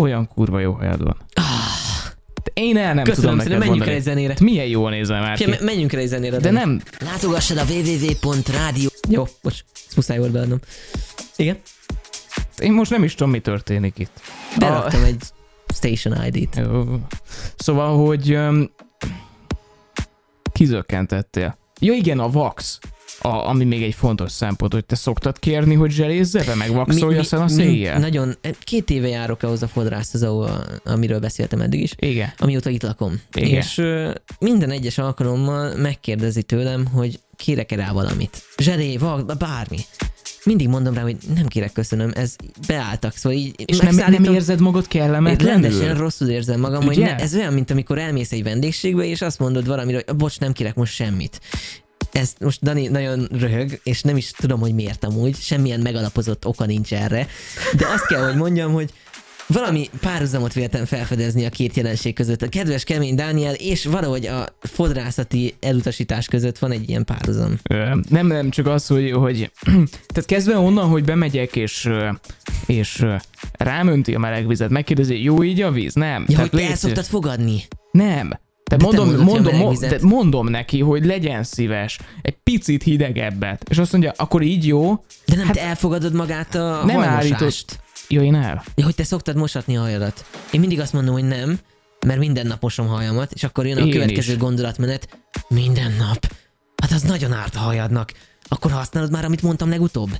Olyan 0.00 0.28
kurva 0.34 0.58
jó 0.60 0.72
hajad 0.72 1.02
van. 1.02 1.16
De 2.44 2.50
Én 2.54 2.76
el 2.76 2.94
nem 2.94 3.04
tudom 3.04 3.14
Köszönöm 3.14 3.36
neked 3.36 3.52
szépen, 3.52 3.58
menjünk 3.68 3.68
mondani. 3.68 3.90
el 3.90 3.96
egy 3.96 4.02
zenére. 4.02 4.34
Milyen 4.40 4.66
jól 4.66 4.90
nézel 4.90 5.20
már 5.20 5.36
ki. 5.36 5.42
Figyelj, 5.44 5.58
me- 5.58 5.70
menjünk 5.70 5.92
el 5.92 6.00
egy 6.00 6.06
zenére. 6.08 6.36
De 6.38 6.50
nem, 6.50 6.80
Látogassad 7.00 7.56
a 7.56 7.64
www.rádió 7.68 8.88
Jó, 9.08 9.26
most 9.42 9.64
ezt 9.86 9.96
muszáj 9.96 10.18
volt 10.18 10.30
beadnom. 10.30 10.58
Igen? 11.36 11.56
én 12.58 12.72
most 12.72 12.90
nem 12.90 13.04
is 13.04 13.14
tudom, 13.14 13.30
mi 13.32 13.38
történik 13.40 13.98
itt. 13.98 14.20
Beraktam 14.58 15.04
egy 15.04 15.22
Station 15.74 16.24
ID-t. 16.24 16.56
Jó. 16.56 16.84
Szóval, 17.56 18.06
hogy 18.06 18.34
um, 18.34 18.70
kizökkentettél. 20.52 21.58
Ja 21.80 21.92
igen, 21.92 22.18
a 22.18 22.30
vax. 22.30 22.78
A, 23.20 23.28
ami 23.28 23.64
még 23.64 23.82
egy 23.82 23.94
fontos 23.94 24.32
szempont, 24.32 24.72
hogy 24.72 24.84
te 24.84 24.94
szoktad 24.94 25.38
kérni, 25.38 25.74
hogy 25.74 25.90
zselézze 25.90 26.44
be, 26.44 26.54
meg 26.54 26.72
vaxoljasz 26.72 27.32
el 27.32 27.42
a 27.42 27.48
széjjel? 27.48 27.98
Nagyon, 27.98 28.34
két 28.64 28.90
éve 28.90 29.08
járok 29.08 29.42
ahhoz 29.42 29.62
a 29.62 29.68
fodrászhoz, 29.68 30.22
ahol, 30.22 30.64
amiről 30.84 31.18
beszéltem 31.18 31.60
eddig 31.60 31.80
is, 31.80 31.94
Igen. 31.96 32.32
amióta 32.38 32.70
itt 32.70 32.82
lakom. 32.82 33.20
Igen. 33.34 33.48
És 33.50 33.78
ö, 33.78 34.10
minden 34.38 34.70
egyes 34.70 34.98
alkalommal 34.98 35.76
megkérdezi 35.76 36.42
tőlem, 36.42 36.86
hogy 36.86 37.20
kérek-e 37.36 37.76
rá 37.76 37.92
valamit. 37.92 38.42
Zselé, 38.58 38.96
vak, 38.96 39.36
bármi. 39.38 39.78
Mindig 40.44 40.68
mondom 40.68 40.94
rá, 40.94 41.02
hogy 41.02 41.16
nem 41.34 41.46
kérek, 41.46 41.72
köszönöm, 41.72 42.10
ez 42.14 42.36
beálltak, 42.66 43.16
szóval 43.16 43.38
így 43.38 43.54
És 43.64 43.78
nem, 43.78 43.94
nem 43.94 44.24
érzed 44.24 44.60
magad 44.60 44.88
kellemetlenül? 44.88 45.62
rendesen 45.62 45.96
rosszul 45.96 46.28
érzem 46.28 46.60
magam, 46.60 46.84
hogy 46.84 46.96
Ugye? 46.96 47.06
ne, 47.06 47.16
ez 47.16 47.34
olyan, 47.34 47.52
mint 47.52 47.70
amikor 47.70 47.98
elmész 47.98 48.32
egy 48.32 48.42
vendégségbe, 48.42 49.04
és 49.04 49.20
azt 49.22 49.38
mondod 49.38 49.66
valamire, 49.66 50.02
hogy 50.06 50.16
bocs, 50.16 50.38
nem 50.38 50.52
kérek 50.52 50.74
most 50.74 50.92
semmit. 50.94 51.40
Ezt 52.12 52.40
most 52.40 52.62
Dani 52.62 52.86
nagyon 52.86 53.28
röhög, 53.38 53.80
és 53.82 54.02
nem 54.02 54.16
is 54.16 54.30
tudom, 54.30 54.60
hogy 54.60 54.74
miért 54.74 55.04
amúgy, 55.04 55.36
semmilyen 55.36 55.80
megalapozott 55.80 56.46
oka 56.46 56.64
nincs 56.66 56.92
erre, 56.92 57.26
de 57.76 57.86
azt 57.86 58.06
kell, 58.06 58.24
hogy 58.24 58.36
mondjam, 58.36 58.72
hogy 58.72 58.90
valami 59.46 59.88
párhuzamot 60.00 60.52
véltem 60.52 60.84
felfedezni 60.84 61.44
a 61.44 61.50
két 61.50 61.76
jelenség 61.76 62.14
között. 62.14 62.42
A 62.42 62.48
kedves 62.48 62.84
kemény 62.84 63.14
Dániel 63.14 63.54
és 63.54 63.84
valahogy 63.84 64.26
a 64.26 64.46
fodrászati 64.60 65.54
elutasítás 65.60 66.26
között 66.26 66.58
van 66.58 66.72
egy 66.72 66.88
ilyen 66.88 67.04
párhuzam. 67.04 67.58
Nem, 68.08 68.26
nem, 68.26 68.50
csak 68.50 68.66
az, 68.66 68.86
hogy, 68.86 69.12
hogy 69.12 69.50
tehát 70.12 70.24
kezdve 70.26 70.58
onnan, 70.58 70.88
hogy 70.88 71.04
bemegyek, 71.04 71.56
és, 71.56 71.90
és 72.66 73.04
rámönti 73.52 74.14
a 74.14 74.18
meleg 74.18 74.46
vizet, 74.46 74.70
megkérdezi, 74.70 75.22
jó 75.22 75.42
így 75.42 75.60
a 75.60 75.70
víz? 75.70 75.94
Nem. 75.94 76.24
Ja, 76.28 76.36
Tehát 76.36 76.40
hogy 76.40 76.50
te 76.50 76.56
légy 76.56 76.70
el 76.70 76.76
szoktad 76.76 77.04
fogadni. 77.04 77.62
Nem. 77.90 78.30
Te 78.64 78.76
De 78.76 78.86
te 78.86 78.96
mondom, 78.96 79.24
mondom, 79.24 79.74
te 79.74 79.98
mondom 80.02 80.48
neki, 80.48 80.80
hogy 80.80 81.04
legyen 81.04 81.42
szíves, 81.42 81.98
egy 82.22 82.36
picit 82.42 82.82
hidegebbet. 82.82 83.68
És 83.70 83.78
azt 83.78 83.92
mondja, 83.92 84.12
akkor 84.16 84.42
így 84.42 84.66
jó? 84.66 85.04
De 85.26 85.36
nem 85.36 85.46
hát, 85.46 85.54
te 85.54 85.62
elfogadod 85.62 86.14
magát 86.14 86.54
a 86.54 86.58
Nem 86.58 86.96
hajmosást. 86.96 87.14
állított. 87.16 87.83
Jó, 88.08 88.22
én 88.22 88.34
el. 88.34 88.64
Ja, 88.74 88.84
hogy 88.84 88.94
te 88.94 89.04
szoktad 89.04 89.36
mosatni 89.36 89.76
a 89.76 89.80
hajadat. 89.80 90.24
Én 90.52 90.60
mindig 90.60 90.80
azt 90.80 90.92
mondom, 90.92 91.14
hogy 91.14 91.24
nem, 91.24 91.58
mert 92.06 92.18
minden 92.18 92.46
nap 92.46 92.62
mosom 92.62 92.86
hajamat, 92.86 93.32
és 93.32 93.44
akkor 93.44 93.66
jön 93.66 93.78
a 93.78 93.84
Én 93.84 93.90
következő 93.90 94.32
is. 94.32 94.38
gondolatmenet. 94.38 95.18
Minden 95.48 95.92
nap. 95.98 96.32
Hát 96.82 96.92
az 96.92 97.02
nagyon 97.02 97.32
árt 97.32 97.54
a 97.54 97.58
hajadnak. 97.58 98.12
Akkor 98.48 98.70
használod 98.70 99.10
már, 99.10 99.24
amit 99.24 99.42
mondtam 99.42 99.68
legutóbb? 99.68 100.10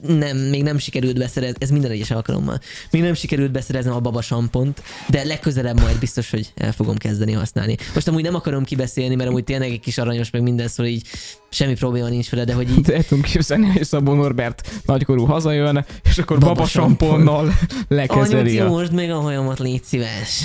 Nem, 0.00 0.36
még 0.36 0.62
nem 0.62 0.78
sikerült 0.78 1.18
beszerezni, 1.18 1.56
ez 1.60 1.70
minden 1.70 1.90
egyes 1.90 2.10
alkalommal. 2.10 2.60
Még 2.90 3.02
nem 3.02 3.14
sikerült 3.14 3.50
beszereznem 3.50 3.94
a 3.94 4.00
baba 4.00 4.22
sampont, 4.22 4.82
de 5.08 5.24
legközelebb 5.24 5.80
majd 5.80 5.98
biztos, 5.98 6.30
hogy 6.30 6.52
el 6.54 6.72
fogom 6.72 6.96
kezdeni 6.96 7.32
használni. 7.32 7.76
Most 7.94 8.08
amúgy 8.08 8.22
nem 8.22 8.34
akarom 8.34 8.64
kibeszélni, 8.64 9.14
mert 9.14 9.28
amúgy 9.28 9.44
tényleg 9.44 9.70
egy 9.70 9.80
kis 9.80 9.98
aranyos, 9.98 10.30
meg 10.30 10.42
minden 10.42 10.68
szól, 10.68 10.86
így 10.86 11.06
semmi 11.50 11.74
probléma 11.74 12.08
nincs 12.08 12.30
vele, 12.30 12.44
de 12.44 12.54
hogy 12.54 12.70
így 12.70 12.80
De 12.80 12.94
el 12.94 13.04
tudunk 13.04 13.26
képzelni, 13.26 13.66
hogy 13.66 13.84
Szabó 13.84 14.14
Norbert 14.14 14.68
nagykorú 14.84 15.24
hazajön, 15.24 15.84
és 16.04 16.18
akkor 16.18 16.38
Baba 16.38 16.52
baba 16.52 16.66
sampon. 16.66 17.08
samponnal 17.08 17.52
lekezeli 17.88 18.38
Anyuci, 18.40 18.58
a... 18.58 18.68
most 18.68 18.92
meg 18.92 19.10
a 19.10 19.20
hajamat, 19.20 19.58
légy 19.58 19.84
szíves. 19.84 20.42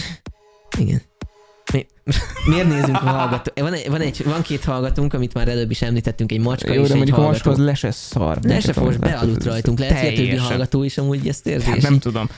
Igen. 0.78 1.02
Mi, 1.74 1.86
miért 2.50 2.68
nézünk 2.68 2.96
a 2.96 3.06
hallgató? 3.06 3.52
Van, 3.62 3.74
egy, 3.74 3.90
van, 3.90 4.02
egy, 4.02 4.24
van 4.26 4.42
két 4.42 4.64
hallgatónk, 4.64 5.14
amit 5.14 5.34
már 5.34 5.48
előbb 5.48 5.72
is 5.72 5.82
említettünk, 5.82 6.32
egy 6.32 6.40
macska 6.40 6.74
Jó, 6.74 6.82
és 6.82 6.88
de 6.88 6.94
egy 6.94 6.98
mondjuk 6.98 7.18
a 7.18 7.22
hallgató. 7.22 7.50
macska 7.50 7.62
az 7.62 7.68
le 7.68 7.76
se 7.76 7.92
szar. 7.92 8.40
De 8.40 8.60
se 8.60 8.74
fos, 8.74 8.98
bealudt 8.98 9.44
rajtunk. 9.44 9.80
Lehet, 9.80 10.00
hogy 10.00 10.14
a 10.14 10.16
többi 10.16 10.36
hallgató 10.36 10.84
is 10.84 10.98
amúgy 10.98 11.28
ezt 11.28 11.48
érzi. 11.48 11.70
Hát 11.70 11.82
nem 11.82 12.00
tudom. 12.00 12.30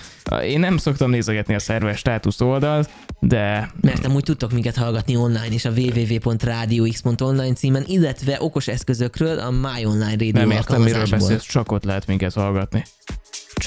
Én 0.44 0.60
nem 0.60 0.78
szoktam 0.78 1.10
nézegetni 1.10 1.56
a 1.56 1.60
szerves 1.60 1.98
státuszt 1.98 2.42
oldalt, 2.42 2.90
de 3.20 3.72
Mert 3.82 4.06
amúgy 4.06 4.24
tudtok 4.24 4.52
minket 4.52 4.76
hallgatni 4.76 5.16
online 5.16 5.50
is 5.50 5.66
a 5.66 5.70
www.radiox.online 5.70 7.54
címen, 7.54 7.84
illetve 7.88 8.38
okos 8.40 8.68
eszközökről 8.68 9.40
a 9.40 9.52
My 9.52 9.86
Online 9.86 10.10
Radio 10.10 10.32
nem 10.32 10.52
értem, 10.52 10.82
miről 10.82 11.06
beszélsz, 11.10 11.46
csak 11.46 11.72
ott 11.72 11.84
lehet 11.84 12.08
minket 12.08 12.34
hallgatni. 12.34 12.84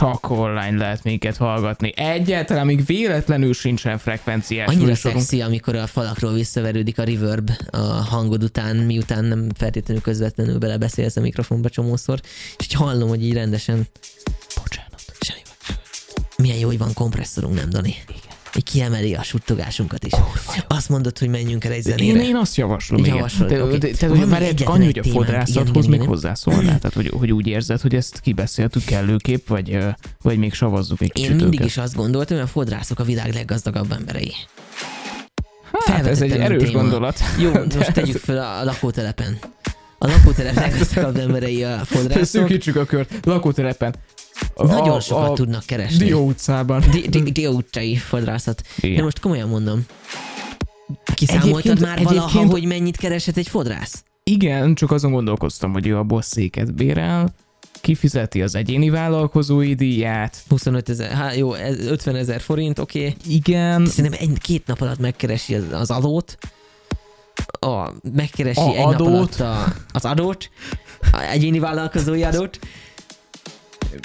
Csak 0.01 0.31
online 0.31 0.77
lehet 0.77 1.05
minket 1.05 1.37
hallgatni. 1.37 1.93
Egyáltalán 1.97 2.67
még 2.67 2.85
véletlenül 2.85 3.55
sincsen 3.55 3.99
frekvenciás 3.99 4.67
Annyira 4.69 4.87
műsorunk. 4.87 5.21
szexi, 5.21 5.41
amikor 5.41 5.75
a 5.75 5.87
falakról 5.87 6.33
visszaverődik 6.33 6.99
a 6.99 7.05
reverb 7.05 7.51
a 7.71 7.77
hangod 7.87 8.43
után, 8.43 8.77
miután 8.77 9.25
nem 9.25 9.49
feltétlenül 9.57 10.03
közvetlenül 10.03 10.59
belebeszélsz 10.59 11.17
a 11.17 11.21
mikrofonba 11.21 11.69
csomószor, 11.69 12.21
és 12.59 12.65
így 12.65 12.73
hallom, 12.73 13.09
hogy 13.09 13.25
így 13.25 13.33
rendesen 13.33 13.87
Bocsánat. 14.63 15.03
semmi. 15.21 15.41
Milyen 16.37 16.59
jó, 16.59 16.67
hogy 16.67 16.79
van 16.79 16.93
kompresszorunk, 16.95 17.55
nem 17.55 17.71
Dani? 17.71 17.95
Igen. 18.09 18.30
Így 18.57 18.65
kiemeli 18.65 19.15
a 19.15 19.23
suttogásunkat 19.23 20.05
is. 20.05 20.13
Azt 20.67 20.89
mondod, 20.89 21.19
hogy 21.19 21.29
menjünk 21.29 21.65
el 21.65 21.73
egy 21.73 21.87
Én, 21.87 21.97
zenére. 21.97 22.23
én 22.23 22.37
azt 22.37 22.57
javaslom, 22.57 22.99
igen. 23.01 23.15
Javaslod, 23.15 23.49
Te, 23.49 23.79
de, 23.79 23.89
te, 23.91 24.09
még 24.09 24.25
már 24.27 24.43
egy 24.43 24.63
annyi, 24.67 24.85
hogy 24.85 24.99
a 24.99 25.03
fodrászathoz 25.03 25.51
Igen, 25.57 25.67
igen, 25.77 25.83
még 25.91 25.95
igen. 25.95 26.07
hozzászólnál, 26.07 26.79
tehát 26.79 26.93
hogy, 26.95 27.11
hogy 27.19 27.33
úgy 27.33 27.47
érzed, 27.47 27.81
hogy 27.81 27.95
ezt 27.95 28.21
kibeszéltük 28.21 28.85
kellőképp, 28.85 29.49
vagy, 29.49 29.79
vagy 30.23 30.39
még 30.39 30.53
savazzuk 30.55 31.01
egy 31.01 31.07
Én 31.07 31.13
kicsit 31.15 31.31
mindig 31.37 31.55
őket. 31.59 31.67
is 31.67 31.77
azt 31.77 31.95
gondoltam, 31.95 32.37
hogy 32.37 32.47
a 32.47 32.49
fodrászok 32.51 32.99
a 32.99 33.05
világ 33.05 33.33
leggazdagabb 33.35 33.93
emberei. 33.93 34.33
Hát 35.87 36.07
ez 36.07 36.21
egy 36.21 36.31
erős 36.33 36.63
téma. 36.63 36.81
gondolat. 36.81 37.19
Jó, 37.39 37.53
most 37.79 37.93
tegyük 37.93 38.17
fel 38.17 38.39
a 38.39 38.65
lakótelepen. 38.65 39.39
A 40.03 40.07
lakótelep 40.07 40.55
leggazdagabb 40.55 41.17
emberei 41.27 41.65
a 41.65 41.79
fodrászok. 41.85 42.25
Szűkítsük 42.25 42.77
a 42.77 42.85
kört. 42.85 43.13
Lakótelepen. 43.23 43.95
Nagyon 44.57 44.89
a- 44.97 45.01
sokat 45.01 45.29
a 45.29 45.33
tudnak 45.33 45.65
keresni. 45.67 46.05
Dió 46.05 46.27
utcában. 46.27 46.85
Di- 46.91 47.09
di- 47.09 47.31
Dió 47.33 47.53
utcai 47.53 47.97
fodrászat. 47.97 48.63
Igen. 48.81 48.97
De 48.97 49.03
most 49.03 49.21
komolyan 49.21 49.49
mondom. 49.49 49.87
Kiszámoltad 51.15 51.49
Egyébként- 51.59 51.81
már 51.81 52.03
valaha, 52.03 52.27
egyébként- 52.29 52.51
hogy 52.53 52.65
mennyit 52.65 52.97
keresett 52.97 53.37
egy 53.37 53.49
fodrász? 53.49 54.05
Igen, 54.23 54.75
csak 54.75 54.91
azon 54.91 55.13
gondolkoztam, 55.13 55.73
hogy 55.73 55.87
ő 55.87 55.97
abból 55.97 56.23
széket 56.23 56.75
bérel, 56.75 57.35
kifizeti 57.81 58.43
az 58.43 58.55
egyéni 58.55 58.91
vállalkozói 58.91 59.75
díját. 59.75 60.37
25 60.49 60.89
ezer, 60.89 61.11
hát 61.11 61.37
jó, 61.37 61.53
ez 61.55 61.87
50 61.87 62.15
ezer 62.15 62.41
forint, 62.41 62.79
oké. 62.79 62.99
Okay. 62.99 63.15
Igen, 63.29 63.87
Szerintem 63.87 64.21
egy, 64.23 64.39
két 64.39 64.67
nap 64.67 64.81
alatt 64.81 64.99
megkeresi 64.99 65.55
az, 65.55 65.63
az 65.73 65.91
adót, 65.91 66.39
a, 67.61 67.93
megkeresi 68.15 68.61
A 68.61 68.69
egy 68.69 68.77
nap 68.85 68.95
adót. 68.95 69.09
alatt 69.09 69.41
a, 69.41 69.65
az 69.93 70.05
adót, 70.05 70.51
a 71.13 71.21
egyéni 71.21 71.59
vállalkozói 71.59 72.23
adót. 72.25 72.59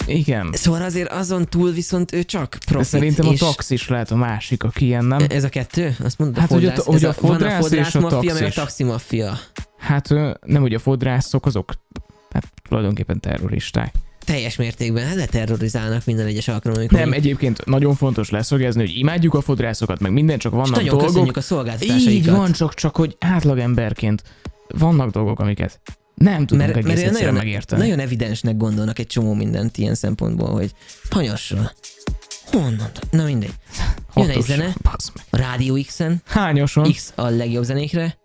igen. 0.08 0.50
Szóval 0.54 0.82
azért 0.82 1.12
azon 1.12 1.46
túl 1.50 1.72
viszont 1.72 2.14
ő 2.14 2.24
csak 2.24 2.52
De 2.52 2.58
profit. 2.66 2.88
szerintem 2.88 3.28
a 3.28 3.32
és 3.32 3.40
taxis 3.40 3.88
lehet 3.88 4.12
a 4.12 4.16
másik, 4.16 4.64
aki 4.64 4.86
ilyen, 4.86 5.06
nem? 5.06 5.26
Ez 5.30 5.44
a 5.44 5.50
kettő? 5.50 5.96
Azt 6.04 6.18
mondod, 6.18 6.38
Hát, 6.42 6.52
a 6.52 6.54
hogy 6.54 6.66
a- 6.66 6.72
fodrász, 6.72 6.86
hogy 6.86 7.04
a 7.06 7.14
van 7.22 7.32
a 7.32 7.38
fodrász 7.38 7.62
fodrász 7.62 7.88
és 7.88 7.96
a 7.96 8.00
maffia, 8.00 8.20
meg 8.34 8.36
a 8.36 8.46
taxis. 8.46 8.54
taxi 8.56 8.84
maffia. 8.84 9.38
Hát 9.78 10.10
nem, 10.46 10.62
hogy 10.62 10.74
a 10.74 10.80
fodrászok 10.80 11.46
azok 11.46 11.74
hát 12.32 12.44
tulajdonképpen 12.68 13.20
terroristák. 13.20 13.94
Teljes 14.26 14.56
mértékben 14.56 15.06
hát 15.06 15.16
leterrorizálnak 15.16 16.06
minden 16.06 16.26
egyes 16.26 16.48
alkalommal. 16.48 16.84
amikor 16.84 17.00
Nem, 17.00 17.08
így- 17.08 17.16
egyébként 17.16 17.66
nagyon 17.66 17.96
fontos 17.96 18.30
leszögezni, 18.30 18.82
hogy 18.82 18.98
imádjuk 18.98 19.34
a 19.34 19.42
fodrászokat, 19.42 20.00
meg 20.00 20.12
minden, 20.12 20.38
csak 20.38 20.52
és 20.52 20.58
vannak 20.58 20.76
nagyon 20.76 20.90
dolgok. 20.90 21.08
köszönjük 21.08 21.36
a 21.36 21.40
Így 21.40 21.46
szolgáltatásaikat. 21.46 22.36
van, 22.36 22.52
csak, 22.52 22.74
csak 22.74 22.96
hogy 22.96 23.16
átlagemberként 23.20 24.24
vannak 24.68 25.12
dolgok, 25.12 25.40
amiket 25.40 25.80
nem 26.16 26.46
tudunk 26.46 26.74
mert, 26.74 26.86
egész 26.86 27.02
mert 27.04 27.12
nagyon, 27.20 27.34
megérteni. 27.34 27.82
nagyon 27.82 28.00
evidensnek 28.00 28.58
gondolnak 28.58 29.00
egy 29.00 29.08
csomó 29.08 29.34
mindent 29.34 29.78
ilyen 29.78 29.96
szempontból, 29.96 30.50
hogy 30.52 30.72
hanyasra. 31.10 31.72
Mondom, 32.54 32.88
na 33.12 33.24
mindegy. 33.24 33.54
Jön 34.16 34.30
egy 34.30 34.42
zene, 34.42 34.76
a 35.30 35.38
Rádió 35.38 35.82
X-en, 35.86 36.22
Hányoson? 36.26 36.92
X 36.92 37.12
a 37.16 37.28
legjobb 37.30 37.64
zenékre, 37.64 38.18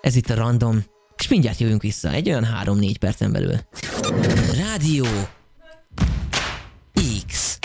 ez 0.00 0.16
itt 0.16 0.30
a 0.30 0.34
random, 0.34 0.84
és 1.18 1.28
mindjárt 1.28 1.58
jövünk 1.58 1.82
vissza, 1.82 2.10
egy 2.10 2.28
olyan 2.28 2.46
3-4 2.64 2.94
percen 3.00 3.32
belül. 3.32 3.54
Rádió 4.56 5.06
X 7.26 7.58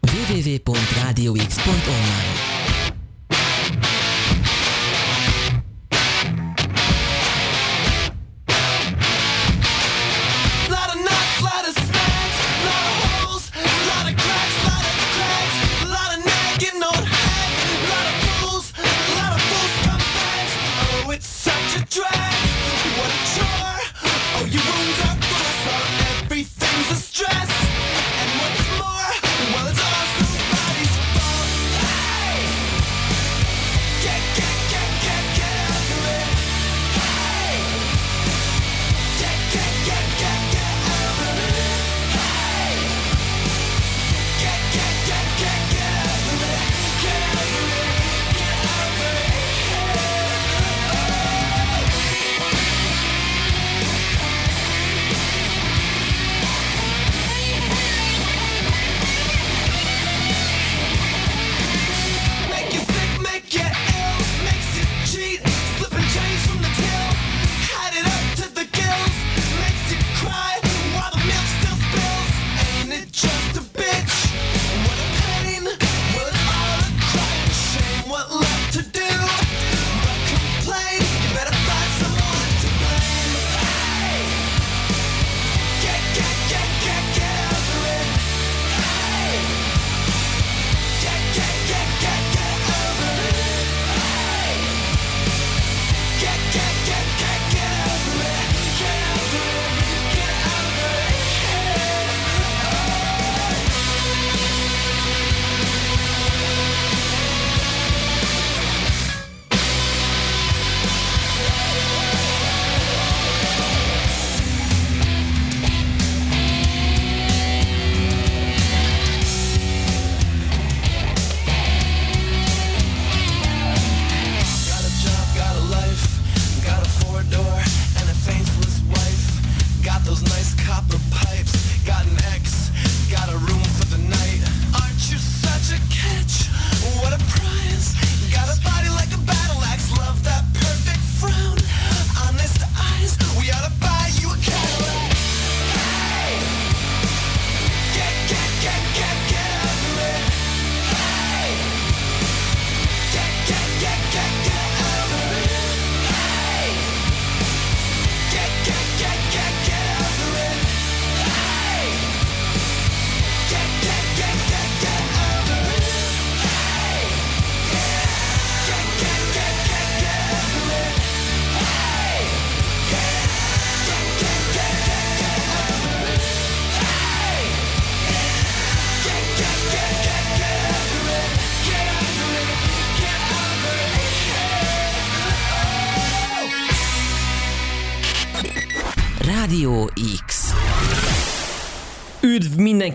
www.radiox.online 0.00 2.59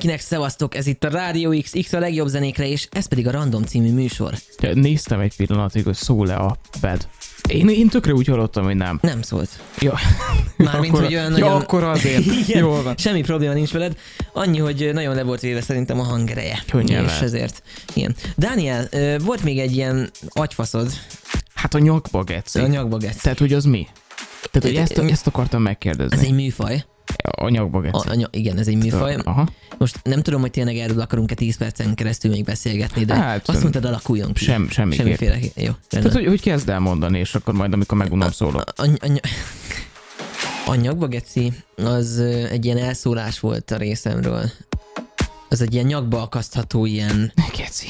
mindenkinek, 0.05 0.39
szevasztok! 0.39 0.75
Ez 0.75 0.87
itt 0.87 1.03
a 1.03 1.09
Rádió 1.09 1.59
X, 1.61 1.71
X 1.81 1.93
a 1.93 1.99
legjobb 1.99 2.27
zenékre, 2.27 2.67
és 2.67 2.87
ez 2.91 3.07
pedig 3.07 3.27
a 3.27 3.31
Random 3.31 3.63
című 3.63 3.93
műsor. 3.93 4.33
Néztem 4.73 5.19
egy 5.19 5.35
pillanatig, 5.35 5.83
hogy 5.83 5.95
szól-e 5.95 6.35
a 6.35 6.57
pad. 6.81 7.07
Én, 7.49 7.69
én 7.69 7.87
tökre 7.87 8.13
úgy 8.13 8.27
hallottam, 8.27 8.63
hogy 8.63 8.75
nem. 8.75 8.99
Nem 9.01 9.21
szólt. 9.21 9.49
Ja. 9.79 9.93
Mármint, 10.57 10.93
akkor, 10.93 11.03
hogy 11.03 11.13
olyan 11.13 11.31
ja, 11.31 11.37
nagyon... 11.37 11.61
akkor 11.61 11.83
azért. 11.83 12.25
Igen, 12.47 12.59
Jól 12.59 12.83
van. 12.83 12.97
Semmi 12.97 13.21
probléma 13.21 13.53
nincs 13.53 13.71
veled. 13.71 13.97
Annyi, 14.33 14.59
hogy 14.59 14.89
nagyon 14.93 15.15
le 15.15 15.23
volt 15.23 15.39
véve 15.39 15.61
szerintem 15.61 15.99
a 15.99 16.03
hangereje. 16.03 16.63
Könnyen 16.69 17.03
És 17.03 17.19
ezért. 17.19 17.63
Igen. 17.93 18.15
Dániel, 18.35 18.89
volt 19.23 19.43
még 19.43 19.59
egy 19.59 19.75
ilyen 19.75 20.11
agyfaszod 20.29 20.91
Hát 21.53 21.73
a 21.73 21.79
nyakba, 21.79 22.23
geci. 22.23 22.59
a 22.59 22.67
nyakba 22.67 22.97
getsz. 22.97 23.21
Tehát, 23.21 23.39
hogy 23.39 23.53
az 23.53 23.65
mi? 23.65 23.87
Tehát, 24.51 24.67
hogy 24.67 24.75
ezt, 24.75 25.11
ezt 25.11 25.27
akartam 25.27 25.61
megkérdezni. 25.61 26.17
Ez 26.17 26.23
egy 26.23 26.33
műfaj. 26.33 26.85
A 27.31 27.49
nyakba, 27.49 27.81
geci. 27.81 28.07
A, 28.07 28.11
a, 28.11 28.15
ny- 28.15 28.35
igen, 28.35 28.57
ez 28.57 28.67
egy 28.67 28.75
műfaj. 28.77 29.15
Aha. 29.23 29.47
Most 29.77 29.99
nem 30.03 30.21
tudom, 30.21 30.41
hogy 30.41 30.51
tényleg 30.51 30.77
erről 30.77 30.99
akarunk-e 30.99 31.35
10 31.35 31.57
percen 31.57 31.95
keresztül 31.95 32.31
még 32.31 32.43
beszélgetni, 32.43 33.05
de 33.05 33.15
Hát, 33.15 33.49
azt 33.49 33.61
mondtad, 33.61 33.85
alakuljon 33.85 34.33
ki. 34.33 34.43
Sem, 34.43 34.69
semmiképp. 34.69 35.03
Semmiféle. 35.03 35.35
Jó, 35.35 35.41
rendben. 35.55 35.77
Tehát, 35.89 36.11
hogy, 36.13 36.25
hogy 36.25 36.41
kezd 36.41 36.69
el 36.69 36.79
mondani, 36.79 37.19
és 37.19 37.35
akkor 37.35 37.53
majd, 37.53 37.73
amikor 37.73 37.97
megunom, 37.97 38.31
szólok. 38.31 38.63
A, 38.75 38.81
a, 38.81 38.87
a, 39.01 39.19
a 40.65 40.75
nyakba 40.75 41.07
geci 41.07 41.53
az 41.75 42.19
egy 42.49 42.65
ilyen 42.65 42.77
elszólás 42.77 43.39
volt 43.39 43.71
a 43.71 43.77
részemről. 43.77 44.51
Az 45.55 45.61
egy 45.61 45.73
ilyen 45.73 45.85
nyakba 45.85 46.21
akasztható 46.21 46.85
ilyen 46.85 47.33
Geci. 47.57 47.87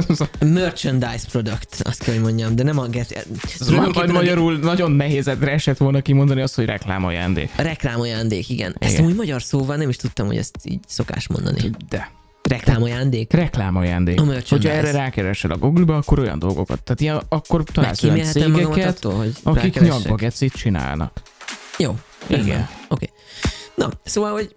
merchandise 0.60 1.24
product, 1.30 1.80
azt 1.82 2.02
kell, 2.02 2.14
hogy 2.14 2.22
mondjam, 2.22 2.56
de 2.56 2.62
nem 2.62 2.78
a 2.78 2.86
geci. 2.86 3.14
A 3.58 4.12
magyarul 4.12 4.58
nagyon 4.58 4.90
nehézedre 4.90 5.50
esett 5.50 5.76
volna 5.76 6.00
kimondani 6.00 6.40
azt, 6.40 6.54
hogy 6.54 6.64
reklámajándék. 6.64 7.50
Reklámajándék, 7.56 8.48
igen. 8.48 8.76
Ezt 8.78 8.92
Igen. 8.92 9.04
úgy 9.04 9.14
magyar 9.14 9.42
szóval 9.42 9.76
nem 9.76 9.88
is 9.88 9.96
tudtam, 9.96 10.26
hogy 10.26 10.36
ezt 10.36 10.56
így 10.64 10.80
szokás 10.86 11.28
mondani. 11.28 11.70
De. 11.88 12.10
Reklámajándék? 12.42 13.32
Reklámajándék. 13.32 14.20
A. 14.20 14.24
Hogyha 14.48 14.70
erre 14.70 14.90
rákeresel 14.90 15.50
a 15.50 15.56
Google-ba, 15.56 15.96
akkor 15.96 16.18
olyan 16.18 16.38
dolgokat. 16.38 16.82
Tehát 16.82 17.00
ilyen, 17.00 17.22
akkor 17.28 17.64
találsz 17.64 18.02
olyan 18.02 18.22
cégeket, 18.22 18.96
attól, 18.96 19.12
hogy 19.12 19.32
akik 19.42 19.80
nyakba 19.80 20.14
gecit 20.14 20.52
csinálnak. 20.52 21.22
Jó. 21.78 21.98
Igen. 22.26 22.68
Oké. 22.88 23.10
Na, 23.74 23.90
szóval, 24.04 24.32
hogy 24.32 24.56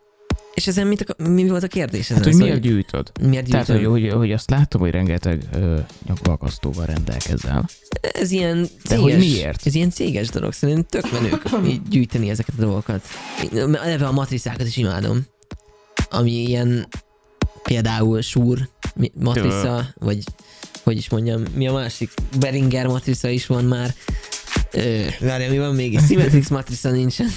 és 0.56 0.68
ezen 0.68 0.88
mit, 0.88 1.01
akar- 1.01 1.28
mi 1.30 1.47
volt 1.47 1.64
a 1.64 1.68
kérdés? 1.68 2.10
Ezen? 2.10 2.16
Hát, 2.16 2.26
hogy 2.26 2.36
miért 2.36 2.60
gyűjtöd? 2.60 3.12
miért 3.22 3.49
Tehát, 3.49 3.68
hogy, 3.68 3.86
hogy, 3.86 4.12
hogy 4.12 4.32
azt 4.32 4.49
látom, 4.49 4.82
hogy 4.82 4.91
rengeteg 4.91 5.41
ö, 5.53 5.78
nyakbalkasztóval 6.08 6.86
rendelkezel. 6.86 7.70
Ez 8.01 8.32
ilyen 8.32 8.62
De 8.62 8.68
céges, 8.95 9.01
hogy 9.03 9.18
miért? 9.18 9.68
Ez 9.68 9.76
ilyen 9.76 9.89
céges 9.89 10.30
dolog, 10.30 10.53
szerintem 10.53 11.01
tök 11.01 11.12
menők 11.12 11.43
így 11.72 11.82
gyűjteni 11.89 12.30
ezeket 12.30 12.56
a 12.58 12.62
dolgokat. 12.62 13.06
Eleve 13.56 14.08
a 14.08 14.12
matricákat 14.12 14.68
is 14.68 14.78
imádom. 14.78 15.26
Ami 16.10 16.32
ilyen 16.32 16.88
Például 17.64 18.22
Súr 18.22 18.70
matrica, 19.14 19.86
vagy 19.99 20.24
hogy 20.84 20.97
is 20.97 21.10
mondjam, 21.10 21.43
mi 21.56 21.68
a 21.68 21.74
másik? 21.74 22.12
Beringer 22.39 22.88
matrica 22.88 23.30
is 23.30 23.45
van 23.45 23.64
már. 23.66 23.93
Várjál, 25.20 25.49
mi 25.49 25.58
van 25.58 25.76
még? 25.76 25.99
Symmetrix 25.99 26.49
matrica 26.49 26.91
nincsen. 26.91 27.28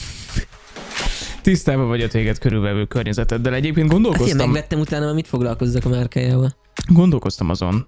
Tisztában 1.43 1.89
vagy 1.89 2.03
a 2.03 2.09
téged 2.09 2.39
körülvevő 2.39 2.85
környezeteddel. 2.85 3.55
Egyébként 3.55 3.87
Hát 3.87 3.97
én 3.97 4.03
gondolkoztam, 4.03 4.37
megvettem 4.51 4.81
utána, 4.81 5.13
mit 5.13 5.27
foglalkozzak 5.29 5.85
a 5.85 5.89
márkájával. 5.89 6.57
gondolkoztam 6.87 7.51
azon, 7.51 7.87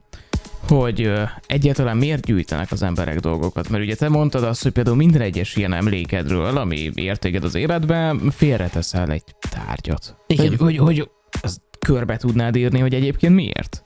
hogy 0.68 1.12
egyáltalán 1.46 1.96
miért 1.96 2.26
gyűjtenek 2.26 2.72
az 2.72 2.82
emberek 2.82 3.18
dolgokat. 3.18 3.68
Mert 3.68 3.84
ugye 3.84 3.94
te 3.94 4.08
mondtad 4.08 4.42
azt, 4.44 4.62
hogy 4.62 4.72
például 4.72 4.96
minden 4.96 5.20
egyes 5.20 5.56
ilyen 5.56 5.72
emlékedről, 5.72 6.56
ami 6.56 6.90
értéged 6.94 7.44
az 7.44 7.54
életben, 7.54 8.30
félreteszel 8.30 9.10
egy 9.10 9.24
tárgyat. 9.50 10.16
Igen. 10.26 10.48
Hogy, 10.48 10.56
hogy, 10.58 10.76
hogy 10.76 11.10
azt 11.42 11.60
körbe 11.78 12.16
tudnád 12.16 12.56
írni, 12.56 12.78
hogy 12.78 12.94
egyébként 12.94 13.34
miért? 13.34 13.82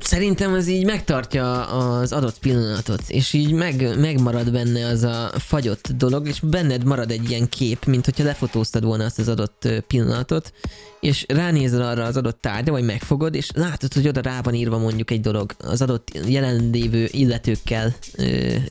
Szerintem 0.00 0.52
az 0.52 0.68
így 0.68 0.84
megtartja 0.84 1.66
az 1.66 2.12
adott 2.12 2.38
pillanatot, 2.38 3.02
és 3.08 3.32
így 3.32 3.52
meg, 3.52 3.98
megmarad 3.98 4.52
benne 4.52 4.86
az 4.86 5.02
a 5.02 5.30
fagyott 5.38 5.88
dolog, 5.96 6.28
és 6.28 6.40
benned 6.40 6.84
marad 6.84 7.10
egy 7.10 7.30
ilyen 7.30 7.48
kép, 7.48 7.84
mint 7.84 8.04
hogyha 8.04 8.24
lefotóztad 8.24 8.84
volna 8.84 9.04
azt 9.04 9.18
az 9.18 9.28
adott 9.28 9.68
pillanatot, 9.86 10.52
és 11.00 11.24
ránézel 11.28 11.82
arra 11.82 12.04
az 12.04 12.16
adott 12.16 12.40
tárgyra, 12.40 12.72
vagy 12.72 12.84
megfogod, 12.84 13.34
és 13.34 13.50
látod, 13.54 13.92
hogy 13.92 14.08
oda 14.08 14.20
rá 14.20 14.40
van 14.42 14.54
írva 14.54 14.78
mondjuk 14.78 15.10
egy 15.10 15.20
dolog, 15.20 15.52
az 15.58 15.82
adott 15.82 16.08
jelenlévő 16.26 17.08
illetőkkel 17.10 17.94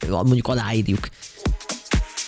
mondjuk 0.09 0.47
aláírjuk. 0.47 1.09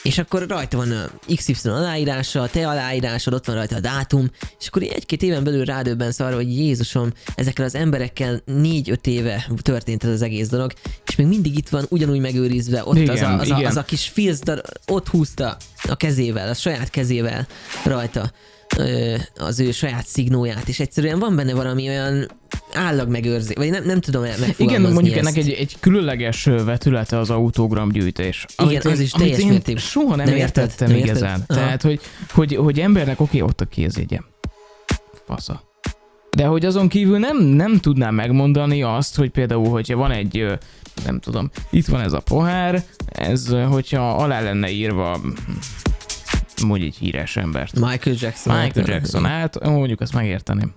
És 0.03 0.17
akkor 0.17 0.47
rajta 0.47 0.77
van 0.77 0.91
a 0.91 1.09
XY 1.35 1.69
aláírása, 1.69 2.41
a 2.41 2.49
te 2.49 2.67
aláírásod, 2.67 3.33
ott 3.33 3.45
van 3.45 3.55
rajta 3.55 3.75
a 3.75 3.79
dátum, 3.79 4.31
és 4.59 4.67
akkor 4.67 4.81
egy-két 4.81 5.21
éven 5.21 5.43
belül 5.43 5.65
rádöbbensz 5.65 6.19
arra, 6.19 6.35
hogy 6.35 6.57
Jézusom, 6.57 7.11
ezekkel 7.35 7.65
az 7.65 7.75
emberekkel 7.75 8.41
négy-öt 8.45 9.07
éve 9.07 9.47
történt 9.61 10.03
ez 10.03 10.09
az 10.09 10.21
egész 10.21 10.47
dolog, 10.47 10.73
és 11.07 11.15
még 11.15 11.27
mindig 11.27 11.57
itt 11.57 11.69
van 11.69 11.85
ugyanúgy 11.89 12.19
megőrizve, 12.19 12.81
ott 12.85 12.97
Igen, 12.97 13.15
az, 13.15 13.21
a, 13.21 13.39
az, 13.39 13.49
a, 13.49 13.57
igen. 13.57 13.69
az 13.69 13.77
a 13.77 13.83
kis 13.83 14.07
filzdar, 14.07 14.61
ott 14.87 15.07
húzta 15.07 15.57
a 15.83 15.95
kezével, 15.95 16.49
a 16.49 16.53
saját 16.53 16.89
kezével 16.89 17.47
rajta 17.85 18.31
az 19.35 19.59
ő 19.59 19.71
saját 19.71 20.05
szignóját, 20.05 20.67
és 20.67 20.79
egyszerűen 20.79 21.19
van 21.19 21.35
benne 21.35 21.53
valami 21.53 21.87
olyan 21.87 22.31
állag 22.73 23.09
megőrzés, 23.09 23.55
vagy 23.55 23.69
nem, 23.69 23.83
nem 23.83 23.99
tudom 23.99 24.21
megfogalmazni 24.21 24.63
Igen, 24.63 24.81
mondjuk 24.81 25.15
ezt. 25.15 25.25
ennek 25.25 25.37
egy, 25.37 25.49
egy 25.49 25.75
különleges 25.79 26.43
vetülete 26.43 27.17
az 27.17 27.29
autogramgyűjtés. 27.29 28.45
Igen, 28.63 28.81
az 28.91 28.99
is 28.99 29.11
teljes 29.11 29.37
én 29.39 29.47
mértékben. 29.47 29.83
soha 29.83 30.15
nem, 30.15 30.25
Nem 30.25 30.35
érted? 30.35 30.63
értettem 30.63 30.87
Nem 30.87 30.97
igazán. 30.97 31.39
érted? 31.39 31.57
Tehát, 31.57 31.81
hogy, 31.81 31.99
hogy, 32.31 32.55
hogy 32.55 32.79
embernek 32.79 33.19
oké, 33.19 33.41
ott 33.41 33.61
a 33.61 33.65
kézjegyem. 33.65 34.25
Fasza. 35.25 35.69
De 36.37 36.45
hogy 36.45 36.65
azon 36.65 36.87
kívül 36.87 37.17
nem, 37.17 37.37
nem 37.43 37.77
tudnám 37.77 38.15
megmondani 38.15 38.83
azt, 38.83 39.15
hogy 39.15 39.29
például, 39.29 39.69
hogyha 39.69 39.95
van 39.97 40.11
egy, 40.11 40.45
nem 41.05 41.19
tudom, 41.19 41.49
itt 41.69 41.85
van 41.85 42.01
ez 42.01 42.13
a 42.13 42.19
pohár, 42.19 42.83
ez, 43.05 43.47
hogyha 43.69 44.11
alá 44.15 44.41
lenne 44.41 44.69
írva 44.69 45.17
hm, 45.17 45.27
mondj 46.65 46.85
egy 46.85 46.95
híres 46.95 47.37
embert. 47.37 47.73
Michael 47.73 48.15
Jackson. 48.19 48.59
Michael 48.63 48.85
Jackson 48.87 49.25
át, 49.25 49.63
mondjuk 49.63 50.01
azt 50.01 50.13
megérteném. 50.13 50.73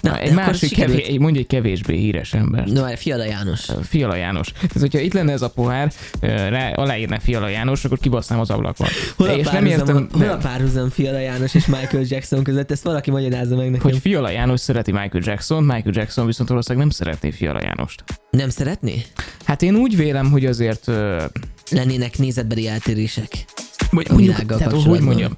Na, 0.00 0.18
egy 0.18 0.30
akkor 0.30 0.44
másik, 0.44 0.68
sikerült. 0.68 1.00
kevés, 1.00 1.18
mondj 1.18 1.38
egy 1.38 1.46
kevésbé 1.46 1.96
híres 1.96 2.34
embert. 2.34 2.72
No, 2.72 2.96
Fiala 2.96 3.24
János. 3.24 3.68
Fiala 3.82 4.16
János. 4.16 4.52
Tehát, 4.52 4.78
hogyha 4.78 4.98
itt 4.98 5.12
lenne 5.12 5.32
ez 5.32 5.42
a 5.42 5.50
pohár, 5.50 5.92
rá, 6.20 6.70
aláírne 6.70 7.18
Fiala 7.18 7.48
János, 7.48 7.84
akkor 7.84 7.98
kibasznám 7.98 8.40
az 8.40 8.50
ablakon. 8.50 8.86
Hol 9.16 9.28
a, 9.28 9.36
és 9.36 9.48
nem 9.48 9.66
értem, 9.66 10.08
hol 10.12 10.28
a 10.28 10.36
párhuzam 10.36 10.90
Fiala 10.90 11.18
János 11.18 11.54
és 11.54 11.66
Michael 11.66 12.04
Jackson 12.06 12.42
között? 12.42 12.70
Ezt 12.70 12.82
valaki 12.84 13.10
magyarázza 13.10 13.56
meg 13.56 13.70
nekem. 13.70 13.90
hogy 13.90 13.98
Fiala 13.98 14.30
János 14.30 14.60
szereti 14.60 14.92
Michael 14.92 15.22
Jackson, 15.24 15.62
Michael 15.64 15.94
Jackson 15.94 16.26
viszont 16.26 16.48
valószínűleg 16.48 16.86
nem 16.86 16.96
szeretné 16.96 17.30
Fiala 17.30 17.60
Jánost. 17.62 18.04
Nem 18.30 18.48
szeretné? 18.48 19.02
Hát 19.44 19.62
én 19.62 19.74
úgy 19.74 19.96
vélem, 19.96 20.30
hogy 20.30 20.46
azért... 20.46 20.90
Lennének 21.70 22.18
nézetbeli 22.18 22.68
eltérések. 22.68 23.44
vagy 23.90 24.06
A 24.10 24.14
világgal 24.14 24.58
tehát, 24.58 24.72
hogy 24.72 25.00
mondjam, 25.00 25.32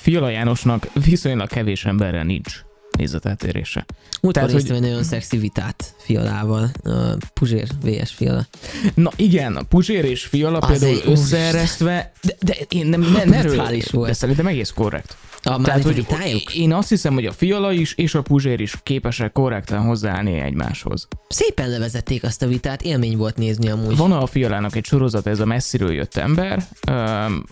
Fiala 0.00 0.28
Jánosnak 0.28 0.88
viszonylag 1.04 1.48
kevés 1.48 1.84
emberrel 1.84 2.24
nincs 2.24 2.60
nézeteltérése. 2.96 3.84
Múltkor 4.20 4.32
Tehát, 4.32 4.50
hogy- 4.62 4.70
egy 4.74 4.80
nagyon 4.80 5.02
szexi 5.02 5.36
vitát 5.36 5.94
Fialával. 5.98 6.70
A 6.84 6.90
Puzsér 7.34 7.66
vs. 7.82 8.10
Fiala. 8.10 8.46
Na 8.94 9.10
igen, 9.16 9.56
a 9.56 9.62
Puzsér 9.62 10.04
és 10.04 10.22
Fiala 10.24 10.58
Azért, 10.58 10.78
például 10.80 10.96
úristen. 11.06 11.12
összeeresztve, 11.22 12.12
de, 12.22 12.34
de 12.40 12.54
én 12.68 12.86
nem, 12.86 13.00
ne, 13.00 13.24
ne 13.24 13.42
Brutális 13.42 13.86
volt. 13.90 14.08
de 14.08 14.14
szerintem 14.14 14.46
egész 14.46 14.70
korrekt. 14.70 15.16
A 15.46 15.62
Tehát, 15.62 15.82
hogy 15.82 15.94
vitájuk? 15.94 16.54
én 16.54 16.72
azt 16.72 16.88
hiszem, 16.88 17.14
hogy 17.14 17.26
a 17.26 17.32
Fiala 17.32 17.72
is 17.72 17.94
és 17.94 18.14
a 18.14 18.22
Puzsér 18.22 18.60
is 18.60 18.74
képesek 18.82 19.32
korrekten 19.32 19.80
hozzáállni 19.80 20.38
egymáshoz. 20.40 21.08
Szépen 21.28 21.70
levezették 21.70 22.24
azt 22.24 22.42
a 22.42 22.46
vitát, 22.46 22.82
élmény 22.82 23.16
volt 23.16 23.36
nézni 23.36 23.68
amúgy. 23.70 23.96
Van 23.96 24.12
a 24.12 24.26
Fialának 24.26 24.76
egy 24.76 24.84
sorozat, 24.84 25.26
ez 25.26 25.40
a 25.40 25.44
messziről 25.44 25.92
jött 25.92 26.16
ember, 26.16 26.66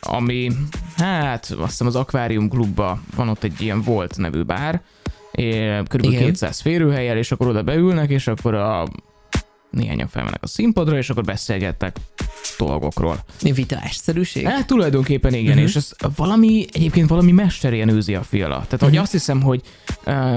ami, 0.00 0.50
hát 0.96 1.50
azt 1.58 1.68
hiszem 1.70 1.86
az 1.86 1.96
Aquarium 1.96 2.48
klubban 2.48 3.04
van 3.16 3.28
ott 3.28 3.42
egy 3.44 3.60
ilyen 3.60 3.82
Volt 3.82 4.16
nevű 4.16 4.42
bár, 4.42 4.80
kb. 5.82 6.04
Igen. 6.04 6.24
200 6.24 6.60
férőhelyel, 6.60 7.16
és 7.16 7.32
akkor 7.32 7.46
oda 7.46 7.62
beülnek, 7.62 8.10
és 8.10 8.26
akkor 8.26 8.54
a 8.54 8.88
néhányan 9.70 10.08
felmennek 10.08 10.42
a 10.42 10.46
színpadra, 10.46 10.96
és 10.96 11.10
akkor 11.10 11.24
beszélgettek 11.24 11.96
dolgokról. 12.58 13.24
Vitásszerűség? 13.42 14.46
Hát 14.46 14.66
tulajdonképpen 14.66 15.34
igen, 15.34 15.52
uh-huh. 15.52 15.68
és 15.68 15.76
ez 15.76 15.90
valami, 16.16 16.66
egyébként 16.72 17.08
valami 17.08 17.32
mesterien 17.32 17.88
űzi 17.88 18.14
a 18.14 18.22
fiala. 18.22 18.54
Tehát, 18.54 18.80
hogy 18.80 18.92
Mhm. 18.92 19.00
azt 19.00 19.12
hiszem, 19.12 19.42
hogy 19.42 19.60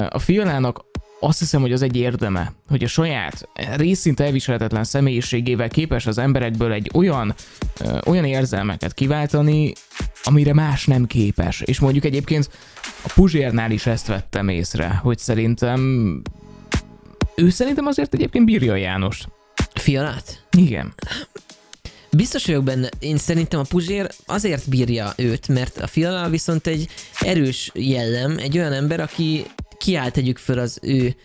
a 0.09 0.19
fialának 0.19 0.85
azt 1.19 1.39
hiszem, 1.39 1.61
hogy 1.61 1.71
az 1.71 1.81
egy 1.81 1.95
érdeme, 1.97 2.53
hogy 2.69 2.83
a 2.83 2.87
saját 2.87 3.49
részint 3.75 4.19
elviselhetetlen 4.19 4.83
személyiségével 4.83 5.69
képes 5.69 6.05
az 6.05 6.17
emberekből 6.17 6.71
egy 6.71 6.91
olyan, 6.93 7.35
uh, 7.81 7.97
olyan 8.05 8.25
érzelmeket 8.25 8.93
kiváltani, 8.93 9.73
amire 10.25 10.53
más 10.53 10.85
nem 10.85 11.05
képes. 11.05 11.61
És 11.61 11.79
mondjuk 11.79 12.05
egyébként 12.05 12.49
a 13.03 13.11
Puzsérnál 13.13 13.71
is 13.71 13.85
ezt 13.85 14.07
vettem 14.07 14.47
észre, 14.47 14.87
hogy 14.87 15.17
szerintem 15.17 16.21
ő 17.35 17.49
szerintem 17.49 17.85
azért 17.85 18.13
egyébként 18.13 18.45
bírja 18.45 18.73
a 18.73 18.75
Jánost. 18.75 19.27
Fialát? 19.73 20.45
Igen. 20.57 20.93
Biztos 22.11 22.45
vagyok 22.45 22.63
benne, 22.63 22.89
én 22.99 23.17
szerintem 23.17 23.59
a 23.59 23.63
Puzsér 23.69 24.09
azért 24.25 24.69
bírja 24.69 25.13
őt, 25.17 25.47
mert 25.47 25.77
a 25.77 25.87
Fiala 25.87 26.29
viszont 26.29 26.67
egy 26.67 26.87
erős 27.19 27.71
jellem, 27.73 28.37
egy 28.37 28.57
olyan 28.57 28.73
ember, 28.73 28.99
aki 28.99 29.45
kiállt 29.77 30.13
tegyük 30.13 30.37
föl 30.37 30.59
az 30.59 30.79
ő 30.81 31.15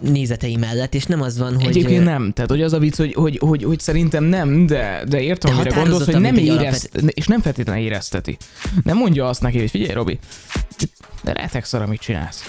nézetei 0.00 0.56
mellett, 0.56 0.94
és 0.94 1.04
nem 1.04 1.22
az 1.22 1.38
van, 1.38 1.54
hogy... 1.54 1.66
Egyébként 1.66 2.04
nem. 2.04 2.32
Tehát, 2.32 2.50
hogy 2.50 2.62
az 2.62 2.72
a 2.72 2.78
vicc, 2.78 2.96
hogy, 2.96 3.14
hogy, 3.14 3.38
hogy, 3.38 3.62
hogy 3.62 3.80
szerintem 3.80 4.24
nem, 4.24 4.66
de, 4.66 5.04
de 5.08 5.20
értem, 5.20 5.54
De 5.54 5.60
amire 5.60 5.80
gondolsz, 5.80 6.04
hogy 6.04 6.20
nem 6.20 6.36
érezt, 6.36 6.90
és 7.06 7.26
nem 7.26 7.40
feltétlenül 7.40 7.82
érezteti. 7.82 8.36
Nem 8.82 8.96
mondja 8.96 9.28
azt 9.28 9.42
neki, 9.42 9.58
hogy 9.58 9.70
figyelj, 9.70 9.92
Robi, 9.92 10.18
de 11.22 11.32
retek 11.32 11.64
szar, 11.64 11.82
amit 11.82 12.00
csinálsz. 12.00 12.42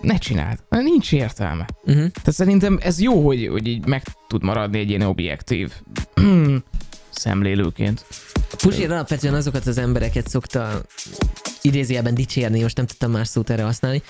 Ne 0.00 0.18
csináld. 0.18 0.58
Nincs 0.68 1.12
értelme. 1.12 1.66
Uh-huh. 1.84 1.94
Tehát 1.94 2.32
szerintem 2.32 2.78
ez 2.82 3.00
jó, 3.00 3.26
hogy, 3.26 3.46
hogy 3.46 3.66
így 3.66 3.86
meg 3.86 4.02
tud 4.28 4.42
maradni 4.42 4.78
egy 4.78 4.88
ilyen 4.88 5.02
objektív 5.02 5.72
szemlélőként. 7.18 8.04
A 8.50 8.56
Puzsér 8.56 8.90
alapvetően 8.90 9.34
azokat 9.34 9.66
az 9.66 9.78
embereket 9.78 10.28
szokta 10.28 10.80
idézőjelben 11.62 12.14
dicsérni, 12.14 12.62
most 12.62 12.76
nem 12.76 12.86
tudtam 12.86 13.10
más 13.10 13.28
szót 13.28 13.50
erre 13.50 13.62
használni, 13.62 14.02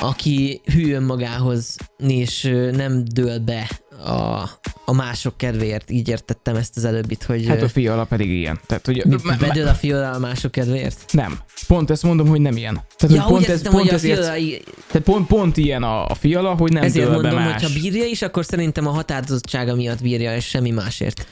aki 0.00 0.60
hű 0.64 0.92
önmagához, 0.94 1.76
és 1.98 2.42
nem 2.72 3.04
dől 3.04 3.38
be 3.38 3.70
a, 4.04 4.48
a 4.84 4.92
mások 4.92 5.36
kedvéért. 5.36 5.90
Így 5.90 6.08
értettem 6.08 6.56
ezt 6.56 6.76
az 6.76 6.84
előbbit, 6.84 7.22
hogy 7.22 7.46
Hát 7.46 7.62
a 7.62 7.68
fiala 7.68 8.04
pedig 8.04 8.28
ilyen. 8.30 8.60
Tehát, 8.66 8.86
hogy 8.86 9.04
me- 9.22 9.38
bedől 9.38 9.66
a 9.68 9.74
Fiala 9.74 10.10
a 10.10 10.18
mások 10.18 10.50
kedvéért? 10.50 11.04
nem. 11.12 11.38
Pont 11.66 11.90
ezt 11.90 12.02
mondom, 12.02 12.28
hogy 12.28 12.40
nem 12.40 12.56
ilyen. 12.56 12.80
Tehát, 12.96 13.16
Ja, 13.16 13.22
hogy 13.22 13.32
pont, 13.32 13.48
ez, 13.48 13.62
pont 13.62 13.74
hogy 13.76 13.88
a 13.88 13.92
ezért, 13.94 14.18
Fiala, 14.18 14.36
í- 14.36 14.64
tehát 14.86 15.02
pont, 15.06 15.26
pont 15.26 15.56
ilyen 15.56 15.82
a, 15.82 16.06
a 16.06 16.14
fiala, 16.14 16.54
hogy 16.54 16.72
nem 16.72 16.82
ezért 16.82 17.06
dől 17.10 17.16
be 17.20 17.22
mondom, 17.30 17.42
más. 17.42 17.62
hogy 17.62 17.72
ha 17.72 17.80
bírja 17.80 18.04
is, 18.04 18.22
akkor 18.22 18.44
szerintem 18.44 18.86
a 18.86 18.90
határozottsága 18.90 19.74
miatt 19.74 20.02
bírja, 20.02 20.36
és 20.36 20.44
semmi 20.44 20.70
másért. 20.70 21.26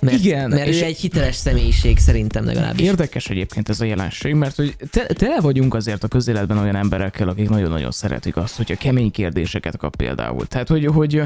Mert, 0.00 0.18
Igen, 0.24 0.50
mert 0.50 0.66
és- 0.66 0.80
ő 0.80 0.84
egy 0.84 0.98
hiteles 0.98 1.34
személyiség 1.36 1.98
szerintem 1.98 2.44
legalábbis. 2.44 2.86
Érdekes 2.86 3.28
egyébként 3.28 3.68
ez 3.68 3.80
a 3.80 3.84
jelenség, 3.84 4.34
mert 4.34 4.56
hogy 4.56 4.76
te, 4.90 5.06
tele 5.06 5.40
vagyunk 5.40 5.74
azért 5.74 6.04
a 6.04 6.08
közéletben 6.08 6.58
olyan 6.58 6.76
emberekkel, 6.76 7.28
akik 7.28 7.48
nagyon-nagyon 7.48 7.90
szeretik 7.90 8.36
azt, 8.36 8.56
hogyha 8.56 8.74
kemény 8.76 9.10
kérdéseket 9.10 9.76
kap 9.76 9.96
például. 9.96 10.46
Tehát, 10.46 10.68
hogy, 10.68 10.86
hogy 10.86 11.22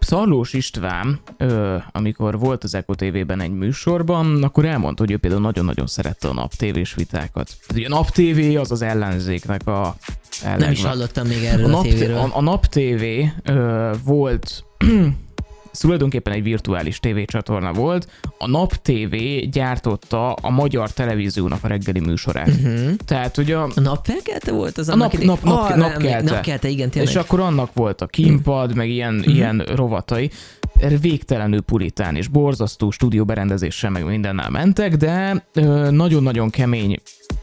Szarlós 0.00 0.52
István, 0.52 1.20
ö, 1.36 1.76
amikor 1.92 2.38
volt 2.38 2.64
az 2.64 2.74
Eko 2.74 2.94
TV-ben 2.94 3.40
egy 3.40 3.52
műsorban, 3.52 4.42
akkor 4.42 4.64
elmondta, 4.64 5.02
hogy 5.02 5.12
ő 5.12 5.16
például 5.16 5.42
nagyon-nagyon 5.42 5.86
szerette 5.86 6.28
a 6.28 6.32
naptévés 6.32 6.94
vitákat. 6.94 7.56
Tehát, 7.66 7.72
ugye 7.74 7.86
a 7.86 7.88
naptévé 7.88 8.56
az 8.56 8.70
az 8.70 8.82
ellenzéknek 8.82 9.66
a 9.66 9.96
Nem 10.58 10.70
is 10.70 10.82
hallottam 10.84 11.26
még 11.26 11.42
a 11.42 11.46
erről 11.46 11.64
a, 11.64 11.68
nap, 11.68 11.86
a, 12.32 12.36
a 12.36 12.40
nap 12.40 12.66
TV 12.66 13.04
ö, 13.44 13.90
volt 14.04 14.64
ez 15.78 15.84
tulajdonképpen 15.84 16.32
egy 16.32 16.42
virtuális 16.42 16.98
tévécsatorna 17.00 17.72
volt. 17.72 18.08
A 18.38 18.46
Nap 18.48 18.72
TV 18.74 19.14
gyártotta 19.50 20.32
a 20.32 20.50
magyar 20.50 20.92
televíziónak 20.92 21.64
a 21.64 21.68
reggeli 21.68 22.00
műsorát. 22.00 22.48
Uh-huh. 22.48 22.94
Tehát 23.04 23.36
ugye 23.36 23.56
a, 23.56 23.68
A 23.74 23.80
napfelkelte 23.80 24.52
volt 24.52 24.78
az 24.78 24.88
a 24.88 24.92
annak 24.92 25.12
nap, 25.12 25.12
idején? 25.12 25.30
nap, 25.30 25.42
nap, 25.42 25.70
Ah, 25.70 25.76
napkelte. 25.76 26.32
Napkelte, 26.32 26.68
igen, 26.68 26.90
tényleg. 26.90 27.10
És 27.10 27.16
akkor 27.18 27.40
annak 27.40 27.74
volt 27.74 28.00
a 28.00 28.06
kínpad, 28.06 28.74
meg 28.74 28.88
ilyen, 28.88 29.14
Mhm. 29.14 29.30
ilyen 29.30 29.58
rovatai. 29.74 30.30
Végtelenül 31.00 31.60
puritán 31.60 32.16
és 32.16 32.28
borzasztó 32.28 32.90
stúdióberendezéssel 32.90 33.90
meg 33.90 34.04
mindennel 34.04 34.50
mentek, 34.50 34.96
de 34.96 35.44
nagyon-nagyon 35.90 36.50
kemény 36.50 37.00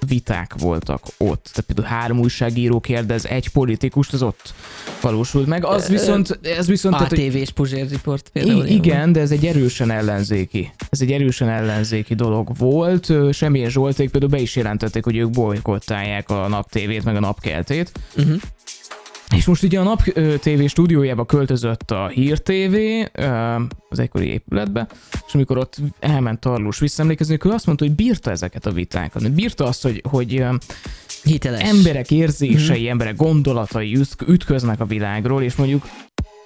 viták 0.07 0.53
voltak 0.59 1.01
ott. 1.17 1.49
Tehát 1.53 1.63
például 1.65 1.87
három 1.87 2.19
újságíró 2.19 2.79
kérdez 2.79 3.25
egy 3.25 3.49
politikust, 3.49 4.13
az 4.13 4.21
ott 4.21 4.53
valósult 5.01 5.47
meg. 5.47 5.65
Az 5.65 5.87
viszont, 5.87 6.39
ez 6.41 6.67
viszont... 6.67 6.95
tehát, 6.95 7.09
hogy- 7.09 7.19
ATV 7.19 7.35
és 7.35 7.49
Puzsér 7.49 7.89
Report 7.89 8.29
például. 8.29 8.65
Igen, 8.65 9.11
de 9.11 9.19
ez 9.19 9.31
egy 9.31 9.45
erősen 9.45 9.91
ellenzéki. 9.91 10.71
Ez 10.89 11.01
egy 11.01 11.11
erősen 11.11 11.49
ellenzéki 11.49 12.15
dolog 12.15 12.57
volt. 12.57 13.13
Semmilyen 13.31 13.69
Zsolték 13.69 14.09
például 14.09 14.31
be 14.31 14.39
is 14.39 14.55
jelentették, 14.55 15.03
hogy 15.03 15.17
ők 15.17 15.29
bolykottálják 15.29 16.29
a 16.29 16.47
nap 16.47 16.69
tévét, 16.69 17.03
meg 17.03 17.15
a 17.15 17.19
napkeltét. 17.19 17.91
Uh-huh. 18.17 18.41
És 19.33 19.45
most 19.45 19.63
ugye 19.63 19.79
a 19.79 19.83
Nap 19.83 20.01
TV 20.39 20.65
stúdiójába 20.65 21.25
költözött 21.25 21.91
a 21.91 22.07
Hír 22.07 22.39
TV 22.39 22.75
az 23.89 23.99
egykori 23.99 24.27
épületbe, 24.27 24.87
és 25.27 25.33
amikor 25.33 25.57
ott 25.57 25.77
elment 25.99 26.39
Tarlós 26.39 26.79
visszaemlékezni, 26.79 27.37
ő 27.43 27.49
azt 27.49 27.65
mondta, 27.65 27.85
hogy 27.85 27.95
bírta 27.95 28.31
ezeket 28.31 28.65
a 28.65 28.71
vitákat. 28.71 29.31
Bírta 29.31 29.65
azt, 29.65 29.83
hogy, 29.83 30.01
hogy 30.09 30.45
Hiteles. 31.23 31.61
emberek 31.61 32.11
érzései, 32.11 32.89
emberek 32.89 33.15
gondolatai 33.15 33.95
üt- 33.95 34.27
ütköznek 34.27 34.79
a 34.79 34.85
világról, 34.85 35.43
és 35.43 35.55
mondjuk 35.55 35.83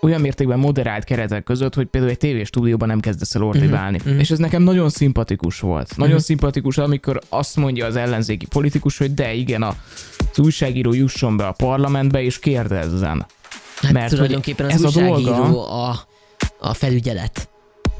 olyan 0.02 0.22
mértékben 0.22 0.60
moderált 0.60 1.04
keretek 1.04 1.44
között, 1.44 1.74
hogy 1.76 1.86
például 1.86 2.12
egy 2.14 2.18
tévéstúdióban 2.18 2.88
nem 2.88 3.00
kezdesz 3.00 3.36
el 3.36 3.44
ordibálni. 3.44 3.98
Mhm, 3.98 4.10
mhm. 4.10 4.20
És 4.20 4.32
ez 4.32 4.38
nekem 4.38 4.62
nagyon 4.62 4.90
szimpatikus 4.90 5.60
volt. 5.60 5.98
Nagyon 5.98 6.14
Mhm. 6.16 6.24
szimpatikus, 6.24 6.78
amikor 6.78 7.20
azt 7.30 7.56
mondja 7.56 7.86
az 7.86 7.96
ellenzéki 7.96 8.46
politikus, 8.46 8.98
hogy 8.98 9.14
de 9.14 9.34
igen, 9.34 9.62
a, 9.62 9.76
az 10.32 10.40
újságíró 10.40 10.94
jusson 10.94 11.38
be 11.38 11.48
a 11.48 11.52
parlamentbe 11.52 12.22
és 12.22 12.40
kérdezzen. 12.40 13.26
Hát 13.76 13.92
mert 13.92 14.10
tulajdonképpen 14.14 14.66
az 14.66 14.74
ez 14.74 14.84
a 14.96 15.00
dolga- 15.02 15.70
a, 15.70 16.08
a 16.60 16.74
felügyelet 16.74 17.50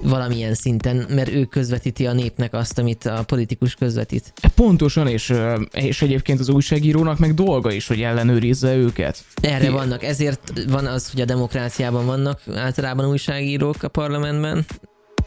valamilyen 0.02 0.54
szinten, 0.54 1.06
mert 1.10 1.30
ő 1.30 1.46
közvetíti 1.46 2.06
a 2.08 2.14
népnek 2.14 2.54
azt, 2.54 2.80
amit 2.80 3.06
a 3.06 3.24
politikus 3.24 3.76
közvetít. 3.76 4.34
Pontosan, 4.56 5.08
és, 5.08 5.34
és 5.72 6.02
egyébként 6.02 6.40
az 6.40 6.50
újságírónak 6.50 7.20
meg 7.20 7.34
dolga 7.34 7.72
is, 7.72 7.88
hogy 7.88 8.02
ellenőrizze 8.02 8.76
őket. 8.76 9.24
Erre 9.42 9.66
Ki- 9.66 9.72
vannak, 9.72 10.04
ezért 10.04 10.52
van 10.68 10.86
az, 10.86 11.12
hogy 11.12 11.22
a 11.22 11.26
demokráciában 11.26 12.06
vannak 12.06 12.42
általában 12.56 13.10
újságírók 13.10 13.84
a 13.84 13.88
parlamentben, 13.88 14.66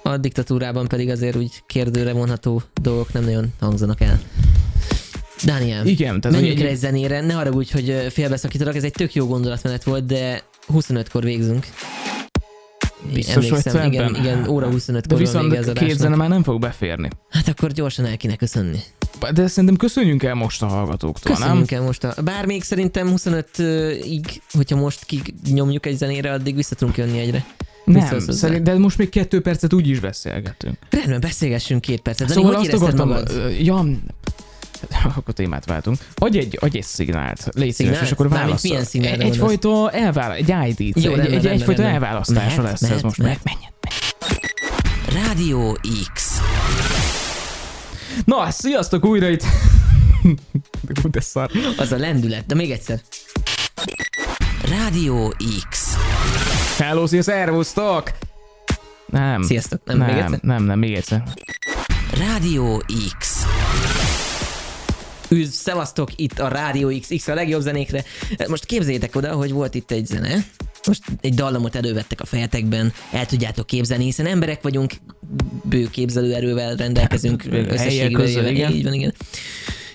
a 0.03 0.17
diktatúrában 0.17 0.89
pedig 0.89 1.11
azért 1.11 1.37
úgy 1.37 1.63
kérdőre 1.67 2.13
vonható 2.13 2.63
dolgok 2.83 3.13
nem 3.13 3.25
nagyon 3.25 3.53
hangzanak 3.61 4.01
el. 4.01 4.21
Dániel, 5.45 5.87
Igen, 5.87 6.21
tehát 6.21 6.41
menjünk 6.41 6.61
egy 6.61 6.77
zenére, 6.77 7.21
ne 7.21 7.33
haragudj, 7.33 7.73
hogy 7.73 8.07
félbeszakítalak, 8.11 8.77
ez 8.77 8.85
egy 8.85 8.93
tök 8.93 9.15
jó 9.15 9.27
gondolatmenet 9.27 9.85
volt, 9.85 10.07
de 10.07 10.43
25-kor 10.73 11.23
végzünk. 11.23 11.67
Biztos 13.13 13.35
vagy 13.35 13.61
Emlékszem, 13.65 13.93
igen, 13.93 14.15
igen, 14.15 14.49
óra 14.49 14.69
25-kor 14.71 15.01
de 15.01 15.17
viszont 15.17 15.57
az 15.57 15.71
két 15.75 15.99
zene 15.99 16.17
már 16.17 16.29
nem 16.29 16.43
fog 16.43 16.61
beférni. 16.61 17.09
Hát 17.31 17.49
akkor 17.49 17.73
gyorsan 17.73 18.05
el 18.05 18.17
kéne 18.17 18.37
köszönni. 18.37 18.79
De 19.35 19.47
szerintem 19.47 19.77
köszönjünk 19.79 20.23
el 20.23 20.35
most 20.35 20.63
a 20.63 20.67
hallgatóktól, 20.67 21.35
Köszönjünk 21.35 21.71
nem? 21.71 21.81
el 21.81 21.87
most 21.87 22.05
a... 22.05 22.15
Bár 22.23 22.47
még 22.47 22.63
szerintem 22.63 23.13
25-ig, 23.17 24.25
hogyha 24.53 24.77
most 24.77 25.07
kinyomjuk 25.45 25.87
egy 25.87 25.97
zenére, 25.97 26.33
addig 26.33 26.55
vissza 26.55 26.75
tudunk 26.75 26.97
jönni 26.97 27.19
egyre. 27.19 27.45
Nem, 27.85 28.19
szerint, 28.19 28.63
de 28.63 28.79
most 28.79 28.99
még 28.99 29.09
kettő 29.09 29.41
percet 29.41 29.73
úgy 29.73 29.89
is 29.89 30.01
beszélgetünk. 30.01 30.77
Rendben, 30.91 31.21
beszélgessünk 31.21 31.81
két 31.81 32.01
percet. 32.01 32.29
Dani, 32.29 32.41
szóval 32.41 32.57
hogy 32.57 32.69
azt 32.69 32.83
akartam, 32.83 33.15
ja, 33.63 33.85
akkor 35.17 35.35
témát 35.35 35.65
váltunk. 35.65 35.99
Adj 36.15 36.39
egy, 36.39 36.59
adj 36.61 36.77
egy 36.77 36.85
szignált, 36.85 37.39
légy 37.55 37.55
szíves, 37.55 37.75
Szignált? 37.77 38.03
és 38.05 38.11
akkor 38.11 38.29
válasz. 38.29 38.63
milyen 38.63 38.85
szignálra 38.85 39.23
Egyfajta 39.23 39.91
elvál, 39.91 40.33
egy 40.33 40.49
ID-t, 40.49 40.79
Jó, 40.79 41.11
egy, 41.11 41.17
rendben, 41.17 41.25
egy, 41.25 41.31
rendben, 41.33 41.53
egyfajta 41.53 41.83
rendben. 41.83 42.03
elválasztása 42.03 42.63
Mehet, 42.63 42.71
lesz 42.71 42.83
ez 42.83 42.89
mehet, 42.89 43.03
most. 43.03 43.19
mehet. 43.19 43.41
Menjen, 43.45 43.71
Rádió 45.27 45.79
X. 46.15 46.41
Na, 48.25 48.51
sziasztok 48.51 49.05
újra 49.05 49.29
itt. 49.29 49.45
De 51.11 51.21
szar. 51.21 51.51
Az 51.77 51.93
a 51.93 51.97
lendület, 51.97 52.47
de 52.47 52.55
még 52.55 52.71
egyszer. 52.71 53.01
Rádió 54.69 55.35
X. 55.71 55.97
Hello, 56.79 57.07
szia, 57.07 57.23
szervusztok! 57.23 58.11
Nem. 59.07 59.43
Sziasztok, 59.43 59.81
nem, 59.85 59.99
még 59.99 60.07
nem, 60.07 60.17
egyszer? 60.25 60.39
nem, 60.43 60.65
nem, 60.65 60.79
még 60.79 60.95
egyszer. 60.95 61.23
Rádió 62.19 62.83
X. 63.19 63.32
Üdv, 65.33 65.51
szevasztok, 65.51 66.11
itt 66.17 66.39
a 66.39 66.49
Rádió 66.49 66.99
X, 67.01 67.09
X 67.17 67.29
a 67.29 67.35
legjobb 67.35 67.61
zenékre. 67.61 68.05
Most 68.49 68.65
képzeljétek 68.65 69.17
oda, 69.17 69.33
hogy 69.33 69.53
volt 69.53 69.75
itt 69.75 69.91
egy 69.91 70.07
zene, 70.07 70.45
most 70.87 71.03
egy 71.21 71.35
dallamot 71.35 71.75
elővettek 71.75 72.21
a 72.21 72.25
fejetekben, 72.25 72.93
el 73.13 73.27
tudjátok 73.27 73.67
képzelni, 73.67 74.05
hiszen 74.05 74.27
emberek 74.27 74.63
vagyunk, 74.63 74.93
bő 75.65 75.91
képzelőerővel 75.91 76.75
rendelkezünk 76.75 77.43
Helyek 77.43 77.73
összességében. 77.73 78.21
közel, 78.21 78.47
igen. 78.47 78.73
Így 78.73 78.85
van, 78.85 78.93
igen. 78.93 79.15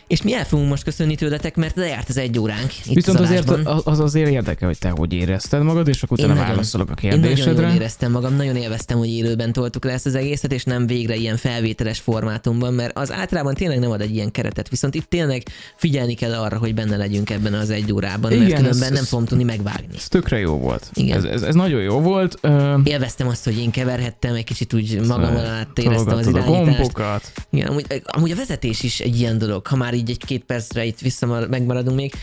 És 0.07 0.21
mi 0.21 0.33
el 0.33 0.45
fogunk 0.45 0.69
most 0.69 0.83
köszönni 0.83 1.15
tőletek, 1.15 1.55
mert 1.55 1.75
lejárt 1.75 2.09
az 2.09 2.17
egy 2.17 2.39
óránk 2.39 2.71
itt 2.85 2.93
Viszont 2.93 3.19
az 3.19 3.25
azért 3.25 3.49
az 3.83 3.99
azért 3.99 4.29
érdekel, 4.29 4.67
hogy 4.67 4.77
te 4.77 4.89
hogy 4.89 5.13
érezted 5.13 5.61
magad, 5.63 5.87
és 5.87 6.03
akkor 6.03 6.17
utána 6.17 6.33
nagyon- 6.33 6.49
válaszolok 6.49 6.89
a 6.89 6.93
Én 7.01 7.09
nagyon 7.09 7.23
kérdésedre. 7.25 7.61
jól 7.67 7.71
éreztem 7.75 8.11
magam, 8.11 8.35
nagyon 8.35 8.55
élveztem, 8.55 8.97
hogy 8.97 9.07
élőben 9.09 9.51
toltuk 9.53 9.83
le 9.85 9.91
ezt 9.91 10.05
az 10.05 10.15
egészet, 10.15 10.51
és 10.53 10.63
nem 10.63 10.87
végre 10.87 11.15
ilyen 11.15 11.37
felvételes 11.37 11.99
formátumban, 11.99 12.73
mert 12.73 12.97
az 12.97 13.11
általában 13.11 13.53
tényleg 13.53 13.79
nem 13.79 13.91
ad 13.91 14.01
egy 14.01 14.15
ilyen 14.15 14.31
keretet, 14.31 14.69
viszont 14.69 14.95
itt 14.95 15.09
tényleg 15.09 15.43
figyelni 15.75 16.13
kell 16.13 16.33
arra, 16.33 16.57
hogy 16.57 16.73
benne 16.73 16.97
legyünk 16.97 17.29
ebben 17.29 17.53
az 17.53 17.69
egy 17.69 17.93
órában, 17.93 18.31
mert 18.31 18.43
Igen, 18.47 18.57
különben 18.61 18.87
ez- 18.89 18.95
nem 18.95 19.03
fogom 19.03 19.25
tudni 19.25 19.43
megvágni. 19.43 19.95
Ez 19.95 20.07
tökre 20.07 20.39
jó 20.39 20.57
volt. 20.57 20.89
Igen. 20.93 21.17
Ez, 21.17 21.23
ez, 21.23 21.41
ez 21.41 21.55
nagyon 21.55 21.81
jó 21.81 21.99
volt. 21.99 22.37
Ö, 22.41 22.77
Élveztem 22.83 23.27
azt, 23.27 23.43
hogy 23.43 23.57
én 23.57 23.71
keverhettem, 23.71 24.33
egy 24.35 24.43
kicsit 24.43 24.73
úgy 24.73 24.99
magam 25.07 25.35
át 25.37 25.77
éreztem 25.79 26.17
az 26.17 26.23
tologattad 26.23 26.35
a 26.35 26.39
irányítást. 26.39 26.77
gombokat. 26.77 27.31
Igen, 27.51 27.67
amúgy, 27.67 27.85
amúgy 28.05 28.31
a 28.31 28.35
vezetés 28.35 28.83
is 28.83 28.99
egy 28.99 29.19
ilyen 29.19 29.37
dolog, 29.37 29.67
ha 29.67 29.75
már 29.75 29.93
így 29.97 30.09
egy-két 30.09 30.43
percre 30.43 30.85
itt 30.85 30.99
visszamar, 30.99 31.47
megmaradunk 31.47 31.95
még. 31.95 32.13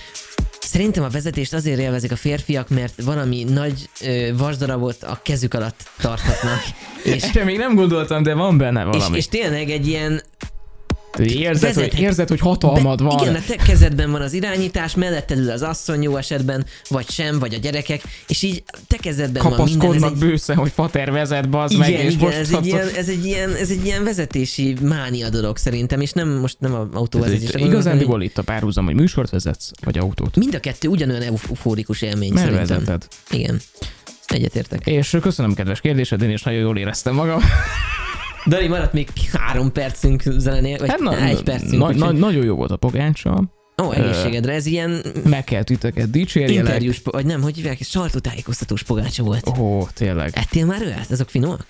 Szerintem 0.61 1.03
a 1.03 1.09
vezetést 1.09 1.55
azért 1.55 1.79
élvezik 1.79 2.12
a 2.12 2.16
férfiak, 2.16 2.68
mert 2.68 3.03
valami 3.03 3.45
nagy 3.45 3.89
ö, 4.01 4.29
vasdarabot 4.37 5.03
a 5.03 5.20
kezük 5.22 5.55
alatt 5.55 5.91
tarthatnak. 6.01 6.61
és, 7.05 7.22
Erre 7.35 7.45
még 7.45 7.59
nem 7.59 7.75
gondoltam, 7.75 8.22
de 8.22 8.35
van 8.35 8.59
benne 8.59 8.81
és, 8.81 8.87
valami. 8.87 9.16
és 9.16 9.29
tényleg 9.29 9.70
egy 9.70 9.87
ilyen 9.87 10.22
érzed, 11.18 11.74
hogy, 11.74 11.98
érzed, 11.98 12.28
hogy 12.28 12.40
hatalmad 12.40 13.02
van. 13.02 13.18
Igen, 13.18 13.34
a 13.34 13.42
te 13.46 13.56
kezedben 13.56 14.10
van 14.10 14.20
az 14.20 14.32
irányítás, 14.32 14.94
melletted 14.94 15.38
ül 15.38 15.50
az 15.50 15.62
asszony 15.62 16.02
jó 16.02 16.16
esetben, 16.16 16.64
vagy 16.88 17.10
sem, 17.10 17.38
vagy 17.38 17.54
a 17.54 17.58
gyerekek, 17.58 18.02
és 18.28 18.42
így 18.42 18.62
te 18.88 18.96
kezedben 18.96 19.42
van 19.42 19.52
minden. 19.64 19.78
Kapaszkodnak 19.78 20.18
bősze, 20.18 20.54
hogy 20.54 20.72
fater 20.74 21.10
vezet, 21.10 21.48
bazd 21.48 21.72
igen, 21.72 21.90
meg, 21.90 22.04
és 22.04 22.12
igen, 22.12 22.32
ez, 22.32 22.52
egy 22.52 22.66
ilyen, 22.66 22.88
ez, 22.96 23.08
egy 23.08 23.24
ilyen, 23.24 23.54
ez 23.54 23.70
egy 23.70 23.84
ilyen 23.84 24.04
vezetési 24.04 24.76
mánia 24.82 25.28
dolog 25.28 25.56
szerintem, 25.56 26.00
és 26.00 26.12
nem 26.12 26.28
most 26.28 26.56
nem 26.60 26.74
a 26.74 26.88
autóvezetésre 26.92 27.58
gondolok, 27.58 27.72
Igazándiból 27.72 28.12
hanem 28.12 28.26
itt 28.26 28.38
a 28.38 28.42
párhuzam, 28.42 28.84
hogy 28.84 28.94
műsort 28.94 29.30
vezetsz, 29.30 29.70
vagy 29.84 29.98
autót. 29.98 30.36
Mind 30.36 30.54
a 30.54 30.60
kettő 30.60 30.88
ugyanolyan 30.88 31.22
eufórikus 31.22 32.02
élmény 32.02 32.32
Mert 32.32 32.46
szerintem. 32.46 32.78
vezeted. 32.78 33.06
Igen. 33.30 33.60
Egyetértek. 34.26 34.86
És 34.86 35.16
köszönöm 35.22 35.54
kedves 35.54 35.80
kérdésed, 35.80 36.22
én 36.22 36.30
is 36.30 36.42
nagyon 36.42 36.60
jól 36.60 36.78
éreztem 36.78 37.14
magam. 37.14 37.40
Dani, 38.47 38.66
maradt 38.66 38.92
még 38.92 39.09
három 39.32 39.72
percünk 39.72 40.22
zenénél, 40.22 40.78
vagy 40.78 40.88
hát, 40.88 41.22
egy 41.22 41.42
percünk. 41.42 41.78
na, 41.78 41.90
na, 41.90 42.12
nagyon 42.12 42.45
jó 42.45 42.55
volt 42.55 42.70
a 42.70 42.76
pogácsa. 42.76 43.42
Ó, 43.83 43.93
egészségedre, 43.93 44.53
ez 44.53 44.66
ilyen 44.66 45.03
Meg 45.25 45.45
kell 45.45 45.62
titeket 45.62 46.11
dicsérjelek. 46.11 46.57
interjús, 46.64 47.01
vagy 47.05 47.27
nem, 47.27 47.43
hogy 47.43 47.57
hívják, 47.57 47.83
sajtótájékoztatós 47.83 48.83
pogácsa 48.83 49.22
volt. 49.22 49.59
Ó, 49.59 49.87
tényleg. 49.95 50.31
Ettél 50.35 50.66
már 50.66 50.81
olyat? 50.83 51.11
Azok 51.11 51.29
finomak? 51.31 51.66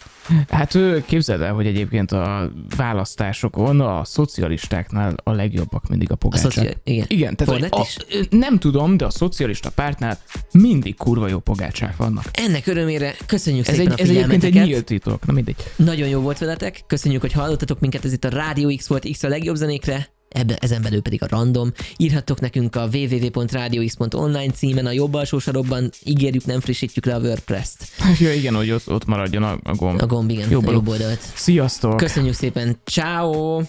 Hát 0.49 0.75
ő, 0.75 1.05
képzeld 1.07 1.41
el, 1.41 1.53
hogy 1.53 1.67
egyébként 1.67 2.13
a 2.13 2.51
választásokon 2.77 3.81
a 3.81 4.05
szocialistáknál 4.05 5.15
a 5.23 5.33
legjobbak 5.33 5.89
mindig 5.89 6.11
a 6.11 6.13
A 6.13 6.17
pogácsák. 6.17 6.51
szoci... 6.53 6.75
Igen. 6.85 7.05
Igen, 7.09 7.37
tehát 7.37 7.73
a, 7.73 7.81
is? 7.81 7.97
nem 8.31 8.59
tudom, 8.59 8.97
de 8.97 9.05
a 9.05 9.11
szocialista 9.11 9.71
pártnál 9.71 10.19
mindig 10.53 10.97
kurva 10.97 11.29
jó 11.29 11.39
pogácsák 11.39 11.97
vannak. 11.97 12.25
Ennek 12.33 12.67
örömére 12.67 13.15
köszönjük 13.27 13.67
Ez, 13.69 13.75
szépen 13.75 13.93
egy, 13.93 13.99
a 14.01 14.03
ez 14.03 14.09
egyébként 14.09 14.45
egy 14.45 14.55
nyílt 14.55 14.85
titok, 14.85 15.27
na 15.27 15.33
mindegy. 15.33 15.57
Nagyon 15.77 16.09
jó 16.09 16.21
volt 16.21 16.39
veletek, 16.39 16.83
köszönjük, 16.87 17.21
hogy 17.21 17.33
hallottatok 17.33 17.81
minket, 17.81 18.05
ez 18.05 18.13
itt 18.13 18.25
a 18.25 18.29
Rádió 18.29 18.77
X 18.77 18.87
volt, 18.87 19.09
X 19.13 19.23
a 19.23 19.29
legjobb 19.29 19.57
zenékre, 19.57 20.09
ebben, 20.35 20.57
ezen 20.61 20.83
belül 20.83 21.03
pedig 21.03 21.23
a 21.23 21.27
random. 21.31 21.73
Írhattok 21.97 22.41
nekünk 22.41 22.77
a 22.77 22.89
www.radiox.online 22.93 24.53
címen, 24.53 24.87
a 24.87 24.93
jobb 24.93 25.15
alsó 25.15 25.39
sarokban 25.39 25.91
ígérjük, 26.05 26.45
nem 26.45 26.61
frissítjük 26.61 27.05
le 27.05 27.15
a 27.15 27.19
WordPress-t. 27.19 27.89
Hát 27.99 28.19
ja, 28.19 28.33
igen, 28.33 28.55
hogy 28.55 28.71
ott, 28.71 28.91
ott 28.91 29.07
maradjon 29.07 29.43
a, 29.43 29.59
a 29.63 29.75
gomb. 29.75 30.03
A 30.03 30.07
gomb, 30.07 30.31
igen, 30.31 30.51
jobb, 30.51 30.71
jobb 30.71 30.89
oldalt. 30.89 31.21
Sziasztok! 31.35 31.97
Köszönjük 31.97 32.35
szépen, 32.35 32.77
ciao. 32.85 33.63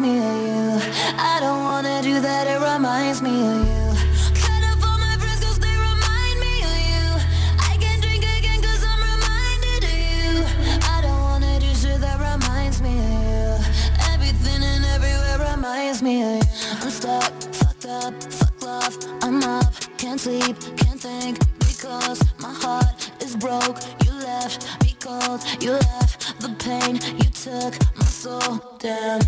me 0.00 0.18
of 0.18 0.82
you. 0.82 0.90
I 1.18 1.38
don't 1.40 1.64
wanna 1.64 2.02
do 2.02 2.20
that, 2.20 2.46
it 2.46 2.60
reminds 2.60 3.20
me 3.20 3.30
of 3.30 3.68
you. 3.68 3.77
reminds 15.78 16.02
me. 16.02 16.40
I'm 16.82 16.90
stuck, 16.90 17.32
fucked 17.54 17.86
up, 17.86 18.22
fuck 18.24 18.62
love, 18.62 18.96
I'm 19.22 19.42
up 19.44 19.72
Can't 19.96 20.20
sleep, 20.20 20.56
can't 20.76 21.00
think, 21.00 21.38
because 21.58 22.20
my 22.40 22.52
heart 22.52 23.10
is 23.22 23.36
broke 23.36 23.78
You 24.04 24.12
left 24.12 24.66
me 24.82 24.96
cold, 24.98 25.40
you 25.60 25.72
left 25.72 26.40
the 26.40 26.48
pain 26.58 26.96
You 27.18 27.30
took 27.30 27.74
my 27.96 28.04
soul, 28.04 28.58
down. 28.78 29.20